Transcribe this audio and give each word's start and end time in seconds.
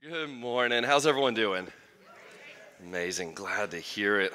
Good 0.00 0.30
morning. 0.30 0.84
How's 0.84 1.08
everyone 1.08 1.34
doing? 1.34 1.66
Amazing. 2.80 3.34
Glad 3.34 3.72
to 3.72 3.78
hear 3.78 4.20
it. 4.20 4.32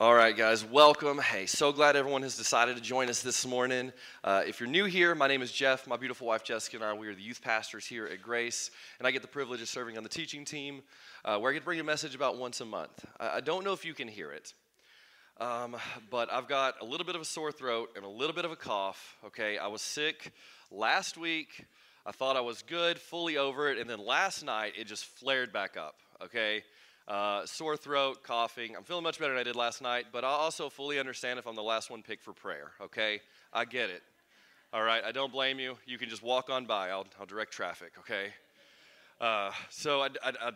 All 0.00 0.14
right, 0.14 0.34
guys, 0.34 0.64
welcome. 0.64 1.18
Hey, 1.18 1.44
so 1.44 1.70
glad 1.70 1.96
everyone 1.96 2.22
has 2.22 2.38
decided 2.38 2.74
to 2.76 2.82
join 2.82 3.10
us 3.10 3.20
this 3.20 3.46
morning. 3.46 3.92
Uh, 4.24 4.42
if 4.46 4.60
you're 4.60 4.68
new 4.68 4.86
here, 4.86 5.14
my 5.14 5.28
name 5.28 5.42
is 5.42 5.52
Jeff. 5.52 5.86
My 5.86 5.98
beautiful 5.98 6.26
wife 6.28 6.44
Jessica 6.44 6.78
and 6.78 6.84
I, 6.86 6.94
we 6.94 7.08
are 7.08 7.14
the 7.14 7.20
youth 7.20 7.42
pastors 7.42 7.84
here 7.84 8.06
at 8.06 8.22
Grace, 8.22 8.70
and 8.98 9.06
I 9.06 9.10
get 9.10 9.20
the 9.20 9.28
privilege 9.28 9.60
of 9.60 9.68
serving 9.68 9.98
on 9.98 10.02
the 10.02 10.08
teaching 10.08 10.46
team, 10.46 10.80
uh, 11.26 11.36
where 11.36 11.50
I 11.50 11.52
get 11.52 11.58
to 11.60 11.66
bring 11.66 11.80
a 11.80 11.84
message 11.84 12.14
about 12.14 12.38
once 12.38 12.62
a 12.62 12.64
month. 12.64 13.04
I, 13.20 13.36
I 13.36 13.40
don't 13.40 13.64
know 13.64 13.74
if 13.74 13.84
you 13.84 13.92
can 13.92 14.08
hear 14.08 14.32
it, 14.32 14.54
um, 15.42 15.76
but 16.10 16.32
I've 16.32 16.48
got 16.48 16.76
a 16.80 16.86
little 16.86 17.04
bit 17.04 17.16
of 17.16 17.20
a 17.20 17.26
sore 17.26 17.52
throat 17.52 17.90
and 17.96 18.04
a 18.06 18.08
little 18.08 18.34
bit 18.34 18.46
of 18.46 18.50
a 18.50 18.56
cough. 18.56 19.18
Okay, 19.26 19.58
I 19.58 19.66
was 19.66 19.82
sick 19.82 20.32
last 20.70 21.18
week. 21.18 21.66
I 22.06 22.12
thought 22.12 22.36
I 22.36 22.40
was 22.40 22.62
good, 22.62 22.98
fully 22.98 23.36
over 23.36 23.70
it, 23.70 23.78
and 23.78 23.88
then 23.88 24.04
last 24.04 24.44
night 24.44 24.74
it 24.78 24.86
just 24.86 25.04
flared 25.04 25.52
back 25.52 25.76
up. 25.76 25.96
Okay. 26.22 26.62
Uh, 27.06 27.44
sore 27.44 27.76
throat, 27.76 28.22
coughing. 28.22 28.74
I'm 28.74 28.82
feeling 28.82 29.02
much 29.02 29.18
better 29.18 29.32
than 29.32 29.40
I 29.40 29.44
did 29.44 29.56
last 29.56 29.82
night, 29.82 30.06
but 30.10 30.24
I 30.24 30.28
also 30.28 30.70
fully 30.70 30.98
understand 30.98 31.38
if 31.38 31.46
I'm 31.46 31.54
the 31.54 31.62
last 31.62 31.90
one 31.90 32.02
picked 32.02 32.22
for 32.22 32.32
prayer, 32.32 32.70
okay? 32.80 33.20
I 33.52 33.66
get 33.66 33.90
it. 33.90 34.02
All 34.72 34.82
right, 34.82 35.04
I 35.04 35.12
don't 35.12 35.30
blame 35.30 35.58
you. 35.58 35.76
You 35.84 35.98
can 35.98 36.08
just 36.08 36.22
walk 36.22 36.48
on 36.48 36.64
by, 36.64 36.88
I'll, 36.88 37.06
I'll 37.20 37.26
direct 37.26 37.52
traffic, 37.52 37.92
okay? 37.98 38.28
Uh, 39.20 39.50
so, 39.68 40.00
I, 40.00 40.08
I, 40.24 40.52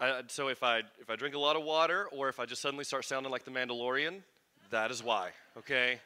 I, 0.00 0.22
so 0.26 0.48
if, 0.48 0.64
I, 0.64 0.80
if 0.98 1.08
I 1.08 1.14
drink 1.14 1.36
a 1.36 1.38
lot 1.38 1.54
of 1.54 1.62
water 1.62 2.08
or 2.10 2.28
if 2.28 2.40
I 2.40 2.46
just 2.46 2.62
suddenly 2.62 2.84
start 2.84 3.04
sounding 3.04 3.30
like 3.30 3.44
the 3.44 3.52
Mandalorian, 3.52 4.22
that 4.70 4.90
is 4.90 5.04
why, 5.04 5.30
okay? 5.56 6.00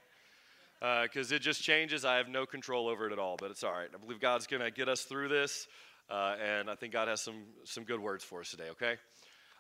Because 1.03 1.33
uh, 1.33 1.37
it 1.37 1.39
just 1.39 1.63
changes. 1.63 2.05
I 2.05 2.17
have 2.17 2.29
no 2.29 2.45
control 2.45 2.89
over 2.89 3.07
it 3.07 3.13
at 3.13 3.19
all, 3.19 3.37
but 3.39 3.51
it's 3.51 3.65
all 3.65 3.73
right. 3.73 3.89
I 3.95 3.97
believe 3.97 4.21
God's 4.21 4.47
going 4.47 4.61
to 4.63 4.71
get 4.71 4.87
us 4.87 5.05
through 5.05 5.29
this, 5.29 5.67
uh, 6.11 6.37
and 6.45 6.69
I 6.69 6.75
think 6.75 6.93
God 6.93 7.09
has 7.09 7.23
some, 7.23 7.45
some 7.65 7.85
good 7.85 8.01
words 8.01 8.23
for 8.23 8.41
us 8.41 8.51
today, 8.51 8.69
okay? 8.73 8.97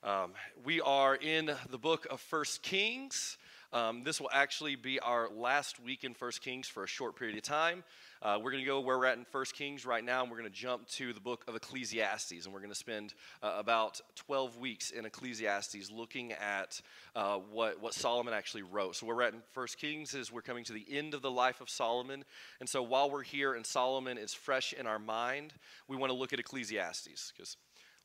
Um, 0.02 0.32
we 0.66 0.82
are 0.82 1.14
in 1.14 1.50
the 1.70 1.78
book 1.78 2.06
of 2.10 2.20
First 2.20 2.62
Kings. 2.62 3.38
Um, 3.72 4.02
this 4.04 4.20
will 4.20 4.28
actually 4.34 4.76
be 4.76 5.00
our 5.00 5.30
last 5.30 5.80
week 5.80 6.04
in 6.04 6.12
First 6.12 6.42
Kings 6.42 6.68
for 6.68 6.84
a 6.84 6.86
short 6.86 7.16
period 7.16 7.38
of 7.38 7.42
time. 7.42 7.84
Uh, 8.24 8.38
we're 8.42 8.50
going 8.50 8.62
to 8.62 8.66
go 8.66 8.80
where 8.80 8.98
we're 8.98 9.04
at 9.04 9.18
in 9.18 9.24
First 9.26 9.54
Kings 9.54 9.84
right 9.84 10.02
now, 10.02 10.22
and 10.22 10.30
we're 10.30 10.38
going 10.38 10.50
to 10.50 10.56
jump 10.56 10.88
to 10.88 11.12
the 11.12 11.20
book 11.20 11.44
of 11.46 11.54
Ecclesiastes, 11.56 12.46
and 12.46 12.54
we're 12.54 12.60
going 12.60 12.70
to 12.70 12.74
spend 12.74 13.12
uh, 13.42 13.56
about 13.58 14.00
12 14.16 14.56
weeks 14.56 14.92
in 14.92 15.04
Ecclesiastes 15.04 15.90
looking 15.90 16.32
at 16.32 16.80
uh, 17.14 17.36
what, 17.36 17.82
what 17.82 17.92
Solomon 17.92 18.32
actually 18.32 18.62
wrote. 18.62 18.96
So 18.96 19.04
where 19.04 19.14
we're 19.14 19.24
at 19.24 19.34
in 19.34 19.42
First 19.52 19.76
Kings 19.76 20.14
is 20.14 20.32
we're 20.32 20.40
coming 20.40 20.64
to 20.64 20.72
the 20.72 20.86
end 20.90 21.12
of 21.12 21.20
the 21.20 21.30
life 21.30 21.60
of 21.60 21.68
Solomon, 21.68 22.24
and 22.60 22.68
so 22.68 22.82
while 22.82 23.10
we're 23.10 23.22
here 23.22 23.52
and 23.52 23.66
Solomon 23.66 24.16
is 24.16 24.32
fresh 24.32 24.72
in 24.72 24.86
our 24.86 24.98
mind, 24.98 25.52
we 25.86 25.98
want 25.98 26.10
to 26.10 26.16
look 26.16 26.32
at 26.32 26.40
Ecclesiastes 26.40 27.32
because 27.36 27.58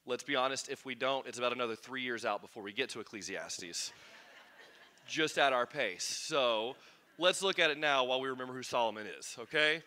Let's 0.05 0.23
be 0.23 0.35
honest, 0.35 0.69
if 0.69 0.85
we 0.85 0.95
don't, 0.95 1.27
it's 1.27 1.37
about 1.37 1.53
another 1.53 1.75
three 1.75 2.01
years 2.01 2.25
out 2.25 2.41
before 2.41 2.63
we 2.63 2.73
get 2.73 2.89
to 2.91 2.99
Ecclesiastes. 2.99 3.91
Just 5.07 5.37
at 5.37 5.53
our 5.53 5.67
pace. 5.67 6.03
So 6.03 6.75
let's 7.19 7.43
look 7.43 7.59
at 7.59 7.69
it 7.69 7.77
now 7.77 8.05
while 8.05 8.19
we 8.19 8.29
remember 8.29 8.53
who 8.53 8.63
Solomon 8.63 9.05
is, 9.05 9.35
okay? 9.37 9.83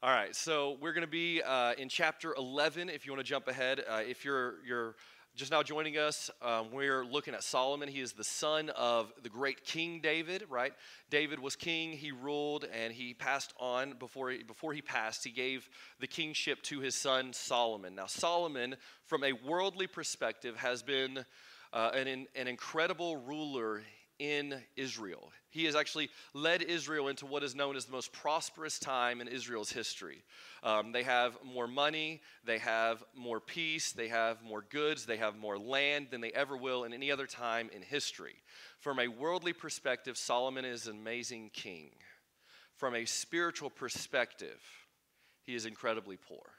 All 0.00 0.10
right, 0.10 0.32
so 0.32 0.76
we're 0.80 0.92
going 0.92 1.04
to 1.04 1.10
be 1.10 1.42
uh, 1.42 1.72
in 1.76 1.88
chapter 1.88 2.32
11 2.38 2.88
if 2.88 3.04
you 3.04 3.10
want 3.10 3.18
to 3.18 3.28
jump 3.28 3.48
ahead. 3.48 3.80
Uh, 3.80 4.00
if 4.06 4.24
you're, 4.24 4.64
you're 4.64 4.94
just 5.34 5.50
now 5.50 5.60
joining 5.60 5.98
us, 5.98 6.30
um, 6.40 6.70
we're 6.70 7.04
looking 7.04 7.34
at 7.34 7.42
Solomon. 7.42 7.88
He 7.88 8.00
is 8.00 8.12
the 8.12 8.22
son 8.22 8.70
of 8.76 9.12
the 9.24 9.28
great 9.28 9.64
King 9.64 9.98
David, 10.00 10.44
right? 10.48 10.72
David 11.10 11.40
was 11.40 11.56
king, 11.56 11.90
he 11.90 12.12
ruled, 12.12 12.64
and 12.72 12.92
he 12.92 13.12
passed 13.12 13.52
on. 13.58 13.94
Before 13.98 14.30
he, 14.30 14.44
before 14.44 14.72
he 14.72 14.82
passed, 14.82 15.24
he 15.24 15.32
gave 15.32 15.68
the 15.98 16.06
kingship 16.06 16.62
to 16.62 16.78
his 16.78 16.94
son 16.94 17.32
Solomon. 17.32 17.96
Now, 17.96 18.06
Solomon, 18.06 18.76
from 19.04 19.24
a 19.24 19.32
worldly 19.32 19.88
perspective, 19.88 20.54
has 20.58 20.80
been 20.80 21.24
uh, 21.72 21.90
an, 21.92 22.28
an 22.36 22.46
incredible 22.46 23.16
ruler 23.16 23.82
in 24.18 24.60
Israel. 24.76 25.30
He 25.50 25.64
has 25.64 25.76
actually 25.76 26.10
led 26.34 26.62
Israel 26.62 27.08
into 27.08 27.26
what 27.26 27.42
is 27.42 27.54
known 27.54 27.76
as 27.76 27.84
the 27.84 27.92
most 27.92 28.12
prosperous 28.12 28.78
time 28.78 29.20
in 29.20 29.28
Israel's 29.28 29.70
history. 29.70 30.22
Um, 30.62 30.92
they 30.92 31.04
have 31.04 31.38
more 31.44 31.68
money, 31.68 32.20
they 32.44 32.58
have 32.58 33.02
more 33.14 33.40
peace, 33.40 33.92
they 33.92 34.08
have 34.08 34.42
more 34.42 34.62
goods, 34.68 35.06
they 35.06 35.16
have 35.16 35.38
more 35.38 35.58
land 35.58 36.08
than 36.10 36.20
they 36.20 36.32
ever 36.32 36.56
will 36.56 36.84
in 36.84 36.92
any 36.92 37.10
other 37.10 37.26
time 37.26 37.70
in 37.74 37.82
history. 37.82 38.36
From 38.80 38.98
a 38.98 39.08
worldly 39.08 39.52
perspective, 39.52 40.16
Solomon 40.16 40.64
is 40.64 40.86
an 40.86 40.96
amazing 40.96 41.50
king. 41.52 41.90
From 42.74 42.94
a 42.94 43.04
spiritual 43.04 43.70
perspective, 43.70 44.60
he 45.44 45.54
is 45.54 45.66
incredibly 45.66 46.16
poor. 46.16 46.57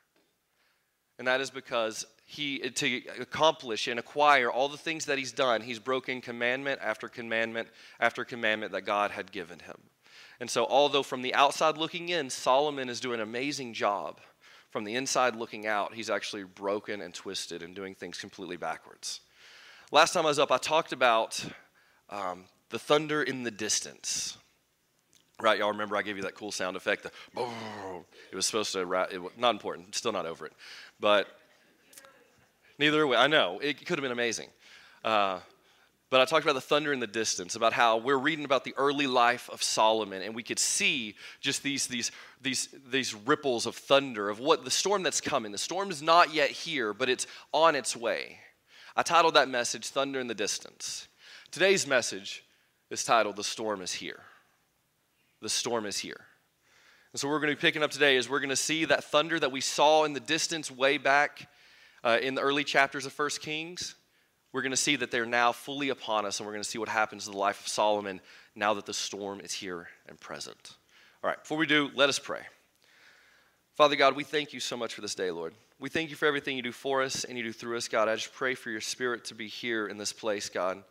And 1.19 1.27
that 1.27 1.41
is 1.41 1.51
because 1.51 2.05
he 2.29 2.59
to 2.59 3.01
accomplish 3.19 3.87
and 3.87 3.99
acquire 3.99 4.51
all 4.51 4.69
the 4.69 4.77
things 4.77 5.05
that 5.05 5.17
he's 5.17 5.31
done 5.31 5.61
he's 5.61 5.79
broken 5.79 6.21
commandment 6.21 6.79
after 6.79 7.07
commandment 7.09 7.67
after 7.99 8.23
commandment 8.23 8.71
that 8.71 8.81
god 8.81 9.09
had 9.09 9.31
given 9.31 9.57
him. 9.57 9.77
And 10.39 10.47
so 10.47 10.67
although 10.67 11.01
from 11.01 11.23
the 11.23 11.33
outside 11.33 11.75
looking 11.75 12.09
in 12.09 12.29
solomon 12.29 12.87
is 12.87 12.99
doing 12.99 13.15
an 13.15 13.27
amazing 13.27 13.73
job 13.73 14.19
from 14.69 14.83
the 14.83 14.93
inside 14.93 15.35
looking 15.35 15.65
out 15.65 15.95
he's 15.95 16.11
actually 16.11 16.43
broken 16.43 17.01
and 17.01 17.15
twisted 17.15 17.63
and 17.63 17.75
doing 17.75 17.95
things 17.95 18.19
completely 18.19 18.57
backwards. 18.57 19.21
Last 19.91 20.13
time 20.13 20.25
i 20.25 20.29
was 20.29 20.37
up 20.37 20.51
i 20.51 20.57
talked 20.57 20.93
about 20.93 21.43
um, 22.11 22.45
the 22.69 22.77
thunder 22.77 23.23
in 23.23 23.41
the 23.41 23.51
distance. 23.51 24.37
Right 25.41 25.57
y'all 25.57 25.71
remember 25.71 25.97
i 25.97 26.03
gave 26.03 26.15
you 26.15 26.23
that 26.23 26.35
cool 26.35 26.51
sound 26.51 26.77
effect 26.77 27.01
the, 27.01 27.11
boom. 27.33 27.49
it 28.31 28.35
was 28.35 28.45
supposed 28.45 28.71
to 28.73 28.81
it, 29.09 29.19
not 29.35 29.55
important 29.55 29.95
still 29.95 30.11
not 30.11 30.27
over 30.27 30.45
it 30.45 30.53
but 30.99 31.27
Neither 32.79 33.05
way. 33.05 33.17
I 33.17 33.27
know. 33.27 33.59
It 33.61 33.85
could 33.85 33.97
have 33.99 34.01
been 34.01 34.13
amazing. 34.13 34.47
Uh, 35.03 35.39
but 36.09 36.21
I 36.21 36.25
talked 36.25 36.43
about 36.43 36.53
the 36.53 36.61
thunder 36.61 36.91
in 36.91 36.99
the 36.99 37.07
distance, 37.07 37.55
about 37.55 37.73
how 37.73 37.97
we're 37.97 38.17
reading 38.17 38.45
about 38.45 38.63
the 38.63 38.73
early 38.77 39.05
life 39.05 39.49
of 39.51 39.61
Solomon, 39.61 40.23
and 40.23 40.33
we 40.33 40.41
could 40.41 40.57
see 40.57 41.15
just 41.39 41.61
these, 41.61 41.85
these, 41.85 42.11
these, 42.41 42.69
these 42.89 43.13
ripples 43.13 43.67
of 43.67 43.75
thunder, 43.75 44.29
of 44.29 44.39
what 44.39 44.63
the 44.63 44.71
storm 44.71 45.03
that's 45.03 45.21
coming. 45.21 45.51
The 45.51 45.59
storm 45.59 45.91
is 45.91 46.01
not 46.01 46.33
yet 46.33 46.49
here, 46.49 46.93
but 46.93 47.09
it's 47.09 47.27
on 47.53 47.75
its 47.75 47.95
way. 47.95 48.39
I 48.95 49.03
titled 49.03 49.35
that 49.35 49.49
message, 49.49 49.89
Thunder 49.89 50.19
in 50.19 50.27
the 50.27 50.33
Distance. 50.33 51.09
Today's 51.51 51.85
message 51.85 52.43
is 52.89 53.03
titled, 53.03 53.35
The 53.35 53.43
Storm 53.43 53.81
is 53.81 53.91
Here. 53.91 54.21
The 55.41 55.49
Storm 55.49 55.85
is 55.85 55.99
Here. 55.99 56.21
And 57.11 57.19
so, 57.19 57.27
we're 57.27 57.39
going 57.39 57.49
to 57.49 57.55
be 57.55 57.61
picking 57.61 57.81
up 57.81 57.91
today 57.91 58.17
is 58.17 58.29
we're 58.29 58.39
going 58.39 58.49
to 58.49 58.55
see 58.55 58.85
that 58.85 59.03
thunder 59.03 59.39
that 59.39 59.51
we 59.51 59.61
saw 59.61 60.03
in 60.03 60.13
the 60.13 60.19
distance 60.19 60.69
way 60.69 60.97
back 60.97 61.49
uh, 62.03 62.17
in 62.21 62.35
the 62.35 62.41
early 62.41 62.63
chapters 62.63 63.05
of 63.05 63.13
First 63.13 63.41
Kings, 63.41 63.95
we're 64.51 64.61
going 64.61 64.71
to 64.71 64.77
see 64.77 64.95
that 64.95 65.11
they're 65.11 65.25
now 65.25 65.51
fully 65.51 65.89
upon 65.89 66.25
us, 66.25 66.39
and 66.39 66.47
we're 66.47 66.53
going 66.53 66.63
to 66.63 66.69
see 66.69 66.79
what 66.79 66.89
happens 66.89 67.25
to 67.25 67.31
the 67.31 67.37
life 67.37 67.61
of 67.61 67.67
Solomon 67.67 68.21
now 68.55 68.73
that 68.75 68.85
the 68.85 68.93
storm 68.93 69.41
is 69.41 69.53
here 69.53 69.87
and 70.07 70.19
present. 70.19 70.77
All 71.23 71.29
right, 71.29 71.39
before 71.39 71.57
we 71.57 71.65
do, 71.65 71.91
let 71.95 72.09
us 72.09 72.19
pray. 72.19 72.41
Father 73.75 73.95
God, 73.95 74.15
we 74.15 74.23
thank 74.23 74.53
you 74.53 74.59
so 74.59 74.77
much 74.77 74.93
for 74.93 75.01
this 75.01 75.15
day, 75.15 75.31
Lord. 75.31 75.53
We 75.81 75.87
thank 75.87 76.09
you 76.09 76.17
for 76.17 76.25
everything 76.25 76.57
you 76.57 76.61
do 76.61 76.73
for 76.73 77.01
us 77.01 77.23
and 77.23 77.37
you 77.37 77.43
do 77.43 77.53
through 77.53 77.77
us, 77.77 77.87
God. 77.87 78.09
I 78.09 78.15
just 78.15 78.33
pray 78.33 78.53
for 78.53 78.69
your 78.69 78.81
spirit 78.81 79.23
to 79.25 79.33
be 79.33 79.47
here 79.47 79.87
in 79.87 79.97
this 79.97 80.11
place, 80.11 80.49
God. 80.49 80.83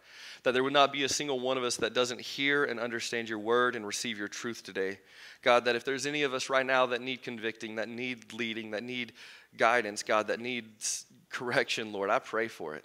That 0.45 0.53
there 0.55 0.65
would 0.65 0.73
not 0.73 0.95
be 0.95 1.05
a 1.05 1.11
single 1.11 1.39
one 1.41 1.59
of 1.59 1.63
us 1.65 1.77
that 1.77 1.93
doesn't 1.93 2.23
hear 2.23 2.65
and 2.65 2.81
understand 2.81 3.29
your 3.29 3.39
word 3.39 3.77
and 3.77 3.87
receive 3.87 4.17
your 4.17 4.29
truth 4.29 4.63
today. 4.63 4.99
God, 5.43 5.67
that 5.67 5.77
if 5.77 5.85
there's 5.85 6.07
any 6.07 6.23
of 6.23 6.33
us 6.33 6.49
right 6.49 6.65
now 6.65 6.87
that 6.87 7.03
need 7.03 7.23
convicting, 7.23 7.77
that 7.77 7.91
need 7.91 8.33
leading, 8.33 8.71
that 8.71 8.83
need 8.83 9.13
guidance, 9.59 10.03
God, 10.03 10.29
that 10.29 10.41
needs 10.41 11.05
correction, 11.29 11.93
Lord, 11.93 12.09
I 12.09 12.19
pray 12.19 12.49
for 12.49 12.75
it, 12.75 12.85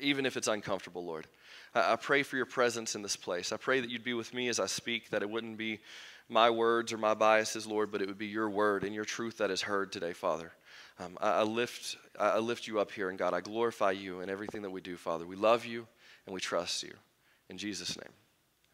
even 0.00 0.24
if 0.24 0.38
it's 0.38 0.48
uncomfortable, 0.48 1.04
Lord. 1.04 1.26
I 1.74 1.96
pray 1.96 2.22
for 2.22 2.36
your 2.36 2.46
presence 2.46 2.94
in 2.94 3.02
this 3.02 3.16
place. 3.16 3.52
I 3.52 3.58
pray 3.58 3.80
that 3.80 3.90
you'd 3.90 4.04
be 4.04 4.14
with 4.14 4.32
me 4.32 4.48
as 4.48 4.58
I 4.58 4.66
speak, 4.66 5.10
that 5.10 5.20
it 5.20 5.28
wouldn't 5.28 5.58
be 5.58 5.80
my 6.30 6.48
words 6.48 6.94
or 6.94 6.98
my 6.98 7.12
biases, 7.12 7.66
Lord, 7.66 7.92
but 7.92 8.00
it 8.00 8.08
would 8.08 8.16
be 8.16 8.26
your 8.26 8.48
word 8.48 8.84
and 8.84 8.94
your 8.94 9.04
truth 9.04 9.38
that 9.38 9.50
is 9.50 9.60
heard 9.60 9.92
today, 9.92 10.14
Father. 10.14 10.52
Um, 10.98 11.18
I, 11.20 11.40
I, 11.40 11.42
lift, 11.42 11.96
I 12.18 12.38
lift 12.38 12.66
you 12.68 12.78
up 12.78 12.92
here, 12.92 13.08
and 13.08 13.18
God, 13.18 13.34
I 13.34 13.40
glorify 13.40 13.90
you 13.90 14.20
in 14.20 14.30
everything 14.30 14.62
that 14.62 14.70
we 14.70 14.80
do, 14.80 14.96
Father. 14.96 15.26
We 15.26 15.34
love 15.36 15.64
you 15.64 15.86
and 16.26 16.34
we 16.34 16.40
trust 16.40 16.82
you. 16.82 16.92
In 17.50 17.58
Jesus' 17.58 17.96
name, 17.96 18.12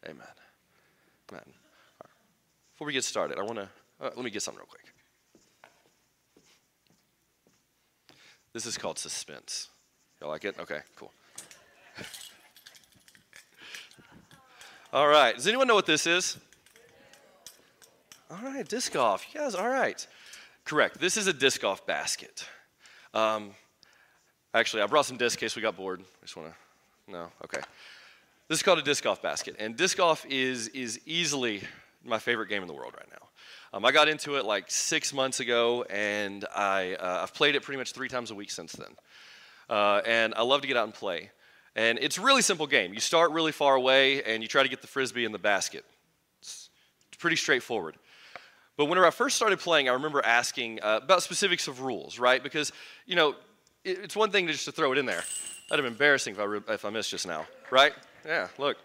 amen. 0.05 0.27
Amen. 1.31 1.43
Right. 1.43 2.09
Before 2.73 2.87
we 2.87 2.93
get 2.93 3.03
started, 3.03 3.37
I 3.37 3.43
want 3.43 3.55
to, 3.57 3.69
uh, 3.99 4.11
let 4.15 4.23
me 4.23 4.29
get 4.29 4.41
something 4.41 4.59
real 4.59 4.67
quick. 4.67 4.93
This 8.53 8.65
is 8.65 8.77
called 8.77 8.99
suspense. 8.99 9.69
Y'all 10.19 10.29
like 10.29 10.45
it? 10.45 10.59
Okay, 10.59 10.79
cool. 10.95 11.11
all 14.93 15.07
right. 15.07 15.35
Does 15.35 15.47
anyone 15.47 15.67
know 15.67 15.75
what 15.75 15.85
this 15.85 16.05
is? 16.05 16.37
All 18.29 18.37
right, 18.43 18.67
disc 18.67 18.91
golf. 18.91 19.25
You 19.33 19.39
guys, 19.39 19.55
all 19.55 19.69
right. 19.69 20.05
Correct. 20.71 21.01
This 21.01 21.17
is 21.17 21.27
a 21.27 21.33
disc 21.33 21.59
golf 21.59 21.85
basket. 21.85 22.47
Um, 23.13 23.51
actually, 24.53 24.83
I 24.83 24.85
brought 24.85 25.05
some 25.05 25.17
discs 25.17 25.35
in 25.35 25.45
case 25.45 25.53
we 25.53 25.61
got 25.61 25.75
bored. 25.75 25.99
I 25.99 26.25
just 26.25 26.37
want 26.37 26.47
to. 26.47 27.11
No? 27.11 27.29
Okay. 27.43 27.59
This 28.47 28.59
is 28.59 28.63
called 28.63 28.79
a 28.79 28.81
disc 28.81 29.03
golf 29.03 29.21
basket. 29.21 29.57
And 29.59 29.75
disc 29.75 29.97
golf 29.97 30.25
is, 30.29 30.69
is 30.69 31.01
easily 31.05 31.61
my 32.05 32.19
favorite 32.19 32.47
game 32.47 32.61
in 32.61 32.69
the 32.69 32.73
world 32.73 32.93
right 32.95 33.09
now. 33.11 33.27
Um, 33.73 33.83
I 33.83 33.91
got 33.91 34.07
into 34.07 34.37
it 34.37 34.45
like 34.45 34.71
six 34.71 35.13
months 35.13 35.41
ago, 35.41 35.83
and 35.89 36.45
I, 36.55 36.93
uh, 36.93 37.19
I've 37.23 37.33
played 37.33 37.55
it 37.55 37.63
pretty 37.63 37.77
much 37.77 37.91
three 37.91 38.07
times 38.07 38.31
a 38.31 38.35
week 38.35 38.49
since 38.49 38.71
then. 38.71 38.95
Uh, 39.69 39.99
and 40.05 40.33
I 40.35 40.43
love 40.43 40.61
to 40.61 40.67
get 40.69 40.77
out 40.77 40.85
and 40.85 40.93
play. 40.93 41.31
And 41.75 41.99
it's 41.99 42.17
a 42.17 42.21
really 42.21 42.41
simple 42.41 42.65
game. 42.65 42.93
You 42.93 43.01
start 43.01 43.31
really 43.31 43.51
far 43.51 43.75
away, 43.75 44.23
and 44.23 44.41
you 44.41 44.47
try 44.47 44.63
to 44.63 44.69
get 44.69 44.79
the 44.79 44.87
frisbee 44.87 45.25
in 45.25 45.33
the 45.33 45.37
basket. 45.37 45.83
It's 46.39 46.69
pretty 47.19 47.35
straightforward. 47.35 47.97
But 48.81 48.85
whenever 48.85 49.05
I 49.05 49.11
first 49.11 49.35
started 49.35 49.59
playing, 49.59 49.89
I 49.89 49.93
remember 49.93 50.25
asking 50.25 50.79
uh, 50.81 51.01
about 51.03 51.21
specifics 51.21 51.67
of 51.67 51.81
rules, 51.81 52.17
right? 52.17 52.41
Because, 52.41 52.71
you 53.05 53.15
know, 53.15 53.35
it, 53.83 53.99
it's 53.99 54.15
one 54.15 54.31
thing 54.31 54.47
to 54.47 54.53
just 54.53 54.65
to 54.65 54.71
throw 54.71 54.91
it 54.91 54.97
in 54.97 55.05
there. 55.05 55.23
That'd 55.69 55.85
have 55.85 55.93
been 55.93 55.93
embarrassing 55.93 56.33
if 56.33 56.39
I, 56.39 56.73
if 56.73 56.83
I 56.83 56.89
missed 56.89 57.11
just 57.11 57.27
now, 57.27 57.45
right? 57.69 57.93
Yeah, 58.25 58.47
look. 58.57 58.77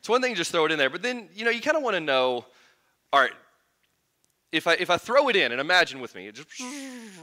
It's 0.00 0.08
one 0.08 0.20
thing 0.20 0.32
to 0.32 0.36
just 0.36 0.50
throw 0.50 0.64
it 0.64 0.72
in 0.72 0.78
there, 0.78 0.90
but 0.90 1.02
then, 1.02 1.28
you 1.36 1.44
know, 1.44 1.52
you 1.52 1.60
kind 1.60 1.76
of 1.76 1.84
want 1.84 1.94
to 1.94 2.00
know, 2.00 2.44
all 3.12 3.20
right, 3.20 3.30
if 4.50 4.66
I, 4.66 4.72
if 4.72 4.90
I 4.90 4.96
throw 4.96 5.28
it 5.28 5.36
in, 5.36 5.52
and 5.52 5.60
imagine 5.60 6.00
with 6.00 6.16
me, 6.16 6.28
just 6.32 6.48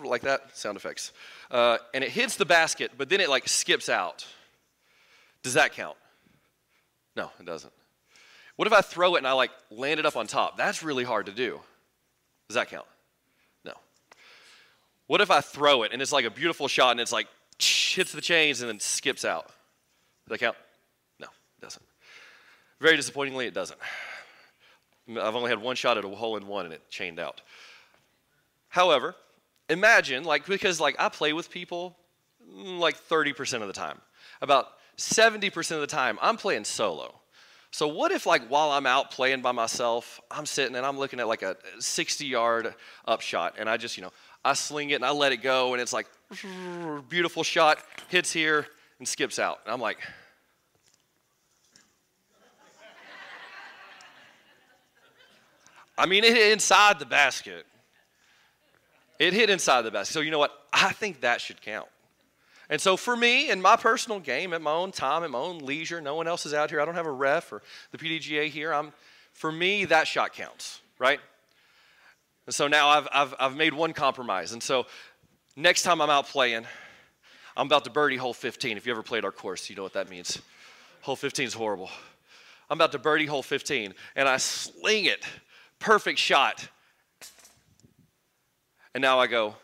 like 0.02 0.22
that, 0.22 0.58
sound 0.58 0.78
effects, 0.78 1.12
uh, 1.52 1.80
and 1.94 2.02
it 2.02 2.12
hits 2.12 2.38
the 2.38 2.46
basket, 2.46 2.92
but 2.98 3.10
then 3.10 3.20
it 3.20 3.28
like 3.28 3.50
skips 3.50 3.90
out, 3.90 4.26
does 5.44 5.56
that 5.56 5.74
count? 5.74 5.98
No, 7.14 7.30
it 7.42 7.46
doesn't. 7.46 7.74
What 8.56 8.70
if 8.70 8.74
I 8.74 8.80
throw 8.80 9.16
it 9.16 9.18
and 9.18 9.28
I 9.28 9.34
like 9.34 9.52
land 9.70 10.00
it 10.00 10.06
up 10.06 10.16
on 10.16 10.28
top? 10.28 10.56
That's 10.56 10.82
really 10.82 11.04
hard 11.04 11.26
to 11.26 11.34
do. 11.34 11.60
Does 12.52 12.56
that 12.56 12.70
count? 12.70 12.86
No. 13.64 13.72
What 15.08 15.22
if 15.22 15.32
I 15.32 15.40
throw 15.40 15.84
it 15.84 15.94
and 15.94 16.02
it's 16.02 16.12
like 16.12 16.26
a 16.26 16.30
beautiful 16.30 16.68
shot 16.68 16.92
and 16.92 17.00
it's 17.00 17.14
like 17.14 17.28
hits 17.58 18.12
the 18.12 18.20
chains 18.20 18.60
and 18.60 18.68
then 18.68 18.78
skips 18.78 19.24
out? 19.24 19.46
Does 19.46 20.32
that 20.32 20.40
count? 20.40 20.58
No, 21.18 21.28
it 21.28 21.62
doesn't. 21.62 21.86
Very 22.82 22.98
disappointingly, 22.98 23.48
it 23.48 23.54
doesn't. 23.54 23.80
I've 25.12 25.34
only 25.34 25.50
had 25.50 25.62
one 25.62 25.78
shot 25.78 25.98
at 25.98 26.04
a 26.04 26.10
hole 26.10 26.36
in 26.36 26.46
one 26.46 26.66
and 26.66 26.74
it 26.74 26.90
chained 26.90 27.20
out. 27.20 27.40
However, 28.68 29.16
imagine, 29.70 30.26
like, 30.26 30.46
because 30.46 30.82
like 30.82 30.98
I 31.00 31.08
play 31.08 31.32
with 31.32 31.50
people 31.50 31.96
mm, 32.46 32.80
like 32.80 33.02
30% 33.02 33.62
of 33.62 33.68
the 33.68 33.74
time. 33.74 34.02
About 34.42 34.74
70% 34.98 35.72
of 35.72 35.80
the 35.80 35.88
time, 35.88 36.20
I'm 36.22 36.36
playing 36.36 36.66
solo. 36.66 37.21
So 37.72 37.88
what 37.88 38.12
if 38.12 38.26
like 38.26 38.44
while 38.48 38.70
I'm 38.72 38.86
out 38.86 39.12
playing 39.12 39.42
by 39.42 39.54
myself, 39.54 40.20
I'm 40.30 40.46
sitting 40.46 40.76
and 40.76 40.86
I'm 40.86 41.00
looking 41.00 41.22
at 41.22 41.28
like 41.28 41.42
a 41.42 41.56
60 41.80 42.26
yard 42.26 42.76
upshot 43.06 43.56
and 43.58 43.70
I 43.70 43.78
just, 43.78 43.98
you 43.98 44.04
know, 44.04 44.12
I 44.44 44.54
sling 44.54 44.90
it 44.90 44.96
and 44.96 45.06
I 45.06 45.12
let 45.12 45.32
it 45.32 45.38
go 45.38 45.74
and 45.74 45.82
it's 45.82 45.94
like 45.94 46.08
beautiful 47.10 47.44
shot, 47.44 47.80
hits 48.10 48.34
here 48.34 48.68
and 49.00 49.08
skips 49.08 49.40
out. 49.40 49.62
And 49.64 49.74
I'm 49.74 49.80
like, 49.80 50.00
I 55.98 56.06
mean, 56.08 56.24
it 56.24 56.36
hit 56.36 56.52
inside 56.52 57.00
the 57.00 57.06
basket. 57.06 57.66
It 59.18 59.34
hit 59.34 59.50
inside 59.50 59.84
the 59.84 59.92
basket. 59.92 60.14
So, 60.14 60.20
you 60.22 60.32
know 60.32 60.40
what? 60.40 60.52
I 60.74 60.92
think 60.92 61.22
that 61.22 61.40
should 61.40 61.62
count. 61.62 61.88
And 62.72 62.80
so, 62.80 62.96
for 62.96 63.18
me, 63.18 63.50
in 63.50 63.62
my 63.62 63.76
personal 63.76 64.22
game, 64.22 64.54
at 64.54 64.62
my 64.62 64.72
own 64.72 64.94
time, 64.94 65.26
at 65.26 65.30
my 65.30 65.38
own 65.38 65.60
leisure, 65.60 66.00
no 66.00 66.16
one 66.16 66.26
else 66.26 66.46
is 66.46 66.54
out 66.54 66.70
here. 66.70 66.80
I 66.80 66.86
don't 66.86 66.96
have 66.96 67.06
a 67.06 67.12
ref 67.12 67.52
or 67.52 67.62
the 67.92 67.98
PDGA 67.98 68.50
here. 68.50 68.74
I'm, 68.74 68.94
for 69.34 69.52
me, 69.52 69.84
that 69.86 70.08
shot 70.08 70.34
counts, 70.34 70.80
right? 70.98 71.20
And 72.46 72.56
so 72.56 72.70
now 72.70 72.88
I've, 72.88 73.08
I've, 73.12 73.36
I've 73.38 73.56
made 73.58 73.74
one 73.74 73.92
compromise. 73.92 74.54
And 74.54 74.64
so, 74.64 74.86
next 75.58 75.84
time 75.84 76.02
I'm 76.02 76.10
out 76.10 76.28
playing, 76.28 76.66
I'm 77.58 77.66
about 77.66 77.84
to 77.84 77.90
birdie 77.90 78.16
hole 78.16 78.34
15. 78.34 78.78
If 78.78 78.86
you 78.86 78.94
ever 78.94 79.04
played 79.04 79.26
our 79.26 79.34
course, 79.34 79.70
you 79.70 79.76
know 79.76 79.84
what 79.84 79.94
that 79.94 80.10
means. 80.10 80.42
Hole 81.02 81.18
15 81.18 81.48
is 81.48 81.54
horrible. 81.54 81.90
I'm 82.70 82.78
about 82.78 82.94
to 82.94 83.00
birdie 83.00 83.26
hole 83.26 83.44
15, 83.44 83.94
and 84.16 84.30
I 84.30 84.38
sling 84.38 85.06
it 85.06 85.26
perfect 85.80 86.20
shot. 86.20 86.70
And 88.94 89.02
now 89.02 89.20
I 89.20 89.28
go, 89.28 89.56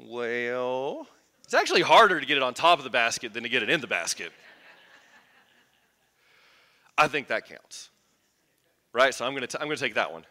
well, 0.00 1.06
it's 1.54 1.60
actually 1.60 1.82
harder 1.82 2.18
to 2.18 2.26
get 2.26 2.36
it 2.36 2.42
on 2.42 2.52
top 2.52 2.78
of 2.78 2.84
the 2.84 2.90
basket 2.90 3.32
than 3.32 3.44
to 3.44 3.48
get 3.48 3.62
it 3.62 3.70
in 3.70 3.80
the 3.80 3.86
basket. 3.86 4.32
I 6.98 7.06
think 7.06 7.28
that 7.28 7.46
counts. 7.46 7.90
Right? 8.92 9.14
So 9.14 9.24
I'm 9.24 9.36
going 9.36 9.46
to 9.46 9.60
I'm 9.60 9.68
going 9.68 9.76
to 9.76 9.80
take 9.80 9.94
that 9.94 10.12
one. 10.12 10.24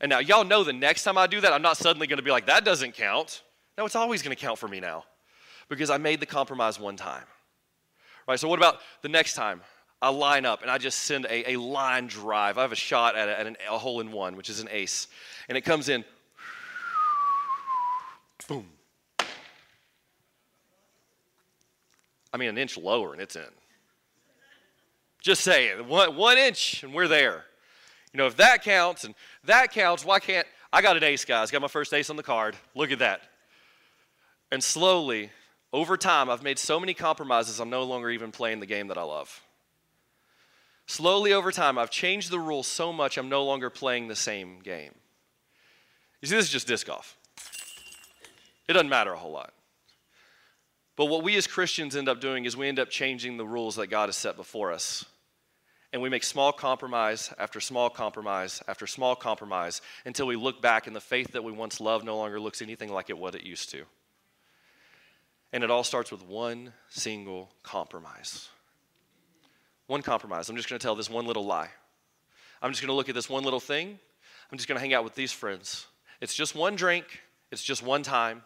And 0.00 0.08
now 0.08 0.20
y'all 0.20 0.44
know 0.44 0.62
the 0.62 0.72
next 0.72 1.02
time 1.02 1.18
I 1.18 1.26
do 1.26 1.40
that, 1.40 1.52
I'm 1.52 1.62
not 1.62 1.76
suddenly 1.76 2.06
going 2.06 2.18
to 2.18 2.22
be 2.22 2.30
like 2.30 2.46
that 2.46 2.64
doesn't 2.64 2.92
count. 2.92 3.42
No, 3.76 3.86
it's 3.86 3.96
always 3.96 4.22
going 4.22 4.36
to 4.36 4.40
count 4.40 4.56
for 4.56 4.68
me 4.68 4.78
now 4.78 5.02
because 5.68 5.90
I 5.90 5.98
made 5.98 6.20
the 6.20 6.26
compromise 6.26 6.78
one 6.78 6.94
time. 6.94 7.24
Right? 8.28 8.38
So 8.38 8.46
what 8.46 8.60
about 8.60 8.78
the 9.02 9.08
next 9.08 9.34
time? 9.34 9.62
I 10.00 10.10
line 10.10 10.46
up 10.46 10.62
and 10.62 10.70
I 10.70 10.78
just 10.78 11.00
send 11.00 11.24
a, 11.24 11.54
a 11.54 11.56
line 11.58 12.06
drive. 12.06 12.56
I 12.56 12.62
have 12.62 12.70
a 12.70 12.76
shot 12.76 13.16
at, 13.16 13.28
a, 13.28 13.40
at 13.40 13.46
an, 13.48 13.56
a 13.68 13.78
hole 13.78 13.98
in 13.98 14.12
one, 14.12 14.36
which 14.36 14.48
is 14.48 14.60
an 14.60 14.68
ace. 14.70 15.08
And 15.48 15.58
it 15.58 15.62
comes 15.62 15.88
in, 15.88 16.04
boom. 18.46 18.66
I 22.36 22.38
mean, 22.38 22.50
an 22.50 22.58
inch 22.58 22.76
lower 22.76 23.14
and 23.14 23.22
it's 23.22 23.34
in. 23.34 23.48
Just 25.22 25.40
saying, 25.40 25.88
one, 25.88 26.16
one 26.16 26.36
inch 26.36 26.82
and 26.82 26.92
we're 26.92 27.08
there. 27.08 27.44
You 28.12 28.18
know, 28.18 28.26
if 28.26 28.36
that 28.36 28.62
counts 28.62 29.04
and 29.04 29.14
that 29.44 29.72
counts, 29.72 30.04
why 30.04 30.18
can't 30.18 30.46
I 30.70 30.82
got 30.82 30.98
an 30.98 31.02
ace, 31.02 31.24
guys? 31.24 31.50
Got 31.50 31.62
my 31.62 31.68
first 31.68 31.94
ace 31.94 32.10
on 32.10 32.16
the 32.16 32.22
card. 32.22 32.54
Look 32.74 32.92
at 32.92 32.98
that. 32.98 33.22
And 34.52 34.62
slowly, 34.62 35.30
over 35.72 35.96
time, 35.96 36.28
I've 36.28 36.42
made 36.42 36.58
so 36.58 36.78
many 36.78 36.92
compromises, 36.92 37.58
I'm 37.58 37.70
no 37.70 37.84
longer 37.84 38.10
even 38.10 38.32
playing 38.32 38.60
the 38.60 38.66
game 38.66 38.88
that 38.88 38.98
I 38.98 39.02
love. 39.02 39.40
Slowly 40.84 41.32
over 41.32 41.50
time, 41.50 41.78
I've 41.78 41.90
changed 41.90 42.30
the 42.30 42.38
rules 42.38 42.66
so 42.66 42.92
much 42.92 43.16
I'm 43.16 43.30
no 43.30 43.46
longer 43.46 43.70
playing 43.70 44.08
the 44.08 44.14
same 44.14 44.58
game. 44.58 44.92
You 46.20 46.28
see, 46.28 46.34
this 46.36 46.44
is 46.44 46.52
just 46.52 46.66
disc 46.66 46.86
golf. 46.86 47.16
It 48.68 48.74
doesn't 48.74 48.90
matter 48.90 49.14
a 49.14 49.18
whole 49.18 49.32
lot. 49.32 49.54
But 50.96 51.06
what 51.06 51.22
we 51.22 51.36
as 51.36 51.46
Christians 51.46 51.94
end 51.94 52.08
up 52.08 52.20
doing 52.20 52.46
is 52.46 52.56
we 52.56 52.68
end 52.68 52.78
up 52.78 52.88
changing 52.88 53.36
the 53.36 53.46
rules 53.46 53.76
that 53.76 53.88
God 53.88 54.08
has 54.08 54.16
set 54.16 54.36
before 54.36 54.72
us. 54.72 55.04
And 55.92 56.02
we 56.02 56.08
make 56.08 56.24
small 56.24 56.52
compromise 56.52 57.32
after 57.38 57.60
small 57.60 57.88
compromise 57.90 58.62
after 58.66 58.86
small 58.86 59.14
compromise 59.14 59.82
until 60.04 60.26
we 60.26 60.36
look 60.36 60.60
back 60.60 60.86
and 60.86 60.96
the 60.96 61.00
faith 61.00 61.32
that 61.32 61.44
we 61.44 61.52
once 61.52 61.80
loved 61.80 62.04
no 62.04 62.16
longer 62.16 62.40
looks 62.40 62.60
anything 62.60 62.92
like 62.92 63.08
it 63.08 63.16
what 63.16 63.34
it 63.34 63.44
used 63.44 63.70
to. 63.70 63.84
And 65.52 65.62
it 65.62 65.70
all 65.70 65.84
starts 65.84 66.10
with 66.10 66.22
one 66.24 66.72
single 66.88 67.50
compromise. 67.62 68.48
One 69.86 70.02
compromise. 70.02 70.48
I'm 70.48 70.56
just 70.56 70.68
going 70.68 70.78
to 70.78 70.82
tell 70.82 70.96
this 70.96 71.08
one 71.08 71.26
little 71.26 71.46
lie. 71.46 71.70
I'm 72.60 72.72
just 72.72 72.82
going 72.82 72.88
to 72.88 72.94
look 72.94 73.08
at 73.08 73.14
this 73.14 73.30
one 73.30 73.44
little 73.44 73.60
thing. 73.60 73.98
I'm 74.50 74.58
just 74.58 74.68
going 74.68 74.76
to 74.76 74.80
hang 74.80 74.94
out 74.94 75.04
with 75.04 75.14
these 75.14 75.32
friends. 75.32 75.86
It's 76.20 76.34
just 76.34 76.54
one 76.54 76.74
drink, 76.74 77.04
it's 77.52 77.62
just 77.62 77.82
one 77.82 78.02
time. 78.02 78.42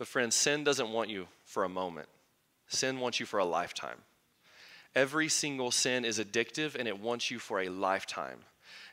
But, 0.00 0.08
friends, 0.08 0.34
sin 0.34 0.64
doesn't 0.64 0.88
want 0.88 1.10
you 1.10 1.28
for 1.44 1.64
a 1.64 1.68
moment, 1.68 2.08
sin 2.68 3.00
wants 3.00 3.20
you 3.20 3.26
for 3.26 3.38
a 3.38 3.44
lifetime. 3.44 3.98
Every 4.94 5.28
single 5.28 5.70
sin 5.70 6.06
is 6.06 6.18
addictive 6.18 6.74
and 6.74 6.88
it 6.88 6.98
wants 6.98 7.30
you 7.30 7.38
for 7.38 7.60
a 7.60 7.68
lifetime. 7.68 8.38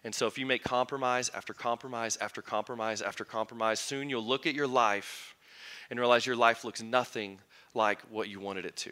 And 0.03 0.13
so, 0.13 0.27
if 0.27 0.37
you 0.37 0.45
make 0.45 0.65
compromise 0.65 1.31
after 1.33 1.53
compromise 1.53 2.17
after 2.17 2.41
compromise 2.41 3.01
after 3.01 3.23
compromise, 3.23 3.79
soon 3.79 4.09
you'll 4.09 4.21
look 4.21 4.45
at 4.45 4.53
your 4.53 4.67
life 4.67 5.33
and 5.89 5.97
realize 5.97 6.25
your 6.25 6.35
life 6.35 6.65
looks 6.65 6.81
nothing 6.83 7.39
like 7.73 8.01
what 8.09 8.27
you 8.27 8.41
wanted 8.41 8.65
it 8.65 8.75
to 8.75 8.91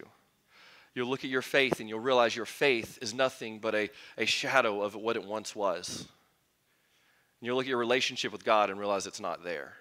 you'll 0.93 1.09
look 1.09 1.25
at 1.25 1.29
your 1.29 1.41
faith 1.41 1.81
and 1.81 1.89
you'll 1.89 1.99
realize 1.99 2.33
your 2.33 2.45
faith 2.45 2.97
is 3.01 3.13
nothing 3.13 3.59
but 3.59 3.75
a, 3.75 3.89
a 4.17 4.25
shadow 4.25 4.81
of 4.81 4.95
what 4.95 5.17
it 5.17 5.25
once 5.25 5.53
was. 5.53 6.07
And 7.41 7.47
you'll 7.47 7.57
look 7.57 7.65
at 7.65 7.69
your 7.69 7.77
relationship 7.77 8.31
with 8.31 8.45
God 8.45 8.69
and 8.69 8.79
realize 8.79 9.05
it's 9.05 9.19
not 9.19 9.43
there 9.43 9.73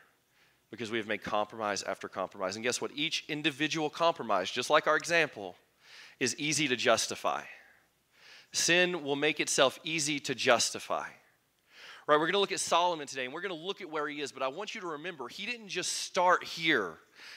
because 0.75 0.91
we 0.91 0.99
have 0.99 1.07
made 1.07 1.23
compromise 1.23 1.83
after 1.83 2.09
compromise. 2.09 2.57
And 2.57 2.65
guess 2.65 2.81
what? 2.81 2.91
Each 2.95 3.25
individual 3.29 3.89
compromise, 3.89 4.51
just 4.51 4.71
like 4.71 4.87
our 4.87 4.97
example, 4.97 5.57
is 6.21 6.37
easy 6.37 6.69
to 6.69 6.77
justify. 6.77 7.43
Sin 8.53 9.03
will 9.03 9.17
make 9.17 9.41
itself 9.41 9.79
easy 9.85 10.21
to 10.21 10.35
justify. 10.35 11.07
Right, 12.07 12.17
we're 12.17 12.27
going 12.27 12.33
to 12.33 12.39
look 12.39 12.53
at 12.53 12.61
Solomon 12.61 13.07
today 13.07 13.25
and 13.25 13.33
we're 13.33 13.41
going 13.41 13.55
to 13.55 13.67
look 13.67 13.81
at 13.81 13.91
where 13.91 14.07
he 14.07 14.21
is, 14.21 14.31
but 14.31 14.43
I 14.43 14.49
want 14.49 14.75
you 14.75 14.81
to 14.83 14.87
remember 14.89 15.27
he 15.27 15.47
didn't 15.47 15.69
just 15.69 15.91
start 15.91 16.45
here. 16.45 16.95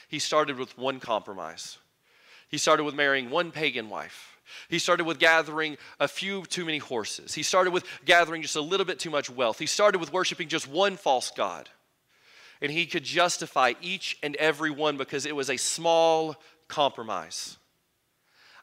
He 0.08 0.18
started 0.18 0.58
with 0.58 0.76
one 0.76 1.00
compromise. 1.00 1.78
He 2.48 2.58
started 2.58 2.84
with 2.84 2.94
marrying 2.94 3.30
one 3.30 3.50
pagan 3.50 3.88
wife. 3.88 4.36
He 4.68 4.78
started 4.78 5.04
with 5.04 5.18
gathering 5.18 5.76
a 6.00 6.08
few 6.08 6.44
too 6.44 6.64
many 6.64 6.78
horses. 6.78 7.34
He 7.34 7.42
started 7.42 7.70
with 7.72 7.84
gathering 8.04 8.42
just 8.42 8.56
a 8.56 8.60
little 8.60 8.86
bit 8.86 8.98
too 8.98 9.10
much 9.10 9.30
wealth. 9.30 9.58
He 9.58 9.66
started 9.66 9.98
with 9.98 10.12
worshiping 10.12 10.48
just 10.48 10.68
one 10.68 10.96
false 10.96 11.30
God. 11.30 11.68
And 12.60 12.72
he 12.72 12.86
could 12.86 13.04
justify 13.04 13.74
each 13.80 14.18
and 14.22 14.34
every 14.36 14.70
one 14.70 14.96
because 14.96 15.26
it 15.26 15.36
was 15.36 15.48
a 15.48 15.56
small 15.56 16.36
compromise. 16.66 17.56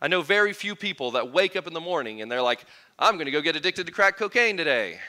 I 0.02 0.08
know 0.08 0.22
very 0.22 0.54
few 0.54 0.76
people 0.76 1.12
that 1.12 1.32
wake 1.32 1.56
up 1.56 1.68
in 1.68 1.74
the 1.74 1.80
morning 1.80 2.22
and 2.22 2.30
they're 2.32 2.42
like, 2.42 2.66
I'm 3.00 3.16
going 3.16 3.26
to 3.26 3.32
go 3.32 3.42
get 3.42 3.56
addicted 3.56 3.86
to 3.86 3.92
crack 3.92 4.18
cocaine 4.18 4.58
today. 4.58 5.00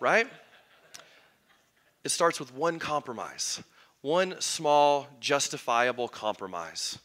right? 0.00 0.26
It 2.04 2.10
starts 2.10 2.38
with 2.38 2.54
one 2.54 2.78
compromise, 2.78 3.62
one 4.02 4.40
small, 4.40 5.06
justifiable 5.20 6.08
compromise 6.08 6.98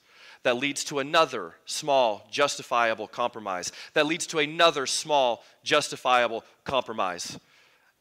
that 0.43 0.57
leads 0.57 0.83
to 0.85 0.99
another 0.99 1.55
small, 1.65 2.27
justifiable 2.31 3.07
compromise, 3.07 3.71
that 3.93 4.05
leads 4.05 4.27
to 4.27 4.39
another 4.39 4.85
small, 4.85 5.43
justifiable 5.63 6.43
compromise. 6.63 7.39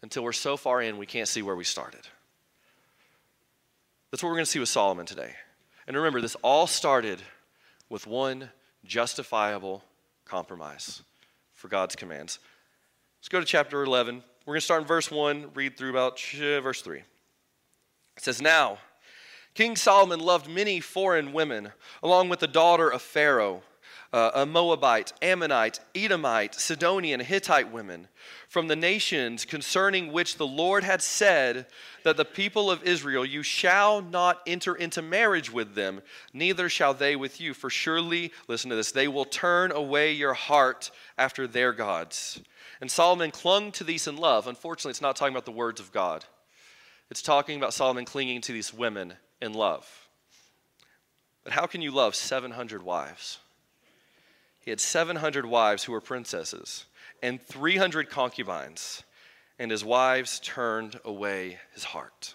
until 0.02 0.23
we're 0.23 0.33
so 0.33 0.56
far 0.56 0.83
in 0.83 0.99
we 0.99 1.06
can't 1.06 1.28
see 1.28 1.42
where 1.42 1.56
we 1.56 1.64
started. 1.64 2.06
That's 4.16 4.23
what 4.23 4.30
we're 4.30 4.37
going 4.37 4.46
to 4.46 4.50
see 4.50 4.61
with 4.61 4.70
Solomon 4.70 5.04
today. 5.04 5.35
And 5.87 5.94
remember, 5.94 6.23
this 6.23 6.37
all 6.37 6.66
started 6.66 7.20
with 7.90 8.06
one 8.06 8.49
justifiable 8.82 9.85
compromise 10.25 11.02
for 11.52 11.68
God's 11.68 11.96
commands. 11.96 12.38
Let's 13.18 13.28
go 13.28 13.40
to 13.40 13.44
chapter 13.44 13.82
11. 13.82 14.23
We're 14.46 14.54
going 14.54 14.61
to 14.61 14.64
start 14.64 14.80
in 14.80 14.88
verse 14.88 15.11
1, 15.11 15.50
read 15.52 15.76
through 15.76 15.90
about 15.90 16.18
verse 16.18 16.80
3. 16.80 17.00
It 17.00 17.04
says, 18.16 18.40
Now, 18.40 18.78
King 19.52 19.76
Solomon 19.76 20.20
loved 20.20 20.49
many 20.49 20.80
foreign 20.80 21.35
women, 21.35 21.73
along 22.02 22.30
with 22.30 22.40
the 22.40 22.46
daughter 22.46 22.88
of 22.88 23.02
Pharaoh, 23.02 23.64
uh, 24.16 24.30
a 24.35 24.46
Moabite, 24.46 25.12
Ammonite, 25.20 25.78
Edomite, 25.94 26.54
Sidonian, 26.54 27.20
Hittite 27.20 27.70
women, 27.70 28.08
from 28.49 28.66
the 28.66 28.75
nations 28.75 29.44
concerning 29.44 30.11
which 30.11 30.38
the 30.38 30.46
Lord 30.46 30.85
had 30.85 31.02
said 31.02 31.66
that 32.02 32.16
the 32.16 32.25
people 32.25 32.70
of 32.70 32.82
Israel, 32.82 33.26
you 33.26 33.42
shall 33.42 34.00
not 34.00 34.40
enter 34.46 34.75
into 34.75 35.02
marriage 35.02 35.52
with 35.52 35.75
them, 35.75 36.00
neither 36.32 36.70
shall 36.70 36.94
they 36.94 37.14
with 37.14 37.42
you. 37.42 37.52
For 37.52 37.68
surely, 37.68 38.32
listen 38.49 38.70
to 38.70 38.76
this, 38.76 38.90
they 38.90 39.06
will 39.06 39.26
turn 39.26 39.70
away 39.70 40.12
your 40.12 40.32
heart 40.32 40.90
after 41.18 41.46
their 41.46 41.75
gods. 41.75 42.40
And 42.80 42.90
Solomon 42.90 43.30
clung 43.30 43.70
to 43.73 43.85
these 43.85 44.06
in 44.06 44.16
love. 44.16 44.46
Unfortunately, 44.46 44.92
it's 44.92 45.02
not 45.02 45.16
talking 45.16 45.35
about 45.35 45.44
the 45.44 45.52
words 45.52 45.78
of 45.78 45.92
God, 45.92 46.25
it's 47.11 47.20
talking 47.20 47.58
about 47.58 47.75
Solomon 47.75 48.06
clinging 48.06 48.40
to 48.40 48.52
these 48.52 48.73
women 48.73 49.12
in 49.42 49.52
love. 49.52 49.87
But 51.44 51.52
how 51.52 51.66
can 51.66 51.82
you 51.82 51.90
love 51.90 52.14
700 52.14 52.82
wives? 52.82 53.40
He 54.66 54.70
had 54.70 54.80
700 54.80 55.46
wives 55.46 55.85
who 55.85 55.92
were 55.92 56.02
princesses 56.02 56.85
and 57.23 57.40
300 57.40 58.11
concubines, 58.11 59.02
and 59.58 59.70
his 59.70 59.82
wives 59.82 60.38
turned 60.40 61.00
away 61.02 61.56
his 61.73 61.85
heart. 61.85 62.35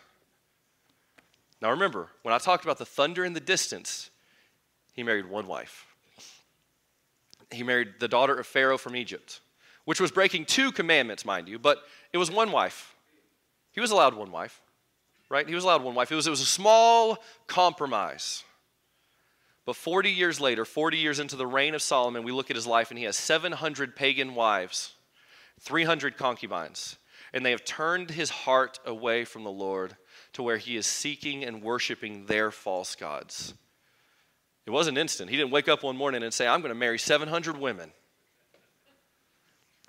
Now 1.62 1.70
remember, 1.70 2.08
when 2.24 2.34
I 2.34 2.40
talked 2.40 2.64
about 2.64 2.80
the 2.80 2.86
thunder 2.86 3.24
in 3.24 3.34
the 3.34 3.40
distance, 3.40 4.10
he 4.94 5.04
married 5.04 5.30
one 5.30 5.46
wife. 5.46 5.86
He 7.52 7.62
married 7.62 8.00
the 8.00 8.08
daughter 8.08 8.34
of 8.34 8.48
Pharaoh 8.48 8.80
from 8.80 8.96
Egypt 8.96 9.42
which 9.86 10.00
was 10.00 10.12
breaking 10.12 10.46
two 10.46 10.72
commandments, 10.72 11.26
mind 11.26 11.48
you, 11.48 11.58
but 11.58 11.84
it 12.14 12.18
was 12.18 12.30
one 12.30 12.52
wife. 12.52 12.96
He 13.72 13.82
was 13.82 13.92
allowed 13.92 14.14
one 14.14 14.32
wife, 14.32 14.62
right? 15.30 15.48
He 15.48 15.56
was 15.56 15.64
allowed 15.64 15.84
one 15.84 15.96
wife. 15.96 16.12
It 16.12 16.16
was, 16.16 16.28
it 16.28 16.30
was 16.30 16.42
a 16.42 16.46
small 16.46 17.18
compromise. 17.48 18.44
But 19.66 19.76
40 19.76 20.12
years 20.12 20.40
later, 20.40 20.66
40 20.66 20.98
years 20.98 21.20
into 21.20 21.36
the 21.36 21.46
reign 21.46 21.76
of 21.76 21.82
Solomon, 21.82 22.24
we 22.24 22.32
look 22.32 22.50
at 22.50 22.56
his 22.56 22.68
life 22.68 22.90
and 22.90 22.98
he 22.98 23.06
has 23.06 23.16
700 23.16 23.96
pagan 23.96 24.34
wives, 24.34 24.96
300 25.60 26.18
concubines, 26.18 26.98
and 27.32 27.46
they 27.46 27.52
have 27.52 27.64
turned 27.64 28.10
his 28.10 28.30
heart 28.30 28.80
away 28.86 29.24
from 29.24 29.44
the 29.44 29.52
Lord 29.52 29.96
to 30.34 30.44
where 30.44 30.58
he 30.58 30.78
is 30.78 30.88
seeking 30.88 31.44
and 31.44 31.62
worshiping 31.62 32.26
their 32.26 32.50
false 32.50 32.96
gods. 32.96 33.54
It 34.66 34.72
wasn't 34.72 34.98
instant. 34.98 35.30
He 35.30 35.38
didn't 35.38 35.52
wake 35.52 35.68
up 35.68 35.84
one 35.84 35.98
morning 35.98 36.24
and 36.24 36.34
say, 36.34 36.48
I'm 36.48 36.62
going 36.62 36.70
to 36.70 36.76
marry 36.76 37.00
700 37.00 37.58
women. 37.58 37.92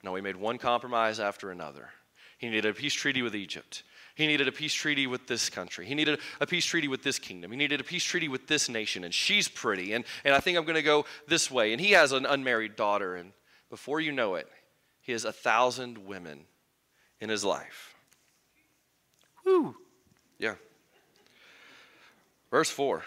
No, 0.03 0.15
he 0.15 0.23
made 0.23 0.37
one 0.37 0.59
compromise 0.59 1.21
after 1.21 1.51
another. 1.51 1.91
He 2.39 2.49
needed 2.49 2.67
a 2.67 2.75
peace 2.75 2.95
treaty 2.95 3.23
with 3.23 3.37
Egypt. 3.37 3.85
He 4.15 4.27
needed 4.27 4.47
a 4.47 4.53
peace 4.53 4.75
treaty 4.75 5.07
with 5.07 5.27
this 5.27 5.49
country. 5.49 5.87
He 5.87 5.95
needed 5.95 6.21
a 6.41 6.47
peace 6.47 6.67
treaty 6.67 6.89
with 6.89 7.03
this 7.03 7.19
kingdom. 7.19 7.51
He 7.51 7.57
needed 7.57 7.81
a 7.81 7.85
peace 7.85 8.05
treaty 8.05 8.29
with 8.29 8.47
this 8.47 8.69
nation. 8.69 9.05
And 9.05 9.15
she's 9.15 9.49
pretty. 9.49 9.95
And, 9.95 10.05
and 10.25 10.35
I 10.35 10.41
think 10.41 10.59
I'm 10.59 10.65
going 10.65 10.77
to 10.77 10.83
go 10.83 11.07
this 11.29 11.51
way. 11.51 11.73
And 11.73 11.81
he 11.81 11.93
has 11.93 12.13
an 12.13 12.27
unmarried 12.27 12.77
daughter. 12.77 13.17
And 13.17 13.33
before 13.71 14.01
you 14.01 14.13
know 14.13 14.35
it, 14.35 14.49
he 15.01 15.13
has 15.13 15.25
a 15.25 15.33
thousand 15.33 15.99
women 15.99 16.45
in 17.21 17.31
his 17.31 17.45
life. 17.45 17.95
Whew. 19.45 19.77
Yeah. 20.39 20.55
Verse 22.51 22.71
4 22.71 23.03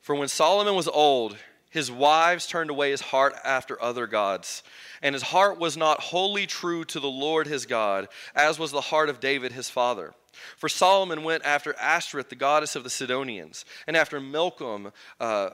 For 0.00 0.14
when 0.14 0.28
Solomon 0.28 0.76
was 0.76 0.86
old, 0.86 1.36
his 1.74 1.90
wives 1.90 2.46
turned 2.46 2.70
away 2.70 2.92
his 2.92 3.00
heart 3.00 3.34
after 3.42 3.82
other 3.82 4.06
gods, 4.06 4.62
and 5.02 5.12
his 5.12 5.24
heart 5.24 5.58
was 5.58 5.76
not 5.76 6.00
wholly 6.00 6.46
true 6.46 6.84
to 6.84 7.00
the 7.00 7.08
Lord 7.08 7.48
his 7.48 7.66
God, 7.66 8.06
as 8.32 8.60
was 8.60 8.70
the 8.70 8.80
heart 8.80 9.08
of 9.08 9.18
David 9.18 9.50
his 9.50 9.68
father. 9.68 10.14
For 10.56 10.68
Solomon 10.68 11.24
went 11.24 11.44
after 11.44 11.74
Ashtoreth, 11.76 12.28
the 12.28 12.36
goddess 12.36 12.76
of 12.76 12.84
the 12.84 12.90
Sidonians, 12.90 13.64
and 13.88 13.96
after 13.96 14.20
Milcom, 14.20 14.92
uh, 15.18 15.50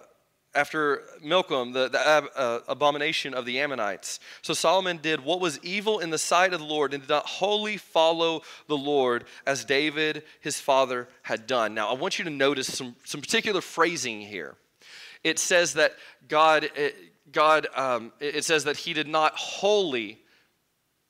after 0.55 1.05
Milcom, 1.23 1.73
the, 1.73 1.89
the 1.89 1.99
uh, 1.99 2.61
abomination 2.69 3.33
of 3.33 3.47
the 3.47 3.59
Ammonites. 3.59 4.21
So 4.43 4.53
Solomon 4.53 4.99
did 4.99 5.25
what 5.25 5.41
was 5.41 5.59
evil 5.63 6.01
in 6.01 6.11
the 6.11 6.19
sight 6.19 6.53
of 6.53 6.61
the 6.61 6.67
Lord 6.67 6.93
and 6.93 7.03
did 7.03 7.09
not 7.09 7.25
wholly 7.25 7.79
follow 7.79 8.43
the 8.67 8.77
Lord 8.77 9.25
as 9.47 9.65
David 9.65 10.23
his 10.41 10.61
father 10.61 11.09
had 11.23 11.47
done. 11.47 11.73
Now, 11.73 11.89
I 11.89 11.95
want 11.95 12.19
you 12.19 12.27
to 12.27 12.31
notice 12.31 12.67
some, 12.67 12.95
some 13.07 13.23
particular 13.23 13.63
phrasing 13.63 14.21
here 14.21 14.57
it 15.23 15.39
says 15.39 15.75
that 15.75 15.95
God, 16.29 16.71
it, 16.75 16.97
God 17.33 17.67
um, 17.75 18.13
it 18.21 18.45
says 18.45 18.65
that 18.65 18.77
he 18.77 18.93
did 18.93 19.09
not 19.09 19.35
wholly 19.35 20.19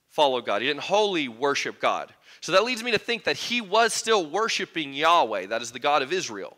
follow 0.09 0.41
God. 0.41 0.63
He 0.63 0.69
didn't 0.69 0.83
wholly 0.83 1.29
worship 1.29 1.81
God. 1.81 2.13
So 2.41 2.53
that 2.53 2.65
leads 2.65 2.83
me 2.83 2.91
to 2.93 2.99
think 2.99 3.25
that 3.25 3.37
he 3.37 3.61
was 3.61 3.93
still 3.93 4.29
worshiping 4.29 4.93
Yahweh, 4.93 5.47
that 5.47 5.63
is 5.63 5.73
the 5.73 5.79
God 5.79 6.03
of 6.03 6.13
Israel. 6.13 6.57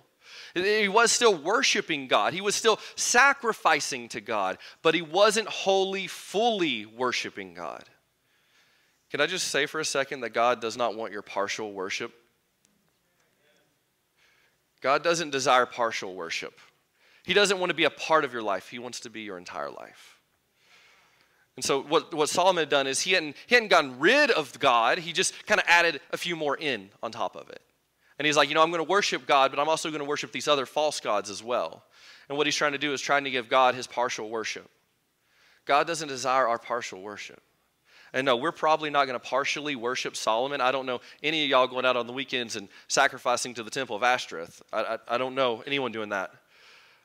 He 0.55 0.89
was 0.89 1.11
still 1.11 1.35
worshiping 1.35 2.09
God. 2.09 2.35
He 2.35 2.43
was 2.43 2.55
still 2.55 2.79
sacrificing 2.95 4.09
to 4.11 4.21
God, 4.21 4.59
but 4.83 4.95
he 4.95 5.01
wasn't 5.01 5.49
wholly, 5.49 6.07
fully 6.07 6.85
worshiping 6.85 7.55
God. 7.55 7.85
Can 9.11 9.21
I 9.21 9.27
just 9.27 9.49
say 9.49 9.67
for 9.67 9.81
a 9.81 9.85
second 9.85 10.21
that 10.21 10.31
God 10.31 10.61
does 10.61 10.77
not 10.77 10.95
want 10.95 11.13
your 11.13 11.23
partial 11.23 11.73
worship? 11.73 12.13
God 14.81 15.03
doesn't 15.03 15.31
desire 15.31 15.65
partial 15.65 16.15
worship. 16.15 16.59
He 17.25 17.35
doesn't 17.35 17.59
want 17.59 17.71
to 17.71 17.75
be 17.75 17.85
a 17.85 17.91
part 17.91 18.25
of 18.25 18.33
your 18.33 18.43
life, 18.43 18.69
He 18.69 18.79
wants 18.79 19.01
to 19.01 19.11
be 19.11 19.23
your 19.23 19.39
entire 19.39 19.71
life. 19.71 20.19
And 21.57 21.65
so, 21.65 21.83
what, 21.83 22.15
what 22.15 22.29
Solomon 22.29 22.63
had 22.63 22.71
done 22.71 22.87
is 22.87 23.01
he 23.01 23.13
hadn't, 23.13 23.37
he 23.47 23.55
hadn't 23.55 23.69
gotten 23.69 23.99
rid 23.99 24.31
of 24.31 24.59
God, 24.59 24.99
he 24.99 25.13
just 25.13 25.47
kind 25.47 25.61
of 25.61 25.67
added 25.69 26.01
a 26.11 26.17
few 26.17 26.35
more 26.35 26.57
in 26.57 26.89
on 27.03 27.13
top 27.13 27.37
of 27.37 27.51
it. 27.51 27.61
And 28.19 28.27
he's 28.27 28.37
like, 28.37 28.49
you 28.49 28.55
know, 28.55 28.63
I'm 28.63 28.71
going 28.71 28.85
to 28.85 28.89
worship 28.89 29.27
God, 29.27 29.51
but 29.51 29.61
I'm 29.61 29.69
also 29.69 29.91
going 29.91 30.01
to 30.01 30.09
worship 30.09 30.33
these 30.33 30.49
other 30.49 30.65
false 30.65 31.01
gods 31.01 31.29
as 31.29 31.43
well. 31.43 31.85
And 32.29 32.39
what 32.39 32.47
he's 32.47 32.57
trying 32.57 32.73
to 32.73 32.79
do 32.79 32.93
is 32.93 33.01
trying 33.01 33.25
to 33.25 33.31
give 33.31 33.49
God 33.49 33.75
his 33.75 33.87
partial 33.87 34.31
worship. 34.31 34.71
God 35.65 35.87
doesn't 35.87 36.09
desire 36.09 36.49
our 36.49 36.59
partial 36.59 37.03
worship. 37.03 37.43
And 38.15 38.27
no, 38.27 38.37
we're 38.37 38.53
probably 38.53 38.91
not 38.91 39.07
going 39.07 39.19
to 39.19 39.27
partially 39.27 39.75
worship 39.75 40.17
Solomon. 40.17 40.61
I 40.61 40.71
don't 40.71 40.87
know 40.87 41.01
any 41.23 41.45
of 41.45 41.51
y'all 41.51 41.67
going 41.67 41.87
out 41.87 41.97
on 41.97 42.07
the 42.07 42.13
weekends 42.13 42.57
and 42.57 42.69
sacrificing 42.89 43.55
to 43.55 43.63
the 43.63 43.71
temple 43.71 43.97
of 43.97 44.03
Ashtoreth. 44.03 44.63
I, 44.73 44.83
I, 44.83 44.99
I 45.15 45.19
don't 45.19 45.35
know 45.35 45.63
anyone 45.67 45.93
doing 45.93 46.11
that. 46.11 46.31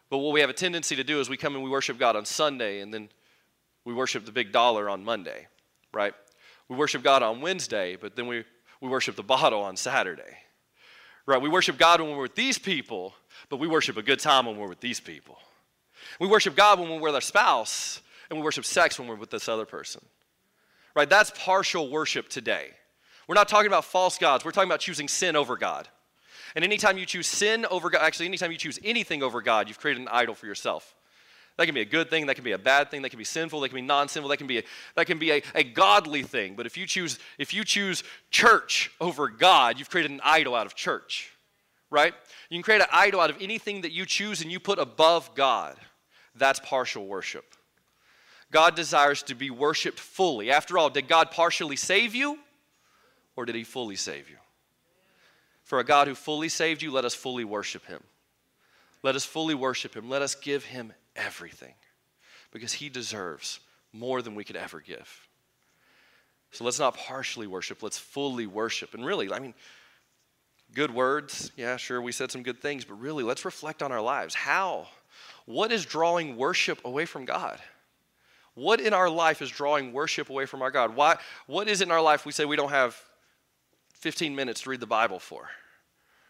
But 0.09 0.19
what 0.19 0.33
we 0.33 0.41
have 0.41 0.49
a 0.49 0.53
tendency 0.53 0.95
to 0.95 1.03
do 1.03 1.19
is 1.19 1.29
we 1.29 1.37
come 1.37 1.55
and 1.55 1.63
we 1.63 1.69
worship 1.69 1.97
God 1.97 2.15
on 2.15 2.25
Sunday 2.25 2.79
and 2.81 2.93
then 2.93 3.09
we 3.85 3.93
worship 3.93 4.25
the 4.25 4.31
big 4.31 4.51
dollar 4.51 4.89
on 4.89 5.03
Monday, 5.03 5.47
right? 5.93 6.13
We 6.69 6.75
worship 6.75 7.03
God 7.03 7.23
on 7.23 7.41
Wednesday, 7.41 7.95
but 7.95 8.15
then 8.15 8.27
we, 8.27 8.43
we 8.81 8.89
worship 8.89 9.15
the 9.15 9.23
bottle 9.23 9.61
on 9.61 9.77
Saturday, 9.77 10.37
right? 11.25 11.41
We 11.41 11.49
worship 11.49 11.77
God 11.77 12.01
when 12.01 12.11
we're 12.11 12.23
with 12.23 12.35
these 12.35 12.57
people, 12.57 13.13
but 13.49 13.57
we 13.57 13.67
worship 13.67 13.97
a 13.97 14.01
good 14.01 14.19
time 14.19 14.45
when 14.45 14.57
we're 14.57 14.67
with 14.67 14.81
these 14.81 14.99
people. 14.99 15.37
We 16.19 16.27
worship 16.27 16.55
God 16.55 16.79
when 16.79 16.89
we're 16.89 16.99
with 16.99 17.15
our 17.15 17.21
spouse, 17.21 18.01
and 18.29 18.39
we 18.39 18.43
worship 18.43 18.65
sex 18.65 18.99
when 18.99 19.07
we're 19.07 19.15
with 19.15 19.29
this 19.29 19.47
other 19.47 19.65
person, 19.65 20.01
right? 20.95 21.09
That's 21.09 21.31
partial 21.35 21.89
worship 21.89 22.29
today. 22.29 22.71
We're 23.27 23.35
not 23.35 23.47
talking 23.47 23.67
about 23.67 23.85
false 23.85 24.17
gods, 24.17 24.45
we're 24.45 24.51
talking 24.51 24.69
about 24.69 24.79
choosing 24.79 25.07
sin 25.07 25.35
over 25.35 25.57
God. 25.57 25.87
And 26.57 26.63
anytime 26.63 26.97
you 26.97 27.05
choose 27.05 27.27
sin 27.27 27.67
over 27.69 27.91
God, 27.91 28.01
actually, 28.01 28.25
anytime 28.25 28.51
you 28.51 28.57
choose 28.57 28.79
anything 28.83 29.21
over 29.21 29.43
God, 29.43 29.67
you've 29.67 29.77
created 29.77 30.01
an 30.01 30.07
idol 30.07 30.33
for 30.33 30.47
yourself. 30.47 30.95
That 31.55 31.67
can 31.67 31.75
be 31.75 31.81
a 31.81 31.85
good 31.85 32.09
thing, 32.09 32.25
that 32.25 32.33
can 32.33 32.43
be 32.43 32.53
a 32.53 32.57
bad 32.57 32.89
thing, 32.89 33.03
that 33.03 33.09
can 33.09 33.19
be 33.19 33.25
sinful, 33.25 33.59
that 33.59 33.69
can 33.69 33.75
be 33.75 33.83
non-sinful, 33.83 34.27
that 34.29 34.37
can 34.37 34.47
be 34.47 34.57
a, 34.57 34.63
that 34.95 35.05
can 35.05 35.19
be 35.19 35.33
a, 35.33 35.43
a 35.53 35.63
godly 35.63 36.23
thing. 36.23 36.55
But 36.55 36.65
if 36.65 36.75
you 36.75 36.87
choose 36.87 37.19
if 37.37 37.53
you 37.53 37.63
choose 37.63 38.03
church 38.31 38.89
over 38.99 39.27
God, 39.27 39.77
you've 39.77 39.91
created 39.91 40.09
an 40.09 40.19
idol 40.23 40.55
out 40.55 40.65
of 40.65 40.73
church. 40.73 41.31
Right? 41.91 42.15
You 42.49 42.57
can 42.57 42.63
create 42.63 42.81
an 42.81 42.87
idol 42.91 43.21
out 43.21 43.29
of 43.29 43.37
anything 43.39 43.81
that 43.81 43.91
you 43.91 44.07
choose 44.07 44.41
and 44.41 44.51
you 44.51 44.59
put 44.59 44.79
above 44.79 45.35
God. 45.35 45.75
That's 46.33 46.59
partial 46.59 47.05
worship. 47.05 47.45
God 48.51 48.73
desires 48.73 49.21
to 49.23 49.35
be 49.35 49.51
worshiped 49.51 49.99
fully. 49.99 50.49
After 50.49 50.79
all, 50.79 50.89
did 50.89 51.07
God 51.07 51.29
partially 51.29 51.75
save 51.75 52.15
you 52.15 52.39
or 53.35 53.45
did 53.45 53.53
he 53.53 53.63
fully 53.63 53.95
save 53.95 54.27
you? 54.27 54.37
For 55.67 55.81
a 55.81 55.83
God 55.83 56.07
who 56.07 56.15
fully 56.15 56.47
saved 56.47 56.81
you, 56.81 56.91
let 56.91 57.03
us 57.03 57.13
fully 57.13 57.43
worship 57.43 57.85
him. 57.87 58.01
Let 59.03 59.15
us 59.15 59.25
fully 59.25 59.53
worship 59.53 59.93
him. 59.93 60.09
Let 60.09 60.21
us 60.21 60.33
give 60.33 60.63
him 60.63 60.93
everything 61.13 61.73
because 62.53 62.71
he 62.71 62.87
deserves 62.87 63.59
more 63.91 64.21
than 64.21 64.33
we 64.33 64.45
could 64.45 64.55
ever 64.55 64.79
give. 64.79 65.27
So 66.51 66.63
let's 66.63 66.79
not 66.79 66.95
partially 66.95 67.47
worship, 67.47 67.83
let's 67.83 67.97
fully 67.97 68.47
worship. 68.47 68.93
And 68.93 69.05
really, 69.05 69.29
I 69.29 69.39
mean, 69.39 69.53
good 70.73 70.89
words, 70.89 71.51
yeah, 71.57 71.75
sure, 71.75 72.01
we 72.01 72.13
said 72.13 72.31
some 72.31 72.43
good 72.43 72.61
things, 72.61 72.85
but 72.85 72.93
really, 73.01 73.25
let's 73.25 73.43
reflect 73.43 73.83
on 73.83 73.91
our 73.91 74.01
lives. 74.01 74.33
How? 74.35 74.87
What 75.45 75.73
is 75.73 75.85
drawing 75.85 76.37
worship 76.37 76.79
away 76.85 77.03
from 77.03 77.25
God? 77.25 77.59
What 78.53 78.79
in 78.79 78.93
our 78.93 79.09
life 79.09 79.41
is 79.41 79.49
drawing 79.49 79.91
worship 79.91 80.29
away 80.29 80.45
from 80.45 80.61
our 80.61 80.71
God? 80.71 80.95
Why, 80.95 81.17
what 81.45 81.67
is 81.67 81.81
in 81.81 81.91
our 81.91 82.01
life 82.01 82.25
we 82.25 82.31
say 82.31 82.45
we 82.45 82.55
don't 82.55 82.69
have 82.69 82.97
15 83.99 84.35
minutes 84.35 84.61
to 84.61 84.69
read 84.69 84.79
the 84.79 84.87
Bible 84.87 85.19
for? 85.19 85.49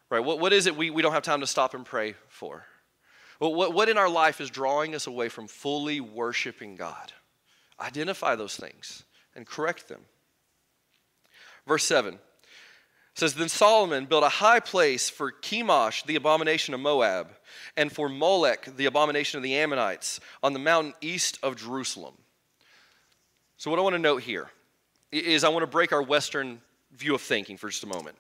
Right? 0.09 0.19
What, 0.19 0.39
what 0.39 0.53
is 0.53 0.67
it 0.67 0.75
we, 0.75 0.89
we 0.89 1.01
don't 1.01 1.13
have 1.13 1.23
time 1.23 1.41
to 1.41 1.47
stop 1.47 1.73
and 1.73 1.85
pray 1.85 2.15
for? 2.29 2.65
What, 3.39 3.73
what 3.73 3.89
in 3.89 3.97
our 3.97 4.09
life 4.09 4.41
is 4.41 4.49
drawing 4.49 4.95
us 4.95 5.05
away 5.05 5.29
from 5.29 5.47
fully 5.47 6.01
worshiping 6.01 6.75
God? 6.75 7.11
Identify 7.79 8.35
those 8.35 8.55
things 8.55 9.03
and 9.35 9.45
correct 9.45 9.87
them. 9.87 10.01
Verse 11.67 11.83
7 11.83 12.17
says, 13.13 13.33
Then 13.33 13.49
Solomon 13.49 14.05
built 14.05 14.23
a 14.23 14.29
high 14.29 14.59
place 14.59 15.09
for 15.09 15.31
Chemosh, 15.31 16.05
the 16.05 16.15
abomination 16.15 16.73
of 16.73 16.79
Moab, 16.79 17.29
and 17.75 17.91
for 17.91 18.09
Molech, 18.09 18.75
the 18.77 18.85
abomination 18.85 19.37
of 19.37 19.43
the 19.43 19.55
Ammonites, 19.55 20.19
on 20.41 20.53
the 20.53 20.59
mountain 20.59 20.93
east 21.01 21.37
of 21.43 21.55
Jerusalem. 21.55 22.15
So, 23.57 23.69
what 23.69 23.79
I 23.79 23.83
want 23.83 23.95
to 23.95 23.99
note 23.99 24.21
here 24.21 24.49
is 25.11 25.43
I 25.43 25.49
want 25.49 25.63
to 25.63 25.67
break 25.67 25.91
our 25.91 26.01
Western 26.01 26.61
view 26.97 27.15
of 27.15 27.21
thinking 27.21 27.57
for 27.57 27.69
just 27.69 27.83
a 27.83 27.87
moment. 27.87 28.17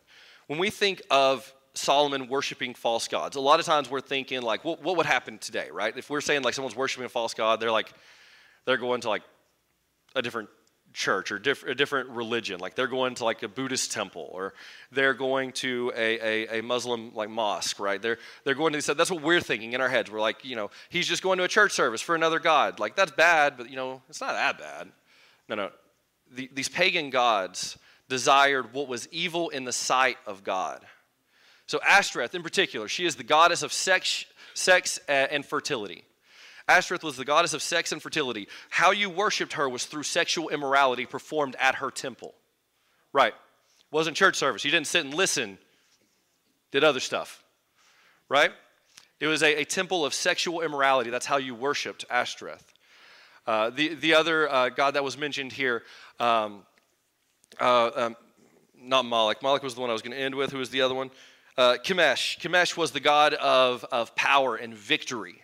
When 0.47 0.59
we 0.59 0.69
think 0.69 1.01
of 1.11 1.53
Solomon 1.73 2.27
worshiping 2.27 2.73
false 2.73 3.07
gods, 3.07 3.35
a 3.35 3.41
lot 3.41 3.59
of 3.59 3.65
times 3.65 3.89
we're 3.89 4.01
thinking, 4.01 4.41
like, 4.41 4.63
what, 4.63 4.81
what 4.81 4.97
would 4.97 5.05
happen 5.05 5.37
today, 5.37 5.69
right? 5.71 5.95
If 5.95 6.09
we're 6.09 6.21
saying, 6.21 6.43
like, 6.43 6.53
someone's 6.53 6.75
worshiping 6.75 7.05
a 7.05 7.09
false 7.09 7.33
god, 7.33 7.59
they're 7.59 7.71
like, 7.71 7.91
they're 8.65 8.77
going 8.77 9.01
to, 9.01 9.09
like, 9.09 9.23
a 10.15 10.21
different 10.21 10.49
church 10.93 11.31
or 11.31 11.37
diff- 11.37 11.63
a 11.63 11.75
different 11.75 12.09
religion. 12.09 12.59
Like 12.59 12.75
they're 12.75 12.87
going 12.87 13.15
to 13.15 13.25
like 13.25 13.43
a 13.43 13.47
Buddhist 13.47 13.91
temple 13.91 14.29
or 14.31 14.53
they're 14.91 15.13
going 15.13 15.51
to 15.53 15.91
a, 15.95 16.19
a, 16.19 16.59
a 16.59 16.63
Muslim 16.63 17.13
like 17.13 17.29
mosque, 17.29 17.79
right? 17.79 18.01
They're, 18.01 18.17
they're 18.43 18.55
going 18.55 18.73
to, 18.73 18.81
so 18.81 18.95
that's 18.95 19.11
what 19.11 19.21
we're 19.21 19.41
thinking 19.41 19.73
in 19.73 19.81
our 19.81 19.89
heads. 19.89 20.09
We're 20.09 20.19
like, 20.19 20.43
you 20.43 20.55
know, 20.55 20.71
he's 20.89 21.07
just 21.07 21.21
going 21.21 21.37
to 21.37 21.43
a 21.43 21.47
church 21.47 21.71
service 21.71 22.01
for 22.01 22.15
another 22.15 22.39
God. 22.39 22.79
Like 22.79 22.95
that's 22.95 23.11
bad, 23.11 23.57
but 23.57 23.69
you 23.69 23.75
know, 23.75 24.01
it's 24.09 24.21
not 24.21 24.33
that 24.33 24.57
bad. 24.57 24.89
No, 25.47 25.55
no. 25.55 25.69
The, 26.31 26.49
these 26.53 26.67
pagan 26.67 27.09
gods 27.09 27.77
desired 28.09 28.73
what 28.73 28.87
was 28.87 29.07
evil 29.11 29.49
in 29.49 29.65
the 29.65 29.71
sight 29.71 30.17
of 30.25 30.43
God. 30.43 30.81
So 31.65 31.79
Ashtoreth 31.87 32.33
in 32.33 32.43
particular, 32.43 32.87
she 32.87 33.05
is 33.05 33.15
the 33.15 33.23
goddess 33.23 33.61
of 33.61 33.73
sex, 33.73 34.25
sex 34.53 34.99
and 35.07 35.45
fertility. 35.45 36.03
Ashtoreth 36.69 37.03
was 37.03 37.17
the 37.17 37.25
goddess 37.25 37.53
of 37.53 37.61
sex 37.61 37.91
and 37.91 38.01
fertility. 38.01 38.47
How 38.69 38.91
you 38.91 39.09
worshiped 39.09 39.53
her 39.53 39.69
was 39.69 39.85
through 39.85 40.03
sexual 40.03 40.49
immorality 40.49 41.05
performed 41.05 41.55
at 41.59 41.75
her 41.75 41.91
temple. 41.91 42.33
Right. 43.13 43.33
Wasn't 43.91 44.17
church 44.17 44.35
service. 44.35 44.65
You 44.65 44.71
didn't 44.71 44.87
sit 44.87 45.05
and 45.05 45.13
listen, 45.13 45.57
did 46.71 46.83
other 46.83 46.99
stuff. 46.99 47.43
Right? 48.27 48.51
It 49.19 49.27
was 49.27 49.43
a, 49.43 49.61
a 49.61 49.65
temple 49.65 50.05
of 50.05 50.13
sexual 50.13 50.61
immorality. 50.61 51.09
That's 51.09 51.25
how 51.25 51.37
you 51.37 51.55
worshiped 51.55 52.05
Ashtoreth. 52.09 52.73
Uh, 53.45 53.69
the, 53.69 53.95
the 53.95 54.13
other 54.13 54.49
uh, 54.51 54.69
god 54.69 54.95
that 54.95 55.03
was 55.03 55.17
mentioned 55.17 55.53
here, 55.53 55.83
um, 56.19 56.63
uh, 57.59 57.91
um, 57.95 58.15
not 58.81 59.05
Moloch. 59.05 59.41
Moloch 59.41 59.63
was 59.63 59.75
the 59.75 59.81
one 59.81 59.89
I 59.89 59.93
was 59.93 60.01
going 60.01 60.15
to 60.15 60.19
end 60.19 60.35
with. 60.35 60.51
Who 60.51 60.59
was 60.59 60.69
the 60.69 60.81
other 60.81 60.95
one? 60.95 61.11
Uh, 61.57 61.77
Chemosh. 61.83 62.37
Chemosh 62.39 62.77
was 62.77 62.91
the 62.91 62.99
god 62.99 63.33
of, 63.35 63.83
of 63.91 64.15
power 64.15 64.55
and 64.55 64.73
victory. 64.73 65.41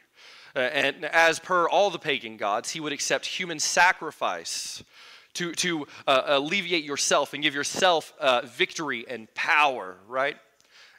Uh, 0.55 0.59
and 0.59 1.05
as 1.05 1.39
per 1.39 1.67
all 1.67 1.89
the 1.89 1.99
pagan 1.99 2.37
gods, 2.37 2.69
he 2.69 2.79
would 2.79 2.93
accept 2.93 3.25
human 3.25 3.59
sacrifice 3.59 4.83
to, 5.33 5.51
to 5.53 5.87
uh, 6.05 6.21
alleviate 6.27 6.83
yourself 6.83 7.33
and 7.33 7.41
give 7.41 7.55
yourself 7.55 8.13
uh, 8.19 8.41
victory 8.45 9.05
and 9.09 9.33
power, 9.33 9.97
right? 10.07 10.37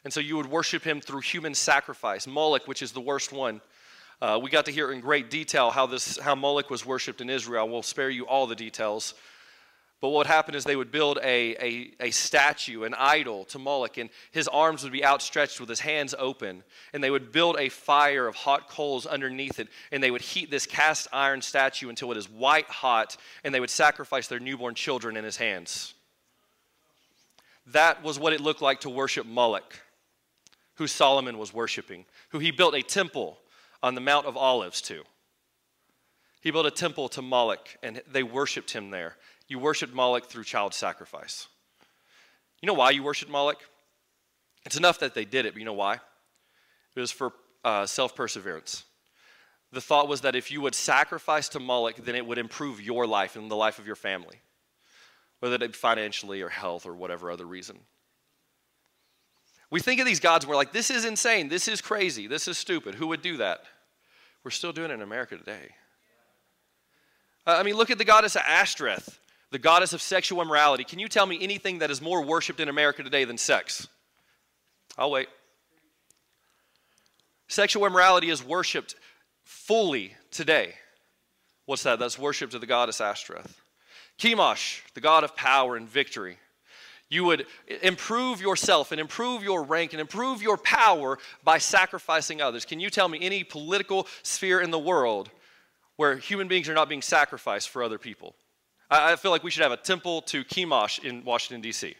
And 0.03 0.11
so 0.11 0.19
you 0.19 0.35
would 0.37 0.45
worship 0.47 0.83
him 0.83 0.99
through 0.99 1.21
human 1.21 1.55
sacrifice. 1.55 2.27
Moloch, 2.27 2.67
which 2.67 2.81
is 2.81 2.91
the 2.91 3.01
worst 3.01 3.31
one. 3.31 3.61
Uh, 4.21 4.39
we 4.41 4.49
got 4.49 4.65
to 4.65 4.71
hear 4.71 4.91
in 4.91 4.99
great 4.99 5.29
detail 5.29 5.71
how 5.71 5.85
this 5.85 6.17
how 6.17 6.35
Moloch 6.35 6.69
was 6.69 6.85
worshipped 6.85 7.21
in 7.21 7.29
Israel. 7.29 7.67
We'll 7.67 7.83
spare 7.83 8.09
you 8.09 8.25
all 8.27 8.47
the 8.47 8.55
details. 8.55 9.13
But 10.01 10.09
what 10.09 10.17
would 10.19 10.27
happen 10.27 10.55
is 10.55 10.65
they 10.65 10.75
would 10.75 10.91
build 10.91 11.19
a, 11.23 11.55
a, 11.55 11.91
a, 11.99 12.11
statue, 12.11 12.83
an 12.83 12.93
idol 12.93 13.45
to 13.45 13.59
Moloch, 13.59 13.97
and 13.97 14.09
his 14.31 14.47
arms 14.47 14.83
would 14.83 14.91
be 14.91 15.05
outstretched 15.05 15.59
with 15.59 15.69
his 15.69 15.79
hands 15.79 16.13
open. 16.19 16.63
And 16.93 17.03
they 17.03 17.09
would 17.09 17.31
build 17.31 17.55
a 17.57 17.69
fire 17.69 18.27
of 18.27 18.35
hot 18.35 18.69
coals 18.69 19.05
underneath 19.05 19.59
it, 19.59 19.69
and 19.91 20.03
they 20.03 20.11
would 20.11 20.21
heat 20.21 20.51
this 20.51 20.65
cast 20.65 21.07
iron 21.13 21.41
statue 21.41 21.89
until 21.89 22.11
it 22.11 22.17
is 22.17 22.29
white 22.29 22.67
hot, 22.67 23.15
and 23.43 23.55
they 23.55 23.59
would 23.59 23.69
sacrifice 23.69 24.27
their 24.27 24.39
newborn 24.39 24.75
children 24.75 25.15
in 25.15 25.23
his 25.23 25.37
hands. 25.37 25.93
That 27.67 28.03
was 28.03 28.19
what 28.19 28.33
it 28.33 28.41
looked 28.41 28.61
like 28.61 28.81
to 28.81 28.89
worship 28.89 29.25
Moloch, 29.25 29.79
who 30.75 30.87
Solomon 30.87 31.37
was 31.37 31.53
worshiping, 31.53 32.05
who 32.29 32.39
he 32.39 32.51
built 32.51 32.75
a 32.75 32.83
temple 32.83 33.39
on 33.81 33.95
the 33.95 34.01
Mount 34.01 34.25
of 34.25 34.35
Olives 34.35 34.81
to. 34.81 35.03
He 36.41 36.51
built 36.51 36.67
a 36.67 36.71
temple 36.71 37.09
to 37.09 37.23
Moloch, 37.23 37.69
and 37.81 38.03
they 38.11 38.21
worshiped 38.21 38.69
him 38.69 38.91
there. 38.91 39.15
You 39.47 39.59
worshiped 39.59 39.93
Moloch 39.93 40.25
through 40.25 40.43
child 40.43 40.73
sacrifice. 40.73 41.47
You 42.61 42.67
know 42.67 42.73
why 42.73 42.91
you 42.91 43.03
worshiped 43.03 43.31
Moloch? 43.31 43.59
It's 44.65 44.77
enough 44.77 44.99
that 44.99 45.13
they 45.13 45.25
did 45.25 45.45
it, 45.45 45.53
but 45.53 45.59
you 45.59 45.65
know 45.65 45.73
why? 45.73 45.95
It 46.95 46.99
was 46.99 47.11
for 47.11 47.33
uh, 47.63 47.85
self 47.85 48.15
perseverance. 48.15 48.83
The 49.71 49.81
thought 49.81 50.07
was 50.07 50.21
that 50.21 50.35
if 50.35 50.51
you 50.51 50.61
would 50.61 50.73
sacrifice 50.73 51.49
to 51.49 51.59
Moloch, 51.59 51.97
then 51.97 52.15
it 52.15 52.25
would 52.25 52.37
improve 52.37 52.81
your 52.81 53.05
life 53.05 53.35
and 53.35 53.51
the 53.51 53.55
life 53.55 53.77
of 53.77 53.85
your 53.85 53.95
family, 53.95 54.37
whether 55.39 55.55
it 55.55 55.59
be 55.59 55.67
financially 55.67 56.41
or 56.41 56.49
health 56.49 56.85
or 56.85 56.95
whatever 56.95 57.29
other 57.29 57.45
reason. 57.45 57.77
We 59.69 59.81
think 59.81 59.99
of 59.99 60.05
these 60.05 60.19
gods 60.19 60.45
and 60.45 60.49
we're 60.49 60.55
like, 60.55 60.71
this 60.71 60.89
is 60.89 61.05
insane, 61.05 61.49
this 61.49 61.67
is 61.67 61.81
crazy, 61.81 62.27
this 62.27 62.47
is 62.47 62.57
stupid. 62.57 62.95
Who 62.95 63.07
would 63.07 63.21
do 63.21 63.37
that? 63.37 63.63
We're 64.43 64.51
still 64.51 64.71
doing 64.71 64.91
it 64.91 64.93
in 64.93 65.01
America 65.01 65.37
today. 65.37 65.69
Uh, 67.45 67.57
I 67.59 67.63
mean, 67.63 67.75
look 67.75 67.91
at 67.91 67.97
the 67.97 68.05
goddess 68.05 68.35
Ashtoreth 68.35 69.19
the 69.55 69.59
goddess 69.59 69.93
of 69.93 70.01
sexual 70.01 70.41
immorality. 70.41 70.83
Can 70.83 70.99
you 70.99 71.07
tell 71.07 71.25
me 71.25 71.37
anything 71.39 71.79
that 71.79 71.89
is 71.89 72.01
more 72.01 72.21
worshiped 72.21 72.59
in 72.59 72.67
America 72.67 73.01
today 73.03 73.23
than 73.23 73.37
sex? 73.37 73.87
I'll 74.97 75.09
wait. 75.09 75.29
Sexual 77.47 77.85
immorality 77.85 78.29
is 78.29 78.43
worshiped 78.43 78.95
fully 79.45 80.13
today. 80.29 80.73
What's 81.67 81.83
that? 81.83 81.99
That's 81.99 82.19
worship 82.19 82.49
to 82.49 82.59
the 82.59 82.65
goddess 82.65 82.99
Ashtoreth. 82.99 83.61
Chemosh, 84.19 84.81
the 84.93 84.99
god 84.99 85.23
of 85.23 85.37
power 85.37 85.77
and 85.77 85.87
victory. 85.87 86.37
You 87.07 87.23
would 87.23 87.45
improve 87.81 88.41
yourself 88.41 88.91
and 88.91 88.99
improve 88.99 89.41
your 89.41 89.63
rank 89.63 89.93
and 89.93 90.01
improve 90.01 90.41
your 90.41 90.57
power 90.57 91.17
by 91.45 91.59
sacrificing 91.59 92.41
others. 92.41 92.65
Can 92.65 92.81
you 92.81 92.89
tell 92.89 93.07
me 93.07 93.19
any 93.21 93.45
political 93.45 94.05
sphere 94.21 94.59
in 94.59 94.71
the 94.71 94.77
world 94.77 95.29
where 95.95 96.17
human 96.17 96.49
beings 96.49 96.67
are 96.67 96.73
not 96.73 96.89
being 96.89 97.01
sacrificed 97.01 97.69
for 97.69 97.83
other 97.83 97.97
people? 97.97 98.35
I 98.89 99.15
feel 99.15 99.31
like 99.31 99.43
we 99.43 99.51
should 99.51 99.63
have 99.63 99.71
a 99.71 99.77
temple 99.77 100.21
to 100.23 100.43
Chemosh 100.43 101.03
in 101.03 101.23
Washington, 101.23 101.61
D.C. 101.61 101.95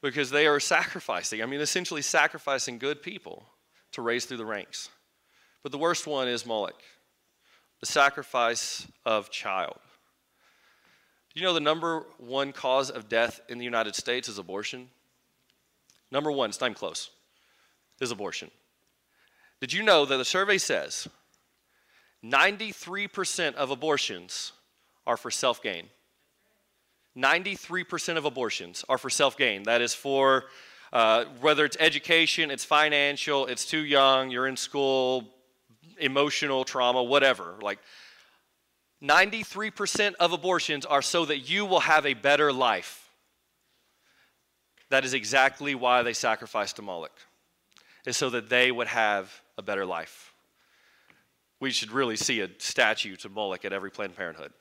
Because 0.00 0.30
they 0.30 0.46
are 0.46 0.58
sacrificing, 0.58 1.42
I 1.42 1.46
mean, 1.46 1.60
essentially 1.60 2.02
sacrificing 2.02 2.78
good 2.78 3.02
people 3.02 3.44
to 3.92 4.02
raise 4.02 4.24
through 4.24 4.38
the 4.38 4.46
ranks. 4.46 4.88
But 5.62 5.72
the 5.72 5.78
worst 5.78 6.06
one 6.06 6.28
is 6.28 6.46
Moloch, 6.46 6.80
the 7.80 7.86
sacrifice 7.86 8.86
of 9.04 9.30
child. 9.30 9.78
Do 11.34 11.40
you 11.40 11.46
know 11.46 11.52
the 11.52 11.60
number 11.60 12.06
one 12.18 12.52
cause 12.52 12.90
of 12.90 13.08
death 13.08 13.40
in 13.48 13.58
the 13.58 13.64
United 13.64 13.94
States 13.94 14.28
is 14.28 14.38
abortion? 14.38 14.88
Number 16.10 16.32
one, 16.32 16.48
it's 16.48 16.60
not 16.60 16.74
close, 16.74 17.10
is 18.00 18.10
abortion. 18.10 18.50
Did 19.60 19.72
you 19.72 19.82
know 19.82 20.06
that 20.06 20.16
the 20.16 20.24
survey 20.24 20.56
says 20.56 21.06
93% 22.24 23.54
of 23.54 23.70
abortions 23.70 24.52
are 25.08 25.16
for 25.16 25.30
self 25.32 25.60
gain. 25.60 25.86
93% 27.16 28.16
of 28.16 28.24
abortions 28.24 28.84
are 28.88 28.98
for 28.98 29.10
self 29.10 29.36
gain. 29.36 29.64
That 29.64 29.80
is 29.80 29.94
for 29.94 30.44
uh, 30.92 31.24
whether 31.40 31.64
it's 31.64 31.76
education, 31.80 32.50
it's 32.50 32.64
financial, 32.64 33.46
it's 33.46 33.64
too 33.64 33.84
young, 33.84 34.30
you're 34.30 34.46
in 34.46 34.56
school, 34.56 35.28
emotional 35.98 36.64
trauma, 36.64 37.02
whatever. 37.02 37.56
Like 37.60 37.80
93% 39.02 40.14
of 40.20 40.32
abortions 40.32 40.86
are 40.86 41.02
so 41.02 41.24
that 41.24 41.38
you 41.38 41.64
will 41.64 41.80
have 41.80 42.06
a 42.06 42.14
better 42.14 42.52
life. 42.52 43.08
That 44.90 45.04
is 45.04 45.12
exactly 45.12 45.74
why 45.74 46.02
they 46.02 46.14
sacrificed 46.14 46.76
to 46.76 46.82
Moloch, 46.82 47.18
is 48.06 48.16
so 48.16 48.30
that 48.30 48.48
they 48.48 48.70
would 48.70 48.86
have 48.86 49.42
a 49.58 49.62
better 49.62 49.84
life. 49.84 50.32
We 51.60 51.70
should 51.70 51.90
really 51.90 52.16
see 52.16 52.40
a 52.40 52.48
statue 52.58 53.16
to 53.16 53.28
Moloch 53.28 53.64
at 53.64 53.72
every 53.72 53.90
Planned 53.90 54.16
Parenthood 54.16 54.52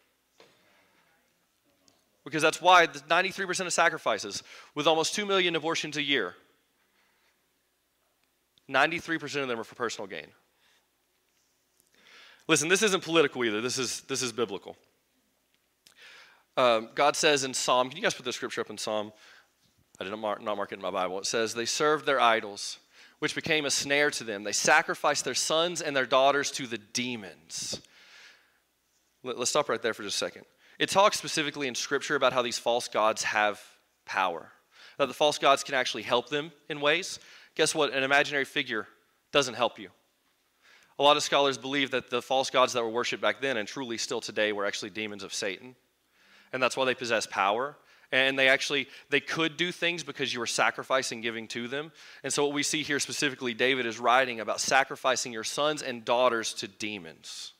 because 2.28 2.42
that's 2.42 2.62
why 2.62 2.88
93% 2.88 3.68
of 3.68 3.72
sacrifices, 3.72 4.44
with 4.76 4.86
almost 4.86 5.16
2 5.16 5.26
million 5.26 5.56
abortions 5.56 5.96
a 5.96 6.02
year, 6.02 6.36
93% 8.70 9.44
of 9.44 9.48
them 9.48 9.58
are 9.58 9.63
for 9.63 9.76
personal 9.76 10.08
gain. 10.08 10.26
Listen, 12.50 12.68
this 12.68 12.84
isn't 12.84 13.02
political 13.02 13.46
either. 13.46 13.62
This 13.62 13.78
is, 13.78 14.02
this 14.02 14.22
is 14.22 14.34
biblical. 14.34 14.76
Um, 16.58 16.90
God 16.96 17.16
says 17.16 17.46
in 17.46 17.54
Psalm, 17.54 17.88
can 17.88 17.96
you 17.96 18.04
guys 18.04 18.13
put 18.13 18.26
the 18.26 18.34
scripture 18.34 18.60
up 18.60 18.70
in 18.70 18.78
Psalm? 18.78 19.13
I 19.98 20.04
did 20.04 20.10
not 20.10 20.20
mark, 20.20 20.42
not 20.42 20.58
mark 20.58 20.74
it 20.74 20.76
in 20.76 20.82
my 20.82 20.92
Bible. 20.92 21.20
It 21.20 21.28
says, 21.28 21.54
They 21.54 21.66
served 21.66 22.06
their 22.06 22.20
idols, 22.20 22.80
which 23.20 23.36
became 23.36 23.63
a 23.63 23.72
snare 23.72 24.12
to 24.12 24.26
them. 24.26 24.44
They 24.44 24.52
sacrificed 24.52 25.24
their 25.24 25.34
sons 25.34 25.82
and 25.82 25.96
their 25.96 26.06
daughters 26.06 26.52
to 26.52 26.68
the 26.68 26.78
demons. 26.78 27.82
Let, 29.24 29.38
let's 29.38 29.52
stop 29.52 29.70
right 29.70 29.82
there 29.82 29.94
for 29.94 30.04
just 30.04 30.16
a 30.16 30.26
second. 30.26 30.44
It 30.80 30.90
talks 30.90 31.18
specifically 31.18 31.68
in 31.68 31.76
Scripture 31.76 32.16
about 32.16 32.34
how 32.34 32.42
these 32.42 32.60
false 32.60 32.88
gods 32.88 33.24
have 33.24 33.62
power. 34.06 34.52
that 34.98 35.08
the 35.08 35.13
false 35.13 35.38
gods 35.38 35.63
can 35.63 35.76
actually 35.76 36.04
help 36.04 36.30
them 36.30 36.52
in 36.70 36.82
ways. 36.82 37.20
Guess 37.56 37.76
what? 37.76 37.94
An 37.94 38.04
imaginary 38.04 38.46
figure 38.46 38.88
doesn't 39.32 39.54
help 39.54 39.78
you. 39.78 39.90
A 40.98 41.04
lot 41.04 41.18
of 41.18 41.24
scholars 41.24 41.58
believe 41.58 41.92
that 41.92 42.10
the 42.10 42.22
false 42.22 42.50
gods 42.50 42.74
that 42.74 42.82
were 42.82 42.90
worshipped 42.90 43.22
back 43.22 43.40
then 43.42 43.58
and 43.58 43.68
truly 43.68 43.98
still 43.98 44.22
today 44.22 44.52
were 44.52 44.66
actually 44.66 44.90
demons 44.90 45.24
of 45.24 45.34
Satan. 45.34 45.76
And 46.52 46.63
that's 46.63 46.76
why 46.76 46.86
they 46.86 46.96
possess 46.96 47.28
power. 47.28 47.76
And 48.12 48.40
they 48.40 48.48
actually 48.48 48.88
they 49.10 49.20
could 49.20 49.58
do 49.58 49.72
things 49.72 50.04
because 50.04 50.34
you 50.34 50.40
were 50.40 50.48
sacrificing 50.48 51.22
giving 51.22 51.48
to 51.50 51.68
them. 51.68 51.92
And 52.24 52.32
so 52.32 52.46
what 52.46 52.54
we 52.54 52.63
see 52.63 52.82
here 52.82 53.00
specifically 53.00 53.54
David 53.54 53.86
is 53.86 54.00
writing 54.00 54.40
about 54.40 54.62
sacrificing 54.62 55.34
your 55.34 55.44
sons 55.44 55.84
and 55.84 56.06
daughters 56.06 56.54
to 56.56 56.68
demons 56.68 57.54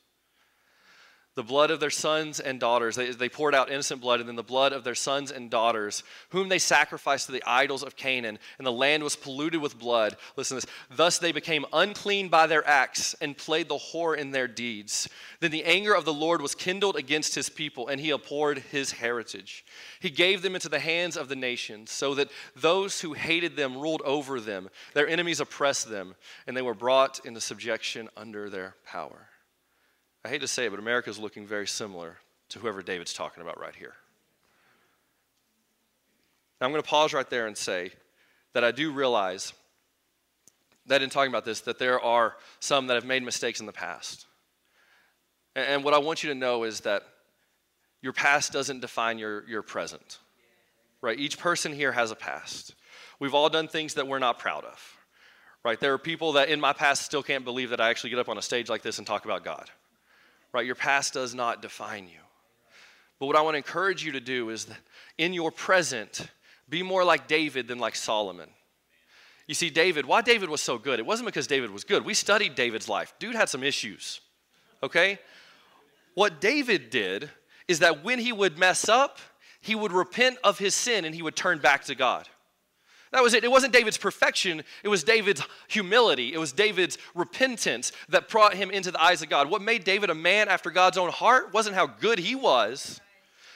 the 1.38 1.44
blood 1.44 1.70
of 1.70 1.78
their 1.78 1.88
sons 1.88 2.40
and 2.40 2.58
daughters. 2.58 2.96
They, 2.96 3.12
they 3.12 3.28
poured 3.28 3.54
out 3.54 3.70
innocent 3.70 4.00
blood, 4.00 4.18
and 4.18 4.28
then 4.28 4.34
the 4.34 4.42
blood 4.42 4.72
of 4.72 4.82
their 4.82 4.96
sons 4.96 5.30
and 5.30 5.48
daughters, 5.48 6.02
whom 6.30 6.48
they 6.48 6.58
sacrificed 6.58 7.26
to 7.26 7.32
the 7.32 7.44
idols 7.46 7.84
of 7.84 7.94
Canaan, 7.94 8.40
and 8.58 8.66
the 8.66 8.72
land 8.72 9.04
was 9.04 9.14
polluted 9.14 9.60
with 9.60 9.78
blood. 9.78 10.16
Listen 10.34 10.58
to 10.58 10.66
this. 10.66 10.74
Thus 10.90 11.20
they 11.20 11.30
became 11.30 11.64
unclean 11.72 12.28
by 12.28 12.48
their 12.48 12.66
acts 12.66 13.14
and 13.20 13.38
played 13.38 13.68
the 13.68 13.78
whore 13.78 14.16
in 14.16 14.32
their 14.32 14.48
deeds. 14.48 15.08
Then 15.38 15.52
the 15.52 15.62
anger 15.62 15.94
of 15.94 16.04
the 16.04 16.12
Lord 16.12 16.42
was 16.42 16.56
kindled 16.56 16.96
against 16.96 17.36
his 17.36 17.48
people, 17.48 17.86
and 17.86 18.00
he 18.00 18.10
abhorred 18.10 18.58
his 18.58 18.90
heritage. 18.90 19.64
He 20.00 20.10
gave 20.10 20.42
them 20.42 20.56
into 20.56 20.68
the 20.68 20.80
hands 20.80 21.16
of 21.16 21.28
the 21.28 21.36
nations, 21.36 21.92
so 21.92 22.16
that 22.16 22.32
those 22.56 23.00
who 23.00 23.12
hated 23.12 23.54
them 23.54 23.78
ruled 23.78 24.02
over 24.04 24.40
them. 24.40 24.70
Their 24.92 25.06
enemies 25.06 25.38
oppressed 25.38 25.88
them, 25.88 26.16
and 26.48 26.56
they 26.56 26.62
were 26.62 26.74
brought 26.74 27.24
into 27.24 27.40
subjection 27.40 28.08
under 28.16 28.50
their 28.50 28.74
power. 28.84 29.28
I 30.24 30.28
hate 30.28 30.40
to 30.40 30.48
say 30.48 30.66
it, 30.66 30.70
but 30.70 30.78
America 30.78 31.10
is 31.10 31.18
looking 31.18 31.46
very 31.46 31.66
similar 31.66 32.16
to 32.50 32.58
whoever 32.58 32.82
David's 32.82 33.12
talking 33.12 33.42
about 33.42 33.60
right 33.60 33.74
here. 33.74 33.94
Now, 36.60 36.66
I'm 36.66 36.72
going 36.72 36.82
to 36.82 36.88
pause 36.88 37.12
right 37.12 37.28
there 37.28 37.46
and 37.46 37.56
say 37.56 37.92
that 38.52 38.64
I 38.64 38.72
do 38.72 38.90
realize 38.90 39.52
that 40.86 41.02
in 41.02 41.10
talking 41.10 41.30
about 41.30 41.44
this, 41.44 41.60
that 41.62 41.78
there 41.78 42.00
are 42.00 42.36
some 42.60 42.88
that 42.88 42.94
have 42.94 43.04
made 43.04 43.22
mistakes 43.22 43.60
in 43.60 43.66
the 43.66 43.72
past. 43.72 44.26
And 45.54 45.84
what 45.84 45.94
I 45.94 45.98
want 45.98 46.22
you 46.22 46.30
to 46.30 46.34
know 46.34 46.64
is 46.64 46.80
that 46.80 47.02
your 48.00 48.12
past 48.12 48.52
doesn't 48.52 48.80
define 48.80 49.18
your, 49.18 49.46
your 49.48 49.62
present. 49.62 50.18
Right? 51.00 51.18
Each 51.18 51.38
person 51.38 51.72
here 51.72 51.92
has 51.92 52.10
a 52.10 52.16
past. 52.16 52.74
We've 53.20 53.34
all 53.34 53.48
done 53.48 53.68
things 53.68 53.94
that 53.94 54.08
we're 54.08 54.18
not 54.18 54.38
proud 54.38 54.64
of. 54.64 54.96
Right? 55.64 55.78
There 55.78 55.92
are 55.92 55.98
people 55.98 56.32
that 56.32 56.48
in 56.48 56.60
my 56.60 56.72
past 56.72 57.02
still 57.02 57.22
can't 57.22 57.44
believe 57.44 57.70
that 57.70 57.80
I 57.80 57.90
actually 57.90 58.10
get 58.10 58.18
up 58.18 58.28
on 58.28 58.38
a 58.38 58.42
stage 58.42 58.68
like 58.68 58.82
this 58.82 58.98
and 58.98 59.06
talk 59.06 59.24
about 59.24 59.44
God 59.44 59.70
right? 60.52 60.66
Your 60.66 60.74
past 60.74 61.14
does 61.14 61.34
not 61.34 61.62
define 61.62 62.04
you. 62.04 62.20
But 63.18 63.26
what 63.26 63.36
I 63.36 63.40
want 63.42 63.54
to 63.54 63.58
encourage 63.58 64.04
you 64.04 64.12
to 64.12 64.20
do 64.20 64.50
is 64.50 64.68
in 65.16 65.32
your 65.32 65.50
present, 65.50 66.26
be 66.68 66.82
more 66.82 67.04
like 67.04 67.26
David 67.26 67.66
than 67.66 67.78
like 67.78 67.96
Solomon. 67.96 68.48
You 69.46 69.54
see, 69.54 69.70
David, 69.70 70.04
why 70.06 70.20
David 70.20 70.50
was 70.50 70.60
so 70.60 70.78
good, 70.78 70.98
it 70.98 71.06
wasn't 71.06 71.26
because 71.26 71.46
David 71.46 71.70
was 71.70 71.84
good. 71.84 72.04
We 72.04 72.14
studied 72.14 72.54
David's 72.54 72.88
life. 72.88 73.14
Dude 73.18 73.34
had 73.34 73.48
some 73.48 73.62
issues, 73.62 74.20
okay? 74.82 75.18
What 76.14 76.40
David 76.40 76.90
did 76.90 77.30
is 77.66 77.78
that 77.80 78.04
when 78.04 78.18
he 78.18 78.32
would 78.32 78.58
mess 78.58 78.88
up, 78.88 79.18
he 79.60 79.74
would 79.74 79.92
repent 79.92 80.38
of 80.44 80.58
his 80.58 80.74
sin 80.74 81.04
and 81.04 81.14
he 81.14 81.22
would 81.22 81.34
turn 81.34 81.58
back 81.58 81.84
to 81.84 81.94
God. 81.94 82.28
That 83.12 83.22
was 83.22 83.34
it. 83.34 83.44
It 83.44 83.50
wasn't 83.50 83.72
David's 83.72 83.98
perfection, 83.98 84.62
it 84.82 84.88
was 84.88 85.02
David's 85.02 85.42
humility, 85.68 86.34
it 86.34 86.38
was 86.38 86.52
David's 86.52 86.98
repentance 87.14 87.92
that 88.08 88.28
brought 88.28 88.54
him 88.54 88.70
into 88.70 88.90
the 88.90 89.02
eyes 89.02 89.22
of 89.22 89.28
God. 89.28 89.50
What 89.50 89.62
made 89.62 89.84
David 89.84 90.10
a 90.10 90.14
man 90.14 90.48
after 90.48 90.70
God's 90.70 90.98
own 90.98 91.10
heart 91.10 91.52
wasn't 91.54 91.76
how 91.76 91.86
good 91.86 92.18
he 92.18 92.34
was, 92.34 93.00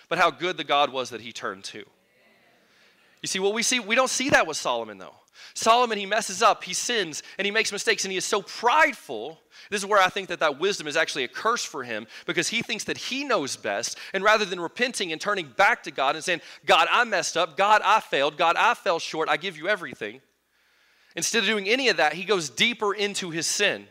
but 0.08 0.18
how 0.18 0.30
good 0.30 0.56
the 0.56 0.64
God 0.64 0.92
was 0.92 1.10
that 1.10 1.20
he 1.20 1.32
turned 1.32 1.64
to. 1.64 1.84
You 3.20 3.26
see, 3.28 3.38
what 3.38 3.54
we 3.54 3.62
see, 3.62 3.78
we 3.80 3.94
don't 3.94 4.10
see 4.10 4.30
that 4.30 4.46
with 4.46 4.56
Solomon 4.56 4.98
though. 4.98 5.14
Solomon, 5.54 5.98
he 5.98 6.06
messes 6.06 6.42
up, 6.42 6.64
he 6.64 6.74
sins, 6.74 7.22
and 7.38 7.44
he 7.44 7.50
makes 7.50 7.72
mistakes, 7.72 8.04
and 8.04 8.12
he 8.12 8.18
is 8.18 8.24
so 8.24 8.42
prideful. 8.42 9.38
This 9.70 9.80
is 9.80 9.86
where 9.86 10.00
I 10.00 10.08
think 10.08 10.28
that 10.28 10.40
that 10.40 10.58
wisdom 10.58 10.86
is 10.86 10.96
actually 10.96 11.24
a 11.24 11.28
curse 11.28 11.64
for 11.64 11.82
him 11.82 12.06
because 12.26 12.48
he 12.48 12.62
thinks 12.62 12.84
that 12.84 12.96
he 12.96 13.24
knows 13.24 13.56
best. 13.56 13.98
And 14.12 14.24
rather 14.24 14.44
than 14.44 14.60
repenting 14.60 15.12
and 15.12 15.20
turning 15.20 15.46
back 15.46 15.82
to 15.84 15.90
God 15.90 16.14
and 16.14 16.24
saying, 16.24 16.40
God, 16.66 16.88
I 16.90 17.04
messed 17.04 17.36
up, 17.36 17.56
God, 17.56 17.82
I 17.84 18.00
failed, 18.00 18.36
God, 18.36 18.56
I 18.56 18.74
fell 18.74 18.98
short, 18.98 19.28
I 19.28 19.36
give 19.36 19.56
you 19.56 19.68
everything. 19.68 20.20
Instead 21.16 21.40
of 21.40 21.46
doing 21.46 21.68
any 21.68 21.88
of 21.88 21.98
that, 21.98 22.14
he 22.14 22.24
goes 22.24 22.48
deeper 22.48 22.94
into 22.94 23.30
his 23.30 23.46
sin. 23.46 23.86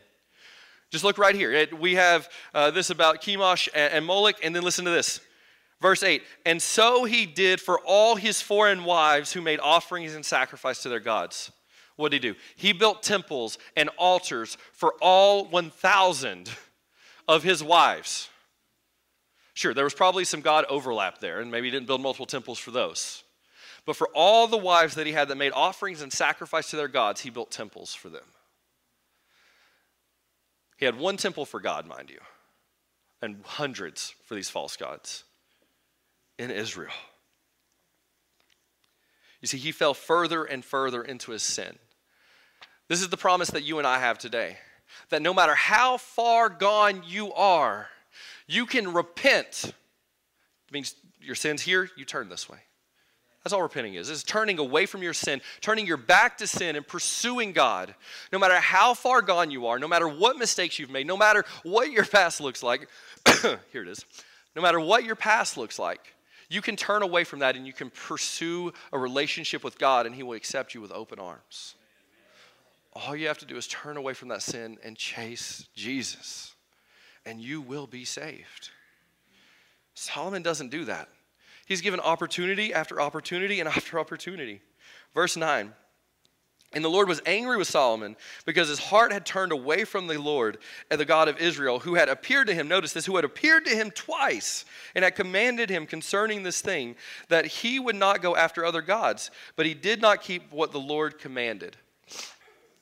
Just 0.90 1.04
look 1.04 1.16
right 1.16 1.34
here. 1.34 1.68
We 1.78 1.94
have 1.94 2.28
uh, 2.52 2.70
this 2.70 2.90
about 2.90 3.22
Chemosh 3.22 3.68
and, 3.74 3.94
and 3.94 4.06
Moloch, 4.06 4.36
and 4.42 4.54
then 4.54 4.62
listen 4.62 4.84
to 4.84 4.90
this. 4.90 5.20
Verse 5.82 6.04
8, 6.04 6.22
and 6.46 6.62
so 6.62 7.02
he 7.02 7.26
did 7.26 7.60
for 7.60 7.80
all 7.80 8.14
his 8.14 8.40
foreign 8.40 8.84
wives 8.84 9.32
who 9.32 9.40
made 9.40 9.58
offerings 9.58 10.14
and 10.14 10.24
sacrifice 10.24 10.80
to 10.84 10.88
their 10.88 11.00
gods. 11.00 11.50
What 11.96 12.12
did 12.12 12.22
he 12.22 12.30
do? 12.30 12.38
He 12.54 12.72
built 12.72 13.02
temples 13.02 13.58
and 13.76 13.90
altars 13.98 14.56
for 14.72 14.94
all 15.00 15.44
1,000 15.46 16.48
of 17.26 17.42
his 17.42 17.64
wives. 17.64 18.28
Sure, 19.54 19.74
there 19.74 19.82
was 19.82 19.92
probably 19.92 20.24
some 20.24 20.40
God 20.40 20.64
overlap 20.68 21.18
there, 21.18 21.40
and 21.40 21.50
maybe 21.50 21.66
he 21.66 21.72
didn't 21.72 21.88
build 21.88 22.00
multiple 22.00 22.26
temples 22.26 22.60
for 22.60 22.70
those. 22.70 23.24
But 23.84 23.96
for 23.96 24.08
all 24.14 24.46
the 24.46 24.56
wives 24.56 24.94
that 24.94 25.08
he 25.08 25.12
had 25.12 25.26
that 25.28 25.36
made 25.36 25.50
offerings 25.52 26.00
and 26.00 26.12
sacrifice 26.12 26.70
to 26.70 26.76
their 26.76 26.86
gods, 26.86 27.22
he 27.22 27.30
built 27.30 27.50
temples 27.50 27.92
for 27.92 28.08
them. 28.08 28.24
He 30.76 30.84
had 30.84 30.96
one 30.96 31.16
temple 31.16 31.44
for 31.44 31.58
God, 31.58 31.86
mind 31.86 32.08
you, 32.08 32.20
and 33.20 33.42
hundreds 33.44 34.14
for 34.24 34.36
these 34.36 34.48
false 34.48 34.76
gods 34.76 35.24
in 36.42 36.50
Israel. 36.50 36.92
You 39.40 39.48
see, 39.48 39.58
he 39.58 39.72
fell 39.72 39.94
further 39.94 40.44
and 40.44 40.64
further 40.64 41.02
into 41.02 41.30
his 41.30 41.42
sin. 41.42 41.78
This 42.88 43.00
is 43.00 43.08
the 43.08 43.16
promise 43.16 43.50
that 43.50 43.62
you 43.62 43.78
and 43.78 43.86
I 43.86 43.98
have 43.98 44.18
today 44.18 44.58
that 45.08 45.22
no 45.22 45.32
matter 45.32 45.54
how 45.54 45.96
far 45.96 46.48
gone 46.48 47.02
you 47.06 47.32
are, 47.32 47.88
you 48.46 48.66
can 48.66 48.92
repent. 48.92 49.64
It 49.64 50.72
means 50.72 50.94
your 51.20 51.34
sin's 51.34 51.62
here, 51.62 51.88
you 51.96 52.04
turn 52.04 52.28
this 52.28 52.48
way. 52.48 52.58
That's 53.42 53.52
all 53.52 53.62
repenting 53.62 53.94
is. 53.94 54.10
It's 54.10 54.22
turning 54.22 54.58
away 54.58 54.86
from 54.86 55.02
your 55.02 55.14
sin, 55.14 55.40
turning 55.60 55.86
your 55.86 55.96
back 55.96 56.38
to 56.38 56.46
sin 56.46 56.76
and 56.76 56.86
pursuing 56.86 57.52
God. 57.52 57.94
No 58.32 58.38
matter 58.38 58.54
how 58.56 58.94
far 58.94 59.22
gone 59.22 59.50
you 59.50 59.66
are, 59.66 59.78
no 59.78 59.88
matter 59.88 60.06
what 60.06 60.38
mistakes 60.38 60.78
you've 60.78 60.90
made, 60.90 61.06
no 61.06 61.16
matter 61.16 61.44
what 61.62 61.90
your 61.90 62.04
past 62.06 62.40
looks 62.40 62.62
like, 62.62 62.88
here 63.72 63.82
it 63.82 63.88
is. 63.88 64.04
No 64.54 64.62
matter 64.62 64.78
what 64.78 65.04
your 65.04 65.16
past 65.16 65.56
looks 65.56 65.78
like, 65.78 66.14
you 66.52 66.60
can 66.60 66.76
turn 66.76 67.02
away 67.02 67.24
from 67.24 67.38
that 67.38 67.56
and 67.56 67.66
you 67.66 67.72
can 67.72 67.90
pursue 67.90 68.72
a 68.92 68.98
relationship 68.98 69.64
with 69.64 69.78
God, 69.78 70.06
and 70.06 70.14
He 70.14 70.22
will 70.22 70.34
accept 70.34 70.74
you 70.74 70.80
with 70.80 70.92
open 70.92 71.18
arms. 71.18 71.74
All 72.92 73.16
you 73.16 73.28
have 73.28 73.38
to 73.38 73.46
do 73.46 73.56
is 73.56 73.66
turn 73.66 73.96
away 73.96 74.12
from 74.12 74.28
that 74.28 74.42
sin 74.42 74.78
and 74.84 74.96
chase 74.96 75.66
Jesus, 75.74 76.54
and 77.24 77.40
you 77.40 77.60
will 77.60 77.86
be 77.86 78.04
saved. 78.04 78.70
Solomon 79.94 80.42
doesn't 80.42 80.70
do 80.70 80.84
that. 80.84 81.08
He's 81.66 81.80
given 81.80 82.00
opportunity 82.00 82.74
after 82.74 83.00
opportunity 83.00 83.60
and 83.60 83.68
after 83.76 83.98
opportunity. 83.98 84.60
Verse 85.14 85.36
9 85.36 85.72
and 86.74 86.84
the 86.84 86.88
Lord 86.88 87.08
was 87.08 87.20
angry 87.26 87.56
with 87.56 87.68
Solomon 87.68 88.16
because 88.46 88.68
his 88.68 88.78
heart 88.78 89.12
had 89.12 89.26
turned 89.26 89.52
away 89.52 89.84
from 89.84 90.06
the 90.06 90.18
Lord 90.18 90.58
and 90.90 90.98
the 90.98 91.04
God 91.04 91.28
of 91.28 91.38
Israel, 91.38 91.80
who 91.80 91.94
had 91.94 92.08
appeared 92.08 92.46
to 92.46 92.54
him, 92.54 92.68
notice 92.68 92.92
this, 92.92 93.06
who 93.06 93.16
had 93.16 93.24
appeared 93.24 93.64
to 93.66 93.76
him 93.76 93.90
twice 93.90 94.64
and 94.94 95.04
had 95.04 95.14
commanded 95.14 95.70
him 95.70 95.86
concerning 95.86 96.42
this 96.42 96.60
thing, 96.60 96.96
that 97.28 97.46
he 97.46 97.78
would 97.78 97.96
not 97.96 98.22
go 98.22 98.36
after 98.36 98.64
other 98.64 98.82
gods, 98.82 99.30
but 99.56 99.66
he 99.66 99.74
did 99.74 100.00
not 100.00 100.22
keep 100.22 100.52
what 100.52 100.72
the 100.72 100.80
Lord 100.80 101.18
commanded. 101.18 101.76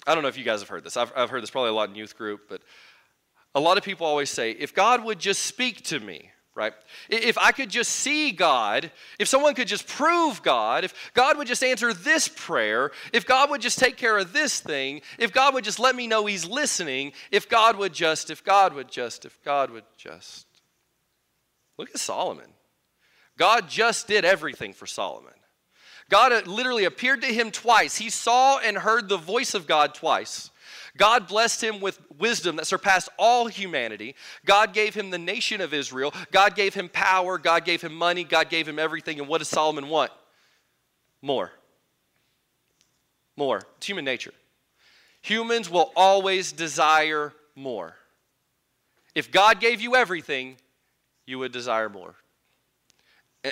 I 0.06 0.14
don't 0.14 0.22
know 0.22 0.28
if 0.28 0.38
you 0.38 0.44
guys 0.44 0.60
have 0.60 0.68
heard 0.68 0.84
this. 0.84 0.96
I've, 0.96 1.12
I've 1.14 1.30
heard 1.30 1.42
this 1.42 1.50
probably 1.50 1.70
a 1.70 1.74
lot 1.74 1.88
in 1.88 1.94
youth 1.94 2.16
group, 2.16 2.48
but 2.48 2.62
a 3.54 3.60
lot 3.60 3.76
of 3.76 3.84
people 3.84 4.06
always 4.06 4.30
say, 4.30 4.52
if 4.52 4.74
God 4.74 5.04
would 5.04 5.18
just 5.18 5.42
speak 5.42 5.82
to 5.84 6.00
me, 6.00 6.30
right? 6.54 6.72
If 7.08 7.38
I 7.38 7.52
could 7.52 7.70
just 7.70 7.90
see 7.90 8.32
God, 8.32 8.90
if 9.18 9.28
someone 9.28 9.54
could 9.54 9.68
just 9.68 9.86
prove 9.86 10.42
God, 10.42 10.84
if 10.84 11.12
God 11.14 11.38
would 11.38 11.46
just 11.46 11.62
answer 11.62 11.92
this 11.92 12.28
prayer, 12.28 12.90
if 13.12 13.26
God 13.26 13.50
would 13.50 13.60
just 13.60 13.78
take 13.78 13.96
care 13.96 14.18
of 14.18 14.32
this 14.32 14.60
thing, 14.60 15.02
if 15.18 15.32
God 15.32 15.54
would 15.54 15.64
just 15.64 15.78
let 15.78 15.94
me 15.94 16.06
know 16.06 16.26
He's 16.26 16.46
listening, 16.46 17.12
if 17.30 17.48
God 17.48 17.76
would 17.76 17.92
just, 17.92 18.30
if 18.30 18.44
God 18.44 18.74
would 18.74 18.90
just, 18.90 19.24
if 19.24 19.42
God 19.44 19.70
would 19.70 19.84
just. 19.96 20.46
Look 21.78 21.90
at 21.90 21.98
Solomon. 21.98 22.50
God 23.38 23.68
just 23.68 24.06
did 24.06 24.24
everything 24.24 24.74
for 24.74 24.86
Solomon. 24.86 25.32
God 26.10 26.32
uh, 26.32 26.42
literally 26.44 26.84
appeared 26.84 27.22
to 27.22 27.32
him 27.32 27.50
twice. 27.50 27.96
He 27.96 28.10
saw 28.10 28.58
and 28.58 28.76
heard 28.76 29.08
the 29.08 29.16
voice 29.16 29.54
of 29.54 29.66
God 29.66 29.94
twice. 29.94 30.49
God 31.00 31.28
blessed 31.28 31.64
him 31.64 31.80
with 31.80 31.98
wisdom 32.18 32.56
that 32.56 32.66
surpassed 32.66 33.08
all 33.18 33.46
humanity. 33.46 34.14
God 34.44 34.74
gave 34.74 34.94
him 34.94 35.08
the 35.08 35.16
nation 35.16 35.62
of 35.62 35.72
Israel. 35.72 36.12
God 36.30 36.54
gave 36.54 36.74
him 36.74 36.90
power. 36.90 37.38
God 37.38 37.64
gave 37.64 37.80
him 37.80 37.94
money. 37.94 38.22
God 38.22 38.50
gave 38.50 38.68
him 38.68 38.78
everything. 38.78 39.18
And 39.18 39.26
what 39.26 39.38
does 39.38 39.48
Solomon 39.48 39.88
want? 39.88 40.12
More. 41.22 41.52
More. 43.34 43.62
It's 43.78 43.86
human 43.86 44.04
nature. 44.04 44.34
Humans 45.22 45.70
will 45.70 45.90
always 45.96 46.52
desire 46.52 47.32
more. 47.56 47.96
If 49.14 49.32
God 49.32 49.58
gave 49.58 49.80
you 49.80 49.96
everything, 49.96 50.58
you 51.24 51.38
would 51.38 51.50
desire 51.50 51.88
more. 51.88 52.14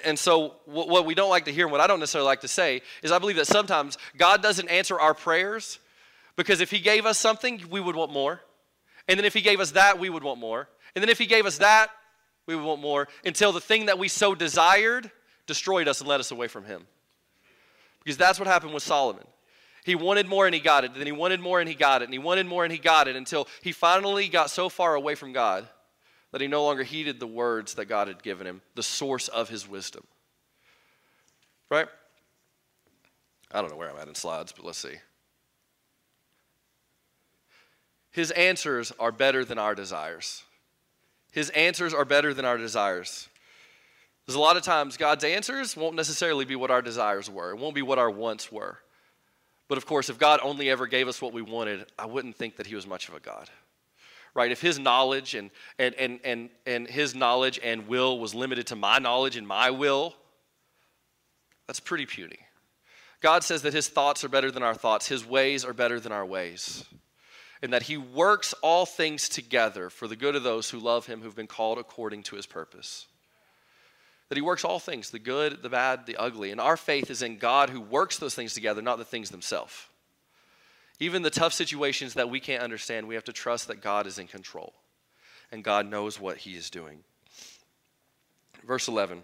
And 0.04 0.18
so, 0.18 0.56
what 0.66 1.06
we 1.06 1.14
don't 1.14 1.30
like 1.30 1.46
to 1.46 1.52
hear, 1.52 1.64
and 1.64 1.72
what 1.72 1.80
I 1.80 1.86
don't 1.86 1.98
necessarily 1.98 2.26
like 2.26 2.42
to 2.42 2.48
say, 2.48 2.82
is 3.02 3.10
I 3.10 3.18
believe 3.18 3.36
that 3.36 3.46
sometimes 3.46 3.96
God 4.18 4.42
doesn't 4.42 4.68
answer 4.68 5.00
our 5.00 5.14
prayers 5.14 5.78
because 6.38 6.60
if 6.60 6.70
He 6.70 6.78
gave 6.78 7.04
us 7.04 7.18
something, 7.18 7.60
we 7.68 7.80
would 7.80 7.96
want 7.96 8.12
more. 8.12 8.40
And 9.08 9.18
then 9.18 9.26
if 9.26 9.34
He 9.34 9.42
gave 9.42 9.60
us 9.60 9.72
that, 9.72 9.98
we 9.98 10.08
would 10.08 10.22
want 10.22 10.38
more. 10.38 10.68
And 10.94 11.02
then 11.02 11.10
if 11.10 11.18
He 11.18 11.26
gave 11.26 11.44
us 11.44 11.58
that, 11.58 11.90
we 12.46 12.54
would 12.54 12.64
want 12.64 12.80
more 12.80 13.08
until 13.26 13.52
the 13.52 13.60
thing 13.60 13.86
that 13.86 13.98
we 13.98 14.08
so 14.08 14.34
desired 14.34 15.10
destroyed 15.46 15.88
us 15.88 16.00
and 16.00 16.08
led 16.08 16.20
us 16.20 16.30
away 16.30 16.46
from 16.46 16.64
Him. 16.64 16.86
Because 18.02 18.16
that's 18.16 18.38
what 18.38 18.46
happened 18.46 18.72
with 18.72 18.84
Solomon. 18.84 19.24
He 19.84 19.96
wanted 19.96 20.28
more 20.28 20.46
and 20.46 20.54
he 20.54 20.60
got 20.60 20.84
it. 20.84 20.94
Then 20.94 21.06
he 21.06 21.12
wanted 21.12 21.40
more 21.40 21.60
and 21.60 21.68
he 21.68 21.74
got 21.74 22.02
it. 22.02 22.04
And 22.04 22.12
he 22.12 22.18
wanted 22.18 22.46
more 22.46 22.62
and 22.62 22.72
he 22.72 22.78
got 22.78 23.08
it 23.08 23.16
until 23.16 23.48
he 23.62 23.72
finally 23.72 24.28
got 24.28 24.50
so 24.50 24.68
far 24.68 24.94
away 24.94 25.14
from 25.14 25.32
God 25.32 25.66
that 26.30 26.40
he 26.40 26.46
no 26.46 26.62
longer 26.62 26.82
heeded 26.82 27.18
the 27.18 27.26
words 27.26 27.74
that 27.74 27.86
God 27.86 28.06
had 28.06 28.22
given 28.22 28.46
him, 28.46 28.60
the 28.74 28.82
source 28.82 29.28
of 29.28 29.48
his 29.48 29.66
wisdom. 29.66 30.04
Right? 31.70 31.88
I 33.50 33.60
don't 33.60 33.70
know 33.70 33.76
where 33.76 33.90
I'm 33.90 33.96
at 33.96 34.08
in 34.08 34.14
slides, 34.14 34.52
but 34.52 34.64
let's 34.64 34.78
see. 34.78 34.96
His 38.18 38.32
answers 38.32 38.92
are 38.98 39.12
better 39.12 39.44
than 39.44 39.58
our 39.58 39.76
desires. 39.76 40.42
His 41.30 41.50
answers 41.50 41.94
are 41.94 42.04
better 42.04 42.34
than 42.34 42.44
our 42.44 42.58
desires. 42.58 43.28
There's 44.26 44.34
a 44.34 44.40
lot 44.40 44.56
of 44.56 44.64
times 44.64 44.96
God's 44.96 45.22
answers 45.22 45.76
won't 45.76 45.94
necessarily 45.94 46.44
be 46.44 46.56
what 46.56 46.72
our 46.72 46.82
desires 46.82 47.30
were, 47.30 47.52
it 47.52 47.58
won't 47.58 47.76
be 47.76 47.82
what 47.82 47.96
our 47.96 48.10
wants 48.10 48.50
were. 48.50 48.80
But 49.68 49.78
of 49.78 49.86
course, 49.86 50.10
if 50.10 50.18
God 50.18 50.40
only 50.42 50.68
ever 50.68 50.88
gave 50.88 51.06
us 51.06 51.22
what 51.22 51.32
we 51.32 51.42
wanted, 51.42 51.86
I 51.96 52.06
wouldn't 52.06 52.34
think 52.34 52.56
that 52.56 52.66
he 52.66 52.74
was 52.74 52.88
much 52.88 53.08
of 53.08 53.14
a 53.14 53.20
God. 53.20 53.48
Right? 54.34 54.50
If 54.50 54.60
his 54.60 54.80
knowledge 54.80 55.36
and, 55.36 55.52
and, 55.78 55.94
and, 55.94 56.18
and, 56.24 56.50
and 56.66 56.88
his 56.88 57.14
knowledge 57.14 57.60
and 57.62 57.86
will 57.86 58.18
was 58.18 58.34
limited 58.34 58.66
to 58.66 58.74
my 58.74 58.98
knowledge 58.98 59.36
and 59.36 59.46
my 59.46 59.70
will, 59.70 60.16
that's 61.68 61.78
pretty 61.78 62.06
puny. 62.06 62.40
God 63.20 63.44
says 63.44 63.62
that 63.62 63.74
his 63.74 63.86
thoughts 63.86 64.24
are 64.24 64.28
better 64.28 64.50
than 64.50 64.64
our 64.64 64.74
thoughts, 64.74 65.06
his 65.06 65.24
ways 65.24 65.64
are 65.64 65.72
better 65.72 66.00
than 66.00 66.10
our 66.10 66.26
ways, 66.26 66.84
and 67.62 67.72
that 67.72 67.84
he 67.84 67.96
works 67.96 68.54
all 68.62 68.86
things 68.86 69.28
together 69.28 69.90
for 69.90 70.06
the 70.06 70.16
good 70.16 70.36
of 70.36 70.42
those 70.42 70.70
who 70.70 70.78
love 70.78 71.06
him, 71.06 71.22
who've 71.22 71.34
been 71.34 71.46
called 71.46 71.78
according 71.78 72.22
to 72.24 72.36
his 72.36 72.46
purpose 72.46 73.06
that 74.28 74.36
he 74.36 74.42
works 74.42 74.64
all 74.64 74.78
things 74.78 75.10
the 75.10 75.18
good, 75.18 75.62
the 75.62 75.68
bad, 75.68 76.06
the 76.06 76.16
ugly. 76.16 76.50
And 76.50 76.60
our 76.60 76.76
faith 76.76 77.10
is 77.10 77.22
in 77.22 77.38
God 77.38 77.70
who 77.70 77.80
works 77.80 78.18
those 78.18 78.34
things 78.34 78.54
together, 78.54 78.82
not 78.82 78.98
the 78.98 79.04
things 79.04 79.30
themselves. 79.30 79.86
Even 81.00 81.22
the 81.22 81.30
tough 81.30 81.52
situations 81.52 82.14
that 82.14 82.28
we 82.28 82.40
can't 82.40 82.62
understand, 82.62 83.06
we 83.06 83.14
have 83.14 83.24
to 83.24 83.32
trust 83.32 83.68
that 83.68 83.80
God 83.80 84.06
is 84.06 84.18
in 84.18 84.26
control 84.26 84.74
and 85.50 85.64
God 85.64 85.86
knows 85.86 86.20
what 86.20 86.38
he 86.38 86.56
is 86.56 86.70
doing. 86.70 87.00
Verse 88.66 88.88
11 88.88 89.22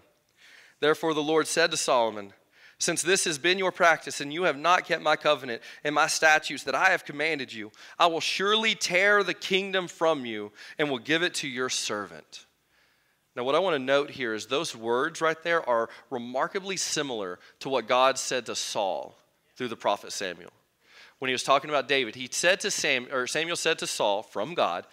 Therefore, 0.79 1.13
the 1.13 1.23
Lord 1.23 1.47
said 1.47 1.71
to 1.71 1.77
Solomon, 1.77 2.33
since 2.77 3.01
this 3.01 3.23
has 3.23 3.37
been 3.37 3.57
your 3.57 3.71
practice, 3.71 4.19
and 4.19 4.33
you 4.33 4.43
have 4.43 4.57
not 4.57 4.85
kept 4.85 5.01
my 5.01 5.15
covenant 5.15 5.61
and 5.83 5.95
my 5.95 6.07
statutes 6.07 6.63
that 6.63 6.75
I 6.75 6.89
have 6.89 7.05
commanded 7.05 7.53
you, 7.53 7.71
I 7.97 8.07
will 8.07 8.19
surely 8.19 8.75
tear 8.75 9.23
the 9.23 9.33
kingdom 9.33 9.87
from 9.87 10.25
you 10.25 10.51
and 10.77 10.89
will 10.89 10.99
give 10.99 11.23
it 11.23 11.33
to 11.35 11.47
your 11.47 11.69
servant. 11.69 12.45
Now, 13.35 13.43
what 13.43 13.55
I 13.55 13.59
want 13.59 13.75
to 13.75 13.79
note 13.79 14.11
here 14.11 14.33
is 14.33 14.45
those 14.45 14.75
words 14.75 15.21
right 15.21 15.41
there 15.43 15.67
are 15.67 15.89
remarkably 16.09 16.77
similar 16.77 17.39
to 17.59 17.69
what 17.69 17.87
God 17.87 18.17
said 18.17 18.45
to 18.45 18.55
Saul 18.55 19.17
through 19.55 19.67
the 19.69 19.75
prophet 19.75 20.11
Samuel. 20.11 20.51
When 21.19 21.29
he 21.29 21.33
was 21.33 21.43
talking 21.43 21.69
about 21.69 21.87
David, 21.87 22.15
he 22.15 22.29
said 22.31 22.59
to 22.61 22.71
Sam, 22.71 23.07
or 23.11 23.27
Samuel 23.27 23.55
said 23.55 23.79
to 23.79 23.87
Saul 23.87 24.21
from 24.21 24.53
God 24.53 24.85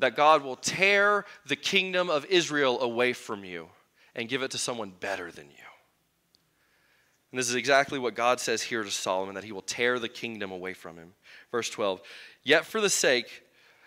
that 0.00 0.16
God 0.16 0.42
will 0.42 0.56
tear 0.56 1.24
the 1.46 1.56
kingdom 1.56 2.10
of 2.10 2.24
Israel 2.26 2.80
away 2.80 3.12
from 3.12 3.44
you 3.44 3.68
and 4.14 4.28
give 4.28 4.42
it 4.42 4.50
to 4.52 4.58
someone 4.58 4.92
better 4.98 5.30
than 5.30 5.46
you. 5.46 5.73
And 7.34 7.38
this 7.40 7.48
is 7.48 7.56
exactly 7.56 7.98
what 7.98 8.14
God 8.14 8.38
says 8.38 8.62
here 8.62 8.84
to 8.84 8.90
Solomon 8.92 9.34
that 9.34 9.42
he 9.42 9.50
will 9.50 9.60
tear 9.60 9.98
the 9.98 10.08
kingdom 10.08 10.52
away 10.52 10.72
from 10.72 10.96
him. 10.96 11.14
Verse 11.50 11.68
12, 11.68 12.00
yet 12.44 12.64
for 12.64 12.80
the 12.80 12.88
sake 12.88 13.42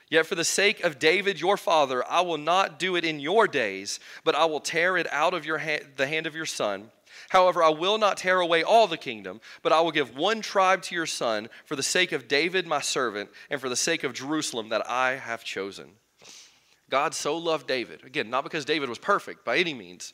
Yet 0.09 0.25
for 0.25 0.35
the 0.35 0.43
sake 0.43 0.83
of 0.83 0.99
David 0.99 1.39
your 1.39 1.55
father, 1.55 2.05
I 2.09 2.21
will 2.21 2.37
not 2.37 2.77
do 2.77 2.97
it 2.97 3.05
in 3.05 3.21
your 3.21 3.47
days, 3.47 4.01
but 4.25 4.35
I 4.35 4.43
will 4.45 4.59
tear 4.59 4.97
it 4.97 5.07
out 5.13 5.33
of 5.33 5.45
your 5.45 5.59
ha- 5.59 5.85
the 5.95 6.07
hand 6.07 6.27
of 6.27 6.35
your 6.35 6.45
son. 6.45 6.91
However, 7.29 7.63
I 7.63 7.69
will 7.69 7.97
not 7.97 8.17
tear 8.17 8.41
away 8.41 8.63
all 8.63 8.87
the 8.87 8.97
kingdom, 8.97 9.39
but 9.63 9.71
I 9.71 9.79
will 9.79 9.91
give 9.91 10.15
one 10.15 10.41
tribe 10.41 10.81
to 10.83 10.95
your 10.95 11.05
son 11.05 11.47
for 11.65 11.77
the 11.77 11.83
sake 11.83 12.11
of 12.11 12.27
David 12.27 12.67
my 12.67 12.81
servant 12.81 13.29
and 13.49 13.61
for 13.61 13.69
the 13.69 13.75
sake 13.77 14.03
of 14.03 14.13
Jerusalem 14.13 14.69
that 14.69 14.89
I 14.89 15.15
have 15.15 15.43
chosen. 15.45 15.91
God 16.89 17.13
so 17.13 17.37
loved 17.37 17.67
David, 17.67 18.03
again, 18.05 18.29
not 18.29 18.43
because 18.43 18.65
David 18.65 18.89
was 18.89 18.99
perfect 18.99 19.45
by 19.45 19.57
any 19.57 19.73
means, 19.73 20.13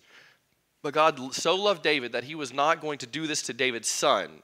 but 0.84 0.94
God 0.94 1.34
so 1.34 1.56
loved 1.56 1.82
David 1.82 2.12
that 2.12 2.26
he 2.26 2.36
was 2.36 2.54
not 2.54 2.82
going 2.82 3.00
to 3.00 3.08
do 3.08 3.26
this 3.26 3.42
to 3.44 3.54
David's 3.54 3.88
son, 3.88 4.44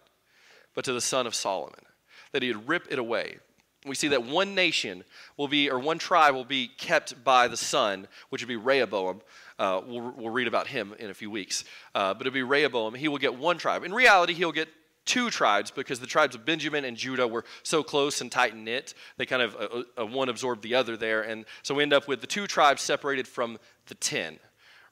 but 0.74 0.84
to 0.86 0.94
the 0.94 1.02
son 1.02 1.28
of 1.28 1.36
Solomon, 1.36 1.86
that 2.32 2.42
he'd 2.42 2.68
rip 2.68 2.88
it 2.90 2.98
away 2.98 3.38
we 3.86 3.96
see 3.96 4.10
that 4.10 4.24
one 4.24 4.56
nation 4.56 5.04
will 5.38 5.48
be, 5.48 5.70
or 5.70 5.80
one 5.80 6.00
tribe 6.00 6.34
will 6.36 6.46
be 6.46 6.68
kept 6.68 7.24
by 7.24 7.48
the 7.48 7.56
son, 7.56 8.08
which 8.30 8.42
would 8.42 8.48
be 8.48 8.58
Rehoboam. 8.58 9.22
Uh, 9.58 9.82
we'll, 9.86 10.14
we'll, 10.18 10.30
read 10.30 10.48
about 10.48 10.68
him 10.68 10.94
in 11.00 11.10
a 11.10 11.14
few 11.14 11.32
weeks. 11.32 11.64
Uh, 11.96 12.14
but 12.14 12.28
it'll 12.28 12.34
be 12.34 12.44
Rehoboam. 12.44 12.94
He 12.94 13.08
will 13.08 13.18
get 13.18 13.38
one 13.38 13.58
tribe. 13.58 13.84
In 13.84 13.94
reality, 13.94 14.34
he'll 14.34 14.52
get 14.52 14.68
two 15.06 15.30
tribes 15.30 15.72
because 15.72 16.00
the 16.00 16.08
tribes 16.08 16.36
of 16.36 16.46
Benjamin 16.46 16.84
and 16.84 16.98
Judah 16.98 17.28
were 17.28 17.46
so 17.64 17.82
close 17.82 18.20
and 18.20 18.32
tight 18.32 18.56
knit. 18.56 18.94
They 19.18 19.26
kind 19.26 19.42
of, 19.42 19.56
uh, 19.56 20.02
uh, 20.02 20.06
one 20.06 20.28
absorbed 20.28 20.62
the 20.62 20.76
other 20.76 20.98
there. 20.98 21.22
And 21.22 21.46
so 21.64 21.74
we 21.74 21.84
end 21.84 21.94
up 21.94 22.08
with 22.08 22.20
the 22.22 22.28
two 22.28 22.48
tribes 22.48 22.82
separated 22.82 23.28
from 23.28 23.60
the 23.88 23.96
ten, 23.96 24.40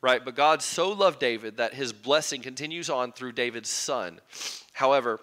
right? 0.01 0.23
But 0.23 0.36
God 0.36 0.62
so 0.62 0.91
loved 0.91 1.19
David 1.19 1.57
that 1.57 1.73
his 1.73 1.93
blessing 1.93 2.41
continues 2.41 2.89
on 2.89 3.12
through 3.12 3.31
David's 3.33 3.69
son. 3.69 4.19
However, 4.73 5.19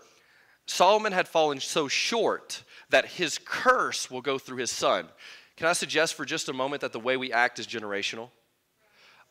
Solomon 0.67 1.13
had 1.13 1.29
fallen 1.29 1.61
so 1.61 1.89
short 1.89 2.63
that 2.91 3.07
his 3.07 3.39
curse 3.45 4.11
will 4.11 4.23
go 4.23 4.39
through 4.39 4.59
his 4.59 4.71
son. 4.71 5.07
Can 5.57 5.67
I 5.67 5.73
suggest 5.73 6.15
for 6.15 6.25
just 6.25 6.49
a 6.49 6.53
moment 6.53 6.81
that 6.81 6.93
the 6.93 7.01
way 7.01 7.17
we 7.17 7.33
act 7.33 7.59
is 7.59 7.67
generational? 7.67 8.31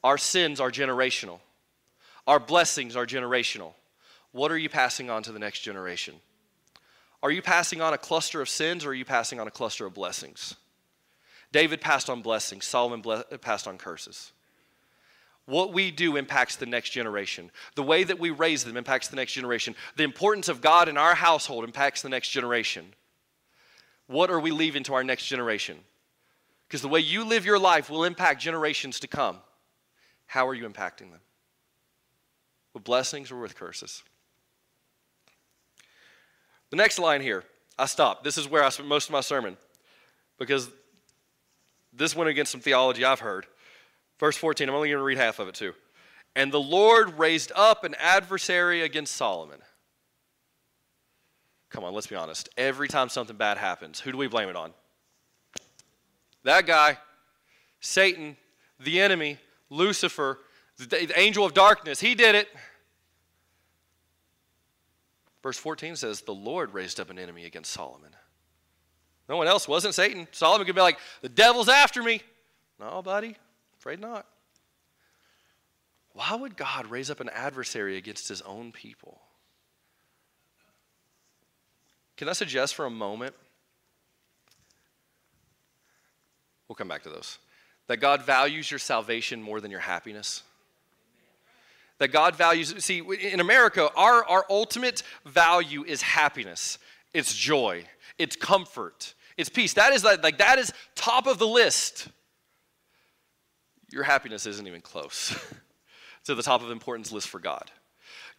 Our 0.03 0.17
sins 0.17 0.59
are 0.59 0.71
generational, 0.71 1.39
our 2.27 2.39
blessings 2.39 2.95
are 2.95 3.05
generational. 3.05 3.73
What 4.31 4.51
are 4.51 4.57
you 4.57 4.69
passing 4.69 5.11
on 5.11 5.21
to 5.23 5.31
the 5.31 5.37
next 5.37 5.59
generation? 5.59 6.15
Are 7.21 7.29
you 7.29 7.43
passing 7.43 7.81
on 7.81 7.93
a 7.93 7.99
cluster 7.99 8.41
of 8.41 8.49
sins 8.49 8.83
or 8.83 8.89
are 8.89 8.93
you 8.95 9.05
passing 9.05 9.39
on 9.39 9.47
a 9.47 9.51
cluster 9.51 9.85
of 9.85 9.93
blessings? 9.93 10.55
David 11.51 11.81
passed 11.81 12.09
on 12.09 12.23
blessings, 12.23 12.65
Solomon 12.65 13.01
ble- 13.01 13.23
passed 13.39 13.67
on 13.67 13.77
curses. 13.77 14.31
What 15.45 15.73
we 15.73 15.91
do 15.91 16.15
impacts 16.15 16.55
the 16.55 16.65
next 16.65 16.91
generation. 16.91 17.51
The 17.75 17.83
way 17.83 18.03
that 18.03 18.19
we 18.19 18.29
raise 18.29 18.63
them 18.63 18.77
impacts 18.77 19.09
the 19.09 19.17
next 19.17 19.33
generation. 19.33 19.75
The 19.97 20.03
importance 20.03 20.47
of 20.47 20.61
God 20.61 20.87
in 20.87 20.97
our 20.97 21.15
household 21.15 21.65
impacts 21.65 22.01
the 22.01 22.09
next 22.09 22.29
generation. 22.29 22.93
What 24.07 24.29
are 24.29 24.39
we 24.39 24.51
leaving 24.51 24.83
to 24.83 24.93
our 24.93 25.03
next 25.03 25.27
generation? 25.27 25.79
Because 26.67 26.81
the 26.81 26.87
way 26.87 27.01
you 27.01 27.25
live 27.25 27.45
your 27.45 27.59
life 27.59 27.89
will 27.89 28.05
impact 28.05 28.41
generations 28.41 28.99
to 29.01 29.07
come. 29.07 29.37
How 30.27 30.47
are 30.47 30.53
you 30.53 30.67
impacting 30.67 31.11
them? 31.11 31.19
With 32.73 32.83
blessings 32.83 33.31
or 33.31 33.39
with 33.39 33.55
curses? 33.55 34.01
The 36.69 36.77
next 36.77 36.97
line 36.97 37.21
here, 37.21 37.43
I 37.77 37.85
stop. 37.85 38.23
This 38.23 38.37
is 38.37 38.49
where 38.49 38.63
I 38.63 38.69
spent 38.69 38.89
most 38.89 39.09
of 39.09 39.11
my 39.11 39.21
sermon 39.21 39.57
because 40.39 40.69
this 41.91 42.15
went 42.15 42.29
against 42.29 42.51
some 42.51 42.61
theology 42.61 43.05
I've 43.05 43.19
heard. 43.19 43.45
Verse 44.19 44.37
14, 44.37 44.69
I'm 44.69 44.75
only 44.75 44.89
going 44.89 44.99
to 44.99 45.03
read 45.03 45.17
half 45.17 45.39
of 45.39 45.47
it 45.47 45.55
too. 45.55 45.73
And 46.35 46.51
the 46.51 46.59
Lord 46.59 47.17
raised 47.19 47.51
up 47.55 47.83
an 47.83 47.95
adversary 47.99 48.81
against 48.81 49.15
Solomon 49.15 49.59
Come 51.73 51.83
on, 51.83 51.93
let's 51.93 52.07
be 52.07 52.15
honest. 52.15 52.49
Every 52.55 52.87
time 52.87 53.09
something 53.09 53.35
bad 53.35 53.57
happens, 53.57 53.99
who 53.99 54.11
do 54.11 54.17
we 54.17 54.27
blame 54.27 54.47
it 54.47 54.55
on? 54.55 54.73
That 56.43 56.67
guy, 56.67 56.99
Satan, 57.79 58.37
the 58.79 59.01
enemy, 59.01 59.39
Lucifer, 59.71 60.39
the 60.77 61.19
angel 61.19 61.43
of 61.43 61.55
darkness. 61.55 61.99
He 61.99 62.13
did 62.13 62.35
it. 62.35 62.47
Verse 65.41 65.57
14 65.57 65.95
says, 65.95 66.21
The 66.21 66.33
Lord 66.33 66.75
raised 66.75 66.99
up 66.99 67.09
an 67.09 67.17
enemy 67.17 67.45
against 67.45 67.71
Solomon. 67.71 68.11
No 69.27 69.37
one 69.37 69.47
else 69.47 69.67
wasn't 69.67 69.95
Satan. 69.95 70.27
Solomon 70.31 70.67
could 70.67 70.75
be 70.75 70.81
like, 70.81 70.99
The 71.21 71.29
devil's 71.29 71.69
after 71.69 72.03
me. 72.03 72.21
No, 72.79 73.01
buddy, 73.01 73.35
afraid 73.83 73.99
not. 73.99 74.25
Why 76.13 76.35
would 76.35 76.55
God 76.55 76.87
raise 76.87 77.11
up 77.11 77.19
an 77.19 77.27
adversary 77.27 77.97
against 77.97 78.29
his 78.29 78.41
own 78.43 78.71
people? 78.71 79.19
Can 82.15 82.29
I 82.29 82.31
suggest 82.31 82.75
for 82.75 82.85
a 82.85 82.89
moment? 82.89 83.35
We'll 86.69 86.77
come 86.77 86.87
back 86.87 87.03
to 87.03 87.09
those. 87.09 87.39
That 87.87 87.97
God 87.97 88.21
values 88.21 88.71
your 88.71 88.79
salvation 88.79 89.41
more 89.41 89.59
than 89.59 89.69
your 89.69 89.81
happiness. 89.81 90.43
That 91.97 92.13
God 92.13 92.37
values, 92.37 92.73
see, 92.85 92.99
in 92.99 93.41
America, 93.41 93.89
our, 93.97 94.23
our 94.23 94.45
ultimate 94.49 95.03
value 95.25 95.83
is 95.83 96.01
happiness, 96.01 96.79
it's 97.13 97.35
joy, 97.35 97.83
it's 98.17 98.37
comfort, 98.37 99.13
it's 99.35 99.49
peace. 99.49 99.73
That 99.73 99.91
is 99.91 100.05
like, 100.05 100.23
like 100.23 100.37
that 100.37 100.57
is 100.57 100.71
top 100.95 101.27
of 101.27 101.37
the 101.37 101.47
list. 101.47 102.07
Your 103.93 104.03
happiness 104.03 104.47
isn't 104.47 104.67
even 104.67 104.81
close. 104.81 105.37
to 106.25 106.35
the 106.35 106.43
top 106.43 106.63
of 106.63 106.71
importance 106.71 107.11
list 107.11 107.27
for 107.27 107.39
God. 107.39 107.69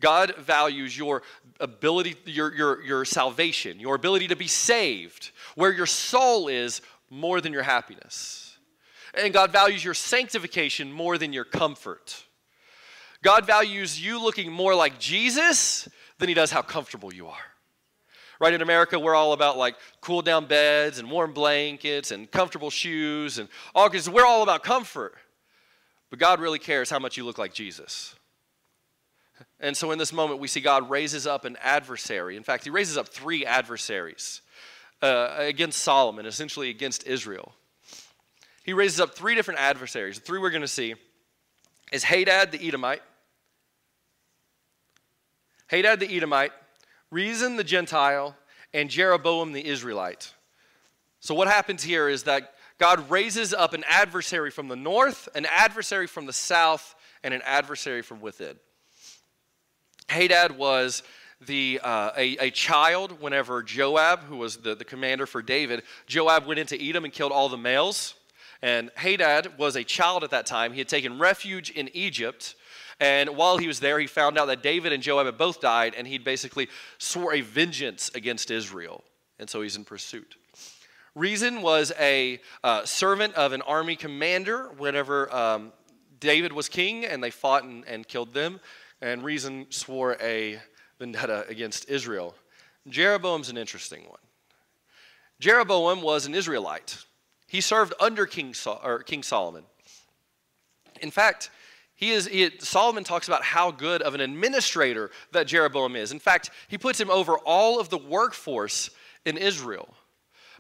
God 0.01 0.35
values 0.37 0.97
your 0.97 1.23
ability, 1.61 2.17
your, 2.25 2.55
your, 2.55 2.83
your 2.83 3.05
salvation, 3.05 3.79
your 3.79 3.95
ability 3.95 4.29
to 4.29 4.37
be 4.37 4.49
saved, 4.49 5.31
where 5.55 5.73
your 5.73 5.87
soul 5.87 6.49
is, 6.49 6.83
more 7.11 7.41
than 7.41 7.53
your 7.53 7.63
happiness. 7.63 8.57
And 9.15 9.33
God 9.33 9.53
values 9.53 9.85
your 9.85 9.95
sanctification 9.95 10.91
more 10.91 11.17
than 11.17 11.33
your 11.33 11.45
comfort. 11.45 12.25
God 13.23 13.47
values 13.47 14.05
you 14.05 14.21
looking 14.21 14.51
more 14.51 14.75
like 14.75 14.99
Jesus 14.99 15.89
than 16.19 16.29
He 16.29 16.35
does 16.35 16.51
how 16.51 16.63
comfortable 16.63 17.15
you 17.15 17.29
are. 17.29 17.37
Right 18.41 18.53
in 18.53 18.63
America, 18.63 18.99
we're 18.99 19.15
all 19.15 19.33
about 19.33 19.57
like 19.57 19.77
cool 20.01 20.23
down 20.23 20.47
beds 20.47 20.99
and 20.99 21.09
warm 21.09 21.33
blankets 21.33 22.11
and 22.11 22.29
comfortable 22.29 22.71
shoes 22.71 23.39
and 23.39 23.49
all 23.75 23.89
because 23.89 24.11
we're 24.11 24.27
all 24.27 24.43
about 24.43 24.65
comfort. 24.65 25.15
But 26.11 26.19
God 26.19 26.41
really 26.41 26.59
cares 26.59 26.91
how 26.91 26.99
much 26.99 27.17
you 27.17 27.25
look 27.25 27.39
like 27.39 27.53
Jesus. 27.53 28.15
And 29.59 29.77
so 29.77 29.91
in 29.91 29.99
this 29.99 30.13
moment, 30.13 30.41
we 30.41 30.49
see 30.49 30.61
God 30.61 30.89
raises 30.89 31.27
up 31.27 31.45
an 31.45 31.57
adversary. 31.63 32.37
In 32.37 32.43
fact, 32.43 32.65
he 32.65 32.71
raises 32.71 32.97
up 32.97 33.09
three 33.09 33.45
adversaries 33.45 34.43
uh, 35.03 35.35
against 35.37 35.81
Solomon, 35.81 36.27
essentially 36.27 36.71
against 36.71 37.07
Israel. 37.07 37.55
He 38.65 38.73
raises 38.73 39.01
up 39.01 39.15
three 39.15 39.35
different 39.35 39.61
adversaries. 39.61 40.19
The 40.19 40.25
three 40.25 40.39
we're 40.39 40.51
going 40.51 40.63
to 40.63 40.69
see 40.69 40.95
is 41.93 42.05
Hadad 42.05 42.53
the 42.53 42.67
Edomite, 42.67 43.03
Hadad 45.67 46.01
the 46.01 46.17
Edomite, 46.17 46.53
Rezin 47.11 47.57
the 47.57 47.65
Gentile, 47.65 48.37
and 48.73 48.89
Jeroboam 48.89 49.53
the 49.53 49.67
Israelite. 49.67 50.33
So 51.21 51.35
what 51.35 51.49
happens 51.49 51.83
here 51.83 52.09
is 52.09 52.25
that 52.25 52.54
God 52.79 53.09
raises 53.11 53.55
up 53.55 53.73
an 53.73 53.85
adversary 53.89 54.51
from 54.51 54.69
the 54.69 54.77
north, 54.77 55.29
an 55.35 55.47
adversary 55.47 56.07
from 56.07 56.27
the 56.27 56.33
south, 56.33 56.95
and 57.23 57.33
an 57.33 57.43
adversary 57.45 58.03
from 58.03 58.21
within. 58.21 58.57
Hadad 60.09 60.57
was 60.59 61.03
the, 61.41 61.81
uh, 61.83 62.11
a, 62.17 62.37
a, 62.39 62.51
child 62.51 63.21
whenever 63.21 63.63
Joab, 63.63 64.21
who 64.25 64.37
was 64.37 64.59
the, 64.59 64.75
the 64.75 64.85
commander 64.85 65.27
for 65.27 65.43
David, 65.43 65.83
Joab 66.07 66.47
went 66.47 66.61
into 66.61 66.81
Edom 66.81 67.05
and 67.05 67.13
killed 67.13 67.33
all 67.33 67.49
the 67.49 67.57
males. 67.57 68.15
And 68.63 68.91
Hadad 68.97 69.59
was 69.59 69.77
a 69.77 69.85
child 69.85 70.25
at 70.25 70.31
that 70.31 70.47
time. 70.47 70.73
He 70.73 70.79
had 70.79 70.89
taken 70.89 71.19
refuge 71.19 71.71
in 71.71 71.91
Egypt. 71.93 72.55
And 73.01 73.37
while 73.37 73.59
he 73.59 73.67
was 73.67 73.81
there, 73.81 73.99
he 73.99 74.07
found 74.07 74.39
out 74.39 74.47
that 74.47 74.63
David 74.63 74.93
and 74.93 75.03
Joab 75.03 75.27
had 75.27 75.37
both 75.37 75.61
died, 75.61 75.95
and 75.97 76.07
he'd 76.07 76.25
basically 76.25 76.69
swore 76.99 77.35
a 77.35 77.41
vengeance 77.41 78.11
against 78.15 78.51
Israel. 78.51 79.05
And 79.39 79.51
so 79.51 79.61
he's 79.61 79.77
in 79.77 79.85
pursuit. 79.85 80.37
Rezin 81.15 81.63
was 81.63 81.93
a 81.99 82.41
uh, 82.63 82.85
servant 82.85 83.35
of 83.35 83.53
an 83.53 83.63
army 83.63 83.97
commander 83.97 84.71
whenever 84.79 85.33
um, 85.35 85.73
David 86.19 86.53
was 86.53 86.69
king, 86.69 87.05
and 87.05 87.23
they 87.23 87.31
fought 87.31 87.65
and, 87.65 87.85
and 87.87 88.07
killed 88.07 88.35
them 88.35 88.61
and 89.05 89.23
Rezin 89.23 89.67
swore 89.69 90.17
a 90.21 90.59
vendetta 90.99 91.45
against 91.49 91.89
Israel. 91.91 92.35
Jeroboam's 92.89 93.51
an 93.51 93.59
interesting 93.59 94.03
one. 94.09 94.19
Jeroboam 95.41 96.01
was 96.01 96.25
an 96.25 96.35
Israelite. 96.35 97.05
He 97.47 97.61
served 97.61 97.93
under 98.01 98.25
King, 98.25 98.55
King 99.05 99.23
Solomon. 99.23 99.65
In 101.03 101.11
fact, 101.11 101.51
he 101.95 102.11
is, 102.11 102.27
he, 102.27 102.51
Solomon 102.61 103.05
talks 103.05 103.29
about 103.29 103.45
how 103.45 103.71
good 103.71 104.01
of 104.01 104.15
an 104.15 104.21
administrator 104.21 105.11
that 105.33 105.47
Jeroboam 105.47 105.97
is. 105.97 106.11
In 106.11 106.19
fact, 106.19 106.51
he 106.69 106.79
puts 106.79 106.99
him 106.99 107.11
over 107.11 107.37
all 107.39 107.79
of 107.79 107.91
the 107.91 107.99
workforce 107.99 108.89
in 109.27 109.37
Israel. 109.37 109.95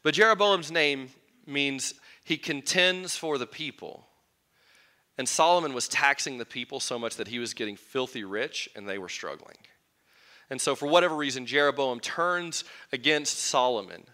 But 0.04 0.14
Jeroboam's 0.14 0.70
name 0.70 1.08
means 1.46 1.94
he 2.24 2.36
contends 2.36 3.16
for 3.16 3.38
the 3.38 3.46
people. 3.46 4.06
And 5.18 5.28
Solomon 5.28 5.74
was 5.74 5.88
taxing 5.88 6.38
the 6.38 6.44
people 6.44 6.78
so 6.78 6.98
much 6.98 7.16
that 7.16 7.28
he 7.28 7.38
was 7.38 7.54
getting 7.54 7.76
filthy 7.76 8.22
rich 8.22 8.68
and 8.76 8.88
they 8.88 8.98
were 8.98 9.08
struggling. 9.08 9.56
And 10.50 10.60
so, 10.60 10.74
for 10.74 10.86
whatever 10.86 11.16
reason, 11.16 11.46
Jeroboam 11.46 12.00
turns 12.00 12.64
against 12.92 13.38
Solomon 13.38 14.04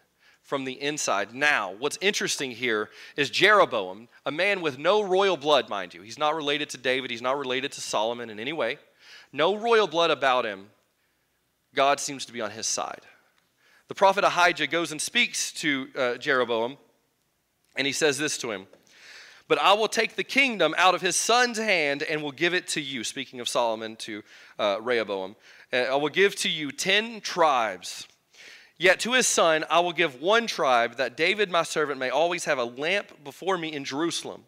from 0.42 0.64
the 0.64 0.80
inside. 0.80 1.34
Now, 1.34 1.74
what's 1.78 1.98
interesting 2.00 2.52
here 2.52 2.90
is 3.16 3.30
Jeroboam, 3.30 4.08
a 4.24 4.30
man 4.30 4.60
with 4.60 4.78
no 4.78 5.02
royal 5.02 5.36
blood, 5.36 5.68
mind 5.68 5.92
you. 5.92 6.02
He's 6.02 6.18
not 6.18 6.36
related 6.36 6.70
to 6.70 6.78
David, 6.78 7.10
he's 7.10 7.22
not 7.22 7.38
related 7.38 7.72
to 7.72 7.80
Solomon 7.80 8.30
in 8.30 8.38
any 8.38 8.52
way. 8.52 8.78
No 9.32 9.56
royal 9.56 9.88
blood 9.88 10.10
about 10.10 10.44
him. 10.44 10.70
God 11.74 11.98
seems 11.98 12.24
to 12.26 12.32
be 12.32 12.40
on 12.40 12.50
his 12.50 12.66
side. 12.66 13.02
The 13.90 13.96
prophet 13.96 14.22
Ahijah 14.22 14.68
goes 14.68 14.92
and 14.92 15.02
speaks 15.02 15.50
to 15.54 15.88
uh, 15.98 16.14
Jeroboam, 16.14 16.76
and 17.74 17.88
he 17.88 17.92
says 17.92 18.18
this 18.18 18.38
to 18.38 18.52
him 18.52 18.68
but 19.48 19.60
I 19.60 19.72
will 19.72 19.88
take 19.88 20.14
the 20.14 20.22
kingdom 20.22 20.76
out 20.78 20.94
of 20.94 21.00
his 21.00 21.16
son's 21.16 21.58
hand 21.58 22.04
and 22.04 22.22
will 22.22 22.30
give 22.30 22.54
it 22.54 22.68
to 22.68 22.80
you. 22.80 23.02
Speaking 23.02 23.40
of 23.40 23.48
Solomon 23.48 23.96
to 23.96 24.22
uh, 24.60 24.78
Rehoboam, 24.80 25.34
I 25.72 25.96
will 25.96 26.08
give 26.08 26.36
to 26.36 26.48
you 26.48 26.70
ten 26.70 27.20
tribes. 27.20 28.06
Yet 28.78 29.00
to 29.00 29.14
his 29.14 29.26
son 29.26 29.64
I 29.68 29.80
will 29.80 29.92
give 29.92 30.22
one 30.22 30.46
tribe, 30.46 30.98
that 30.98 31.16
David 31.16 31.50
my 31.50 31.64
servant 31.64 31.98
may 31.98 32.10
always 32.10 32.44
have 32.44 32.58
a 32.58 32.64
lamp 32.64 33.24
before 33.24 33.58
me 33.58 33.72
in 33.72 33.84
Jerusalem 33.84 34.44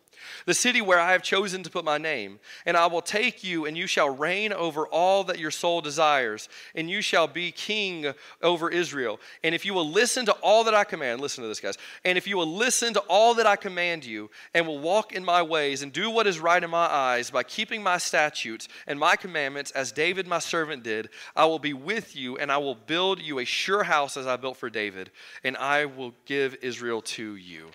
the 0.47 0.55
city 0.55 0.81
where 0.81 1.01
I 1.01 1.13
have 1.13 1.23
chosen 1.23 1.63
to 1.63 1.71
put 1.71 1.85
my 1.85 1.99
name. 1.99 2.41
And 2.67 2.77
I 2.77 2.87
will 2.87 3.03
take 3.03 3.43
you, 3.45 3.67
and 3.67 3.77
you 3.77 3.87
shall 3.87 4.11
reign 4.11 4.53
over 4.53 4.87
all 4.87 5.25
that 5.25 5.39
your 5.39 5.51
soul 5.51 5.81
desires, 5.81 6.49
and 6.75 6.91
you 6.91 7.03
shall 7.03 7.27
be 7.27 7.53
king 7.53 8.13
over 8.43 8.71
Israel. 8.71 9.21
And 9.43 9.55
if 9.55 9.65
you 9.65 9.75
will 9.75 9.89
listen 9.89 10.27
to 10.27 10.33
all 10.43 10.65
that 10.65 10.75
I 10.75 10.85
command, 10.85 11.21
listen 11.21 11.43
to 11.43 11.49
this, 11.49 11.61
guys, 11.61 11.79
and 12.05 12.17
if 12.19 12.27
you 12.27 12.37
will 12.37 12.55
listen 12.55 12.95
to 12.95 13.01
all 13.01 13.35
that 13.35 13.47
I 13.47 13.57
command 13.57 14.05
you, 14.05 14.31
and 14.55 14.67
will 14.67 14.79
walk 14.79 15.13
in 15.13 15.25
my 15.25 15.43
ways, 15.43 15.83
and 15.83 15.93
do 15.93 16.11
what 16.11 16.27
is 16.27 16.39
right 16.39 16.63
in 16.63 16.71
my 16.71 16.87
eyes 16.87 17.31
by 17.31 17.43
keeping 17.43 17.83
my 17.83 17.99
statutes 17.99 18.69
and 18.87 18.99
my 18.99 19.17
commandments, 19.17 19.71
as 19.73 19.93
David 19.93 20.27
my 20.27 20.39
servant 20.39 20.83
did, 20.83 21.09
I 21.37 21.47
will 21.47 21.59
be 21.59 21.73
with 21.73 22.17
you, 22.17 22.39
and 22.39 22.51
I 22.51 22.59
will 22.59 22.75
build 22.75 23.21
you 23.21 23.39
a 23.39 23.45
sure 23.45 23.83
house 23.83 24.17
as 24.17 24.27
I 24.27 24.37
built 24.37 24.57
for 24.57 24.71
David, 24.71 25.11
and 25.45 25.57
I 25.57 25.87
will 25.87 26.15
give 26.27 26.57
Israel 26.63 27.03
to 27.03 27.37
you. 27.37 27.71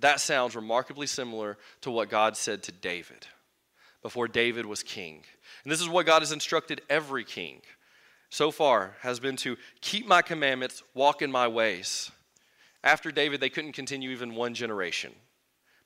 That 0.00 0.20
sounds 0.20 0.54
remarkably 0.54 1.06
similar 1.06 1.58
to 1.80 1.90
what 1.90 2.08
God 2.08 2.36
said 2.36 2.62
to 2.64 2.72
David 2.72 3.26
before 4.02 4.28
David 4.28 4.64
was 4.64 4.82
king. 4.82 5.24
And 5.64 5.72
this 5.72 5.80
is 5.80 5.88
what 5.88 6.06
God 6.06 6.22
has 6.22 6.32
instructed 6.32 6.80
every 6.88 7.24
king 7.24 7.62
so 8.30 8.50
far 8.50 8.96
has 9.00 9.20
been 9.20 9.36
to 9.36 9.56
keep 9.80 10.06
my 10.06 10.22
commandments, 10.22 10.82
walk 10.94 11.22
in 11.22 11.32
my 11.32 11.48
ways. 11.48 12.10
After 12.84 13.10
David, 13.10 13.40
they 13.40 13.48
couldn't 13.48 13.72
continue 13.72 14.10
even 14.10 14.34
one 14.34 14.54
generation 14.54 15.12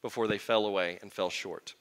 before 0.02 0.26
they 0.26 0.38
fell 0.38 0.66
away 0.66 0.98
and 1.00 1.12
fell 1.12 1.30
short. 1.30 1.74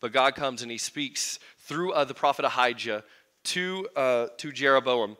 But 0.00 0.12
God 0.12 0.34
comes 0.34 0.62
and 0.62 0.70
he 0.70 0.78
speaks 0.78 1.38
through 1.58 1.92
uh, 1.92 2.04
the 2.04 2.14
prophet 2.14 2.44
Ahijah 2.44 3.02
to, 3.44 3.88
uh, 3.96 4.26
to 4.36 4.52
Jeroboam 4.52 5.16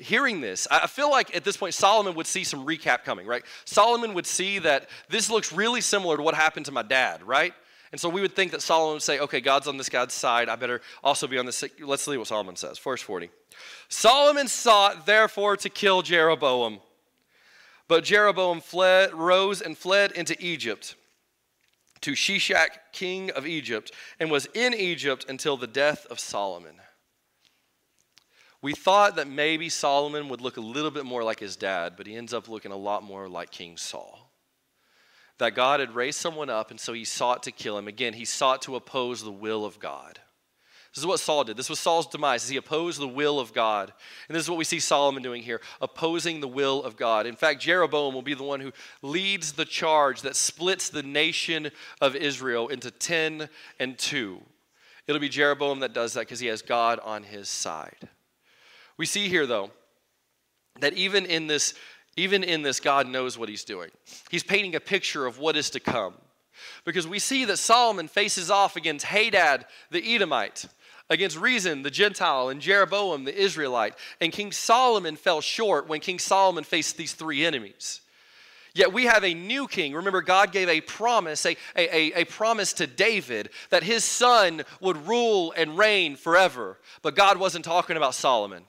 hearing 0.00 0.40
this, 0.40 0.66
I 0.70 0.86
feel 0.86 1.10
like 1.10 1.34
at 1.34 1.44
this 1.44 1.56
point 1.56 1.74
Solomon 1.74 2.14
would 2.14 2.26
see 2.26 2.44
some 2.44 2.66
recap 2.66 3.04
coming, 3.04 3.26
right? 3.26 3.42
Solomon 3.64 4.14
would 4.14 4.26
see 4.26 4.58
that 4.60 4.88
this 5.08 5.30
looks 5.30 5.52
really 5.52 5.80
similar 5.80 6.16
to 6.16 6.22
what 6.22 6.34
happened 6.34 6.66
to 6.66 6.72
my 6.72 6.82
dad, 6.82 7.22
right? 7.22 7.52
And 7.90 8.00
so 8.00 8.08
we 8.08 8.20
would 8.20 8.36
think 8.36 8.52
that 8.52 8.62
Solomon 8.62 8.94
would 8.94 9.02
say, 9.02 9.18
okay, 9.18 9.40
God's 9.40 9.66
on 9.66 9.76
this 9.78 9.88
guy's 9.88 10.12
side. 10.12 10.48
I 10.48 10.56
better 10.56 10.82
also 11.02 11.26
be 11.26 11.38
on 11.38 11.46
this. 11.46 11.64
Let's 11.80 12.02
see 12.02 12.16
what 12.16 12.26
Solomon 12.26 12.56
says. 12.56 12.78
Verse 12.78 13.00
40. 13.00 13.30
Solomon 13.88 14.46
sought, 14.46 15.06
therefore, 15.06 15.56
to 15.56 15.70
kill 15.70 16.02
Jeroboam. 16.02 16.80
But 17.88 18.04
Jeroboam 18.04 18.60
fled, 18.60 19.14
rose 19.14 19.62
and 19.62 19.76
fled 19.76 20.12
into 20.12 20.36
Egypt 20.38 20.94
to 22.02 22.12
Shishak, 22.12 22.68
king 22.92 23.30
of 23.30 23.46
Egypt, 23.46 23.90
and 24.20 24.30
was 24.30 24.46
in 24.54 24.74
Egypt 24.74 25.24
until 25.28 25.56
the 25.56 25.66
death 25.66 26.06
of 26.10 26.20
Solomon. 26.20 26.76
We 28.60 28.74
thought 28.74 29.16
that 29.16 29.28
maybe 29.28 29.68
Solomon 29.68 30.28
would 30.28 30.40
look 30.40 30.56
a 30.56 30.62
little 30.62 30.90
bit 30.90 31.04
more 31.04 31.22
like 31.22 31.38
his 31.38 31.56
dad, 31.56 31.94
but 31.96 32.06
he 32.06 32.16
ends 32.16 32.34
up 32.34 32.48
looking 32.48 32.72
a 32.72 32.76
lot 32.76 33.04
more 33.04 33.28
like 33.28 33.50
King 33.50 33.76
Saul. 33.76 34.32
That 35.38 35.54
God 35.54 35.78
had 35.78 35.94
raised 35.94 36.18
someone 36.18 36.50
up, 36.50 36.70
and 36.72 36.80
so 36.80 36.92
he 36.92 37.04
sought 37.04 37.44
to 37.44 37.52
kill 37.52 37.78
him. 37.78 37.86
Again, 37.86 38.14
he 38.14 38.24
sought 38.24 38.62
to 38.62 38.74
oppose 38.74 39.22
the 39.22 39.30
will 39.30 39.64
of 39.64 39.78
God. 39.78 40.18
This 40.92 41.02
is 41.02 41.06
what 41.06 41.20
Saul 41.20 41.44
did. 41.44 41.56
This 41.56 41.70
was 41.70 41.78
Saul's 41.78 42.08
demise. 42.08 42.48
He 42.48 42.56
opposed 42.56 42.98
the 42.98 43.06
will 43.06 43.38
of 43.38 43.52
God. 43.52 43.92
And 44.26 44.34
this 44.34 44.42
is 44.42 44.50
what 44.50 44.58
we 44.58 44.64
see 44.64 44.80
Solomon 44.80 45.22
doing 45.22 45.42
here, 45.44 45.60
opposing 45.80 46.40
the 46.40 46.48
will 46.48 46.82
of 46.82 46.96
God. 46.96 47.26
In 47.26 47.36
fact, 47.36 47.60
Jeroboam 47.60 48.14
will 48.14 48.22
be 48.22 48.34
the 48.34 48.42
one 48.42 48.58
who 48.58 48.72
leads 49.02 49.52
the 49.52 49.66
charge 49.66 50.22
that 50.22 50.34
splits 50.34 50.88
the 50.88 51.04
nation 51.04 51.70
of 52.00 52.16
Israel 52.16 52.66
into 52.66 52.90
10 52.90 53.48
and 53.78 53.96
2. 53.96 54.42
It'll 55.06 55.20
be 55.20 55.28
Jeroboam 55.28 55.80
that 55.80 55.92
does 55.92 56.14
that 56.14 56.20
because 56.22 56.40
he 56.40 56.48
has 56.48 56.62
God 56.62 56.98
on 57.04 57.22
his 57.22 57.48
side. 57.48 58.08
We 58.98 59.06
see 59.06 59.28
here, 59.28 59.46
though, 59.46 59.70
that 60.80 60.92
even 60.94 61.24
in 61.24 61.46
this, 61.46 61.74
even 62.16 62.42
in 62.42 62.62
this, 62.62 62.80
God 62.80 63.06
knows 63.06 63.38
what 63.38 63.48
he's 63.48 63.64
doing. 63.64 63.90
He's 64.30 64.42
painting 64.42 64.74
a 64.74 64.80
picture 64.80 65.24
of 65.24 65.38
what 65.38 65.56
is 65.56 65.70
to 65.70 65.80
come. 65.80 66.14
Because 66.84 67.06
we 67.06 67.20
see 67.20 67.44
that 67.44 67.58
Solomon 67.58 68.08
faces 68.08 68.50
off 68.50 68.76
against 68.76 69.06
Hadad 69.06 69.64
the 69.90 70.14
Edomite, 70.14 70.66
against 71.08 71.38
Rezin 71.38 71.82
the 71.82 71.90
Gentile, 71.90 72.48
and 72.48 72.60
Jeroboam 72.60 73.24
the 73.24 73.36
Israelite. 73.36 73.94
And 74.20 74.32
King 74.32 74.50
Solomon 74.50 75.16
fell 75.16 75.40
short 75.40 75.88
when 75.88 76.00
King 76.00 76.18
Solomon 76.18 76.64
faced 76.64 76.96
these 76.96 77.14
three 77.14 77.46
enemies. 77.46 78.00
Yet 78.74 78.92
we 78.92 79.04
have 79.04 79.24
a 79.24 79.34
new 79.34 79.66
king. 79.66 79.94
Remember, 79.94 80.22
God 80.22 80.52
gave 80.52 80.68
a 80.68 80.80
promise, 80.80 81.46
a, 81.46 81.56
a, 81.74 82.20
a, 82.20 82.24
promise 82.24 82.72
to 82.74 82.86
David 82.86 83.50
that 83.70 83.82
his 83.82 84.04
son 84.04 84.62
would 84.80 85.08
rule 85.08 85.52
and 85.56 85.78
reign 85.78 86.16
forever. 86.16 86.78
But 87.02 87.16
God 87.16 87.38
wasn't 87.38 87.64
talking 87.64 87.96
about 87.96 88.14
Solomon. 88.14 88.64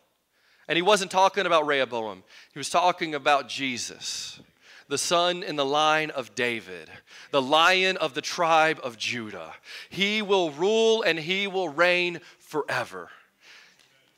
And 0.69 0.75
he 0.75 0.83
wasn't 0.83 1.09
talking 1.09 1.47
about 1.47 1.65
Rehoboam. 1.65 2.23
He 2.53 2.59
was 2.59 2.69
talking 2.69 3.15
about 3.15 3.49
Jesus, 3.49 4.39
the 4.87 4.99
son 4.99 5.41
in 5.41 5.55
the 5.55 5.65
line 5.65 6.11
of 6.11 6.35
David, 6.35 6.91
the 7.31 7.41
lion 7.41 7.97
of 7.97 8.13
the 8.13 8.21
tribe 8.21 8.79
of 8.83 8.95
Judah. 8.95 9.55
He 9.89 10.21
will 10.21 10.51
rule 10.51 11.01
and 11.01 11.17
he 11.17 11.47
will 11.47 11.69
reign 11.69 12.21
forever. 12.37 13.09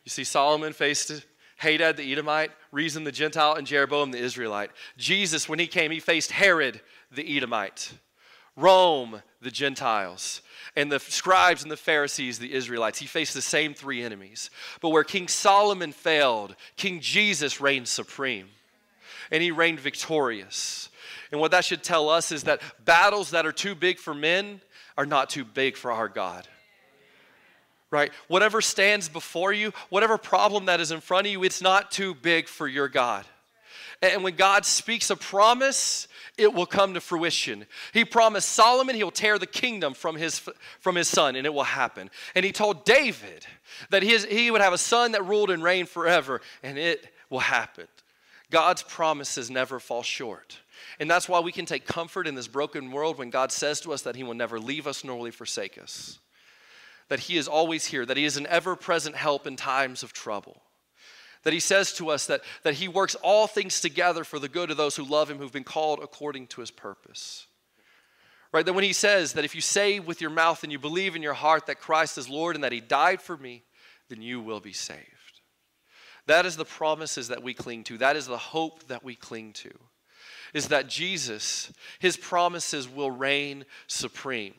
You 0.04 0.10
see, 0.10 0.26
Solomon 0.26 0.74
faced 0.74 1.26
Hadad 1.56 1.96
the 1.96 2.12
Edomite, 2.12 2.52
Rezin 2.74 3.06
the 3.06 3.14
Gentile, 3.14 3.54
and 3.54 3.66
Jeroboam 3.66 4.12
the 4.12 4.18
Israelite. 4.18 4.72
Jesus, 4.98 5.48
when 5.48 5.60
he 5.60 5.68
came, 5.68 5.90
he 5.90 6.02
faced 6.02 6.34
Herod 6.34 6.82
the 7.12 7.38
Edomite, 7.38 7.94
Rome 8.56 9.22
the 9.42 9.52
Gentiles, 9.52 10.42
and 10.76 10.92
the 10.92 11.00
scribes 11.00 11.64
and 11.64 11.72
the 11.72 11.78
Pharisees, 11.78 12.38
the 12.38 12.54
Israelites. 12.54 13.00
He 13.00 13.08
faced 13.08 13.34
the 13.34 13.42
same 13.42 13.74
three 13.74 14.04
enemies. 14.04 14.52
But 14.82 14.90
where 14.90 15.04
King 15.04 15.28
Solomon 15.28 15.92
failed, 15.92 16.56
King 16.78 17.00
Jesus 17.00 17.60
reigned 17.60 17.88
supreme, 17.88 18.50
and 19.32 19.42
he 19.42 19.52
reigned 19.52 19.80
victorious. 19.80 20.90
And 21.32 21.42
what 21.42 21.52
that 21.52 21.66
should 21.66 21.84
tell 21.84 22.10
us 22.10 22.32
is 22.32 22.44
that 22.44 22.62
battles 22.86 23.32
that 23.32 23.46
are 23.46 23.52
too 23.52 23.74
big 23.74 23.98
for 23.98 24.14
men 24.14 24.62
are 24.98 25.06
not 25.06 25.30
too 25.30 25.44
big 25.44 25.76
for 25.76 25.92
our 25.92 26.08
God 26.08 26.48
right? 27.92 28.12
Whatever 28.30 28.62
stands 28.62 29.10
before 29.10 29.52
you, 29.52 29.74
whatever 29.90 30.18
problem 30.18 30.66
that 30.66 30.80
is 30.80 30.92
in 30.92 31.02
front 31.02 31.28
of 31.28 31.34
you, 31.34 31.44
it's 31.44 31.62
not 31.62 31.92
too 31.92 32.16
big 32.16 32.48
for 32.48 32.68
your 32.68 32.88
God. 32.88 33.26
And 34.02 34.24
when 34.24 34.36
God 34.36 34.66
speaks 34.66 35.10
a 35.10 35.16
promise, 35.16 36.08
it 36.38 36.54
will 36.54 36.66
come 36.66 36.96
to 36.96 37.02
fruition. 37.02 37.66
He 37.94 38.04
promised 38.04 38.50
Solomon 38.50 38.96
he'll 38.96 39.12
tear 39.12 39.38
the 39.38 39.46
kingdom 39.46 39.94
from 39.94 40.16
his, 40.16 40.40
from 40.80 40.96
his 40.96 41.08
son, 41.08 41.36
and 41.36 41.46
it 41.46 41.54
will 41.54 41.64
happen. 41.64 42.10
And 42.34 42.44
he 42.44 42.52
told 42.52 42.84
David 42.84 43.46
that 43.90 44.02
his, 44.02 44.26
he 44.26 44.50
would 44.50 44.62
have 44.62 44.74
a 44.74 44.78
son 44.78 45.12
that 45.12 45.26
ruled 45.26 45.52
and 45.52 45.64
reigned 45.64 45.90
forever, 45.90 46.42
and 46.64 46.78
it 46.78 47.14
will 47.30 47.40
happen. 47.40 47.88
God's 48.50 48.84
promises 48.84 49.52
never 49.52 49.80
fall 49.80 50.04
short. 50.04 50.60
And 51.00 51.10
that's 51.10 51.30
why 51.30 51.40
we 51.40 51.52
can 51.52 51.66
take 51.66 51.86
comfort 51.86 52.28
in 52.28 52.36
this 52.36 52.48
broken 52.48 52.92
world 52.92 53.18
when 53.18 53.30
God 53.30 53.52
says 53.52 53.80
to 53.82 53.94
us 53.94 54.02
that 54.02 54.16
he 54.16 54.24
will 54.24 54.34
never 54.34 54.60
leave 54.60 54.88
us 54.88 55.04
nor 55.04 55.18
will 55.18 55.26
he 55.26 55.32
forsake 55.32 55.78
us 55.78 56.20
that 57.12 57.20
He 57.20 57.36
is 57.36 57.50
always 57.50 57.84
here, 57.84 58.06
that 58.06 58.16
He 58.16 58.24
is 58.24 58.38
an 58.38 58.48
ever 58.48 58.74
present 58.74 59.18
help 59.18 59.46
in 59.46 59.58
times 59.58 60.02
of 60.02 60.14
trouble. 60.14 60.62
That 61.44 61.54
He 61.54 61.60
says 61.60 61.94
to 61.94 62.10
us 62.10 62.28
that, 62.28 62.42
that 62.64 62.76
He 62.76 62.88
works 62.88 63.16
all 63.16 63.48
things 63.48 63.82
together 63.82 64.24
for 64.24 64.40
the 64.40 64.50
good 64.50 64.72
of 64.72 64.78
those 64.78 64.96
who 64.96 65.04
love 65.04 65.30
Him, 65.30 65.38
who've 65.38 65.52
been 65.52 65.64
called 65.64 66.00
according 66.02 66.48
to 66.48 66.62
His 66.62 66.72
purpose. 66.72 67.48
Right? 68.52 68.66
That 68.66 68.74
when 68.74 68.84
He 68.84 68.94
says 68.94 69.34
that 69.34 69.46
if 69.46 69.56
you 69.56 69.62
say 69.62 70.00
with 70.00 70.22
your 70.22 70.30
mouth 70.30 70.64
and 70.64 70.72
you 70.72 70.80
believe 70.80 71.16
in 71.16 71.22
your 71.22 71.34
heart 71.34 71.68
that 71.68 71.80
Christ 71.80 72.18
is 72.18 72.30
Lord 72.30 72.56
and 72.56 72.64
that 72.64 72.72
He 72.72 72.82
died 72.82 73.22
for 73.22 73.38
me, 73.38 73.64
then 74.10 74.22
you 74.22 74.42
will 74.42 74.60
be 74.60 74.74
saved. 74.74 75.08
That 76.28 76.46
is 76.46 76.58
the 76.58 76.66
promises 76.66 77.30
that 77.30 77.44
we 77.44 77.54
cling 77.54 77.84
to. 77.86 77.98
That 77.98 78.16
is 78.16 78.28
the 78.28 78.38
hope 78.38 78.88
that 78.88 79.04
we 79.04 79.16
cling 79.16 79.54
to. 79.54 79.72
Is 80.54 80.68
that 80.68 80.88
Jesus, 80.88 81.72
His 82.00 82.18
promises 82.18 82.88
will 82.88 83.12
reign 83.12 83.66
supreme 83.88 84.54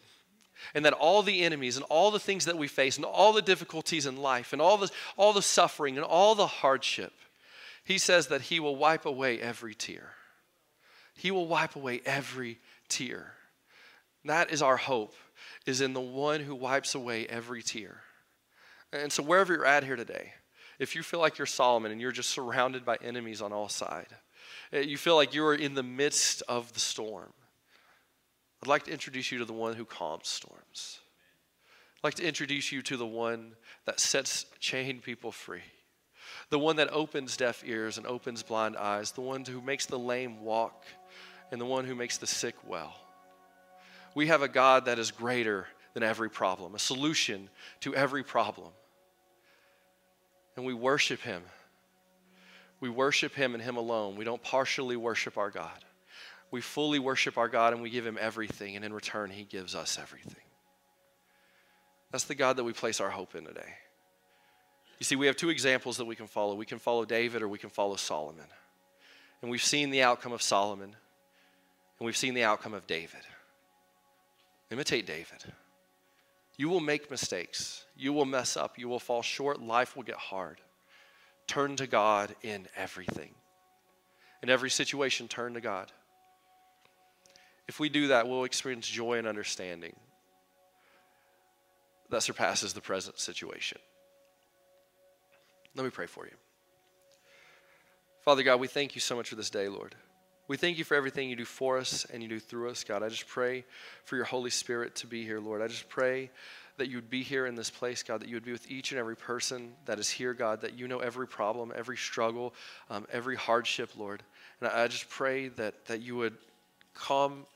and 0.75 0.85
that 0.85 0.93
all 0.93 1.23
the 1.23 1.43
enemies 1.43 1.77
and 1.77 1.85
all 1.89 2.11
the 2.11 2.19
things 2.19 2.45
that 2.45 2.59
we 2.59 2.69
face 2.69 2.97
and 2.97 3.05
all 3.05 3.33
the 3.33 3.43
difficulties 3.43 4.07
in 4.07 4.17
life 4.17 4.53
and 4.53 4.63
all 4.63 4.77
the, 4.77 4.91
all 5.17 5.33
the 5.33 5.43
suffering 5.43 5.97
and 5.97 6.05
all 6.05 6.35
the 6.35 6.47
hardship, 6.47 7.13
he 7.85 7.99
says 7.99 8.29
that 8.29 8.43
he 8.43 8.61
will 8.61 8.77
wipe 8.77 9.07
away 9.07 9.41
every 9.41 9.75
tear. 9.75 10.11
He 11.15 11.31
will 11.31 11.47
wipe 11.47 11.77
away 11.77 12.01
every 12.05 12.59
tear. 12.89 13.35
That 14.25 14.51
is 14.53 14.63
our 14.63 14.77
hope, 14.77 15.15
is 15.67 15.81
in 15.81 15.93
the 15.93 16.01
one 16.01 16.41
who 16.41 16.55
wipes 16.55 16.95
away 16.95 17.27
every 17.27 17.63
tear. 17.63 18.03
And 18.93 19.13
so 19.13 19.23
wherever 19.23 19.53
you're 19.53 19.67
at 19.67 19.85
here 19.85 19.97
today, 19.97 20.33
if 20.79 20.95
you 20.95 21.03
feel 21.03 21.21
like 21.21 21.39
you're 21.39 21.47
Solomon 21.47 21.93
and 21.93 22.01
you're 22.01 22.13
just 22.13 22.31
surrounded 22.31 22.85
by 22.85 22.97
enemies 23.03 23.43
on 23.43 23.53
all 23.53 23.69
sides, 23.69 24.13
eh, 24.73 24.81
you 24.81 24.97
feel 24.97 25.17
like 25.17 25.35
you're 25.35 25.55
in 25.55 25.75
the 25.75 25.83
midst 25.83 26.43
of 26.49 26.73
the 26.73 26.81
storm, 26.81 27.33
I'd 28.63 28.69
like 28.69 28.85
to 28.85 28.93
introduce 28.93 29.33
you 29.33 29.39
to 29.39 29.45
the 29.45 29.53
one 29.53 29.75
who 29.75 29.85
calms 29.85 30.29
storms. 30.29 31.01
I'd 31.97 32.05
like 32.05 32.15
to 32.15 32.25
introduce 32.25 32.71
you 32.71 32.81
to 32.83 32.97
the 32.97 33.07
one 33.07 33.57
that 33.87 33.99
sets 33.99 34.47
chained 34.61 35.03
people 35.03 35.33
free, 35.33 35.65
the 36.51 36.61
one 36.61 36.77
that 36.77 36.93
opens 36.93 37.37
deaf 37.37 37.65
ears 37.67 37.99
and 37.99 38.07
opens 38.07 38.45
blind 38.45 38.77
eyes, 38.77 39.11
the 39.11 39.21
one 39.21 39.45
who 39.45 39.61
makes 39.61 39.87
the 39.87 39.99
lame 39.99 40.45
walk, 40.45 40.85
and 41.51 41.61
the 41.61 41.67
one 41.67 41.85
who 41.85 41.97
makes 41.97 42.19
the 42.19 42.27
sick 42.27 42.55
well. 42.65 42.95
We 44.15 44.29
have 44.29 44.43
a 44.43 44.49
God 44.49 44.85
that 44.85 44.99
is 45.01 45.11
greater 45.11 45.67
than 45.95 46.05
every 46.05 46.31
problem, 46.31 46.77
a 46.77 46.79
solution 46.79 47.51
to 47.81 47.97
every 47.97 48.23
problem. 48.23 48.69
And 50.57 50.65
we 50.65 50.75
worship 50.75 51.21
Him. 51.21 51.43
We 52.79 52.91
worship 52.91 53.35
Him 53.35 53.55
and 53.55 53.63
Him 53.63 53.77
alone. 53.77 54.15
We 54.15 54.25
don't 54.25 54.43
partially 54.43 54.97
worship 54.97 55.37
our 55.37 55.51
God 55.51 55.85
we 56.53 56.61
fully 56.61 56.99
worship 56.99 57.39
our 57.39 57.49
God 57.49 57.73
and 57.73 57.83
we 57.83 57.91
give 57.91 58.07
Him 58.07 58.19
everything, 58.21 58.77
and 58.77 58.85
in 58.85 58.93
return, 58.93 59.31
He 59.31 59.43
gives 59.43 59.75
us 59.75 59.99
everything. 60.01 60.45
That's 62.13 62.25
the 62.25 62.35
God 62.35 62.59
that 62.59 62.65
we 62.65 62.75
place 62.75 63.01
our 63.01 63.11
hope 63.11 63.35
in 63.35 63.47
today. 63.47 63.75
You 65.01 65.05
see, 65.05 65.17
we 65.17 65.27
have 65.27 65.37
two 65.37 65.49
examples 65.49 65.97
that 65.97 66.05
we 66.05 66.15
can 66.15 66.27
follow. 66.27 66.55
We 66.55 66.67
can 66.67 66.79
follow 66.79 67.05
David 67.05 67.43
or 67.43 67.49
we 67.49 67.59
can 67.59 67.71
follow 67.71 67.97
Solomon. 67.97 68.45
And 69.41 69.51
we've 69.51 69.65
seen 69.65 69.91
the 69.91 70.03
outcome 70.03 70.33
of 70.33 70.43
Solomon, 70.43 70.91
and 71.99 72.07
we've 72.07 72.17
seen 72.17 72.35
the 72.35 72.45
outcome 72.45 72.75
of 72.75 72.87
David. 72.87 73.23
Imitate 74.71 75.07
David. 75.07 75.43
You 76.59 76.69
will 76.69 76.81
make 76.81 77.11
mistakes, 77.11 77.87
you 77.97 78.13
will 78.13 78.27
mess 78.27 78.59
up, 78.59 78.79
you 78.79 78.89
will 78.89 79.01
fall 79.01 79.23
short, 79.23 79.61
life 79.61 79.97
will 79.97 80.03
get 80.03 80.17
hard. 80.17 80.61
Turn 81.47 81.77
to 81.77 81.87
God 81.87 82.37
in 82.43 82.69
everything. 82.77 83.35
In 84.43 84.51
every 84.51 84.71
situation, 84.71 85.29
turn 85.29 85.55
to 85.55 85.61
God. 85.61 85.91
If 87.73 87.81
we 87.81 87.89
do 87.89 88.09
that, 88.09 88.29
we'll 88.29 88.45
experience 88.45 88.87
joy 88.87 89.17
and 89.17 89.27
understanding 89.27 89.97
that 92.11 92.23
surpasses 92.23 92.75
the 92.75 92.83
present 92.83 93.19
situation. 93.19 93.79
Let 95.75 95.85
me 95.85 95.89
pray 95.89 96.05
for 96.05 96.27
you. 96.27 96.33
Father 98.27 98.43
God, 98.43 98.61
we 98.61 98.69
thank 98.69 98.95
you 98.95 99.01
so 99.01 99.17
much 99.17 99.31
for 99.31 99.37
this 99.37 99.49
day, 99.49 99.69
Lord. 99.69 99.95
We 100.49 100.59
thank 100.59 100.77
you 100.77 100.85
for 100.85 100.99
everything 100.99 101.31
you 101.31 101.35
do 101.37 101.47
for 101.47 101.79
us 101.79 102.05
and 102.13 102.23
you 102.23 102.29
do 102.29 102.39
through 102.39 102.69
us, 102.69 102.85
God. 102.85 103.03
I 103.03 103.09
just 103.09 103.27
pray 103.27 103.65
for 104.05 104.17
your 104.17 104.27
Holy 104.27 104.51
Spirit 104.51 104.95
to 104.97 105.07
be 105.07 105.25
here, 105.25 105.41
Lord. 105.41 105.63
I 105.63 105.67
just 105.67 105.89
pray 105.89 106.29
that 106.77 106.91
you 106.91 106.99
would 106.99 107.09
be 107.09 107.23
here 107.23 107.47
in 107.47 107.55
this 107.55 107.71
place, 107.71 108.03
God, 108.03 108.21
that 108.21 108.29
you 108.29 108.37
would 108.37 108.45
be 108.45 108.53
with 108.53 108.71
each 108.71 108.93
and 108.93 108.99
every 108.99 109.17
person 109.17 109.73
that 109.87 109.99
is 109.99 110.11
here, 110.11 110.35
God, 110.35 110.61
that 110.61 110.79
you 110.79 110.89
know 110.89 110.99
every 110.99 111.27
problem, 111.27 111.73
every 111.75 111.97
struggle, 111.97 112.53
um, 112.91 113.07
every 113.11 113.37
hardship, 113.37 113.93
Lord. 113.97 114.23
And 114.61 114.69
I, 114.69 114.89
just 114.89 115.09
pray 115.09 115.49
that, 115.49 115.87
that 115.87 116.03
you 116.03 116.17
would 116.17 116.37
calm 116.93 117.47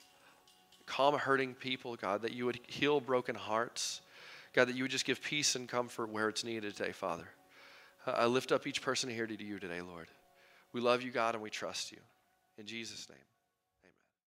calm 0.87 1.15
hurting 1.15 1.55
people, 1.55 1.97
God, 1.97 2.23
that 2.23 2.33
you 2.33 2.47
would 2.47 2.61
heal 2.67 3.01
broken 3.01 3.35
hearts. 3.35 4.01
God, 4.53 4.69
that 4.69 4.77
you 4.77 4.85
would 4.85 4.91
just 4.91 5.05
give 5.05 5.21
peace 5.21 5.55
and 5.55 5.69
comfort 5.69 6.09
where 6.09 6.29
it's 6.29 6.43
needed 6.43 6.75
today, 6.75 6.93
Father. 6.93 7.29
I 8.07 8.27
lift 8.27 8.53
up 8.53 8.67
each 8.67 8.81
person 8.81 9.11
here 9.11 9.27
to 9.27 9.45
you 9.45 9.59
today, 9.59 9.83
Lord. 9.83 10.09
We 10.73 10.81
love 10.81 11.03
you, 11.03 11.11
God, 11.11 11.35
and 11.35 11.43
we 11.43 11.51
trust 11.51 11.93
you. 11.93 11.99
In 12.57 12.67
Jesus' 12.67 13.09
name. 13.11 13.19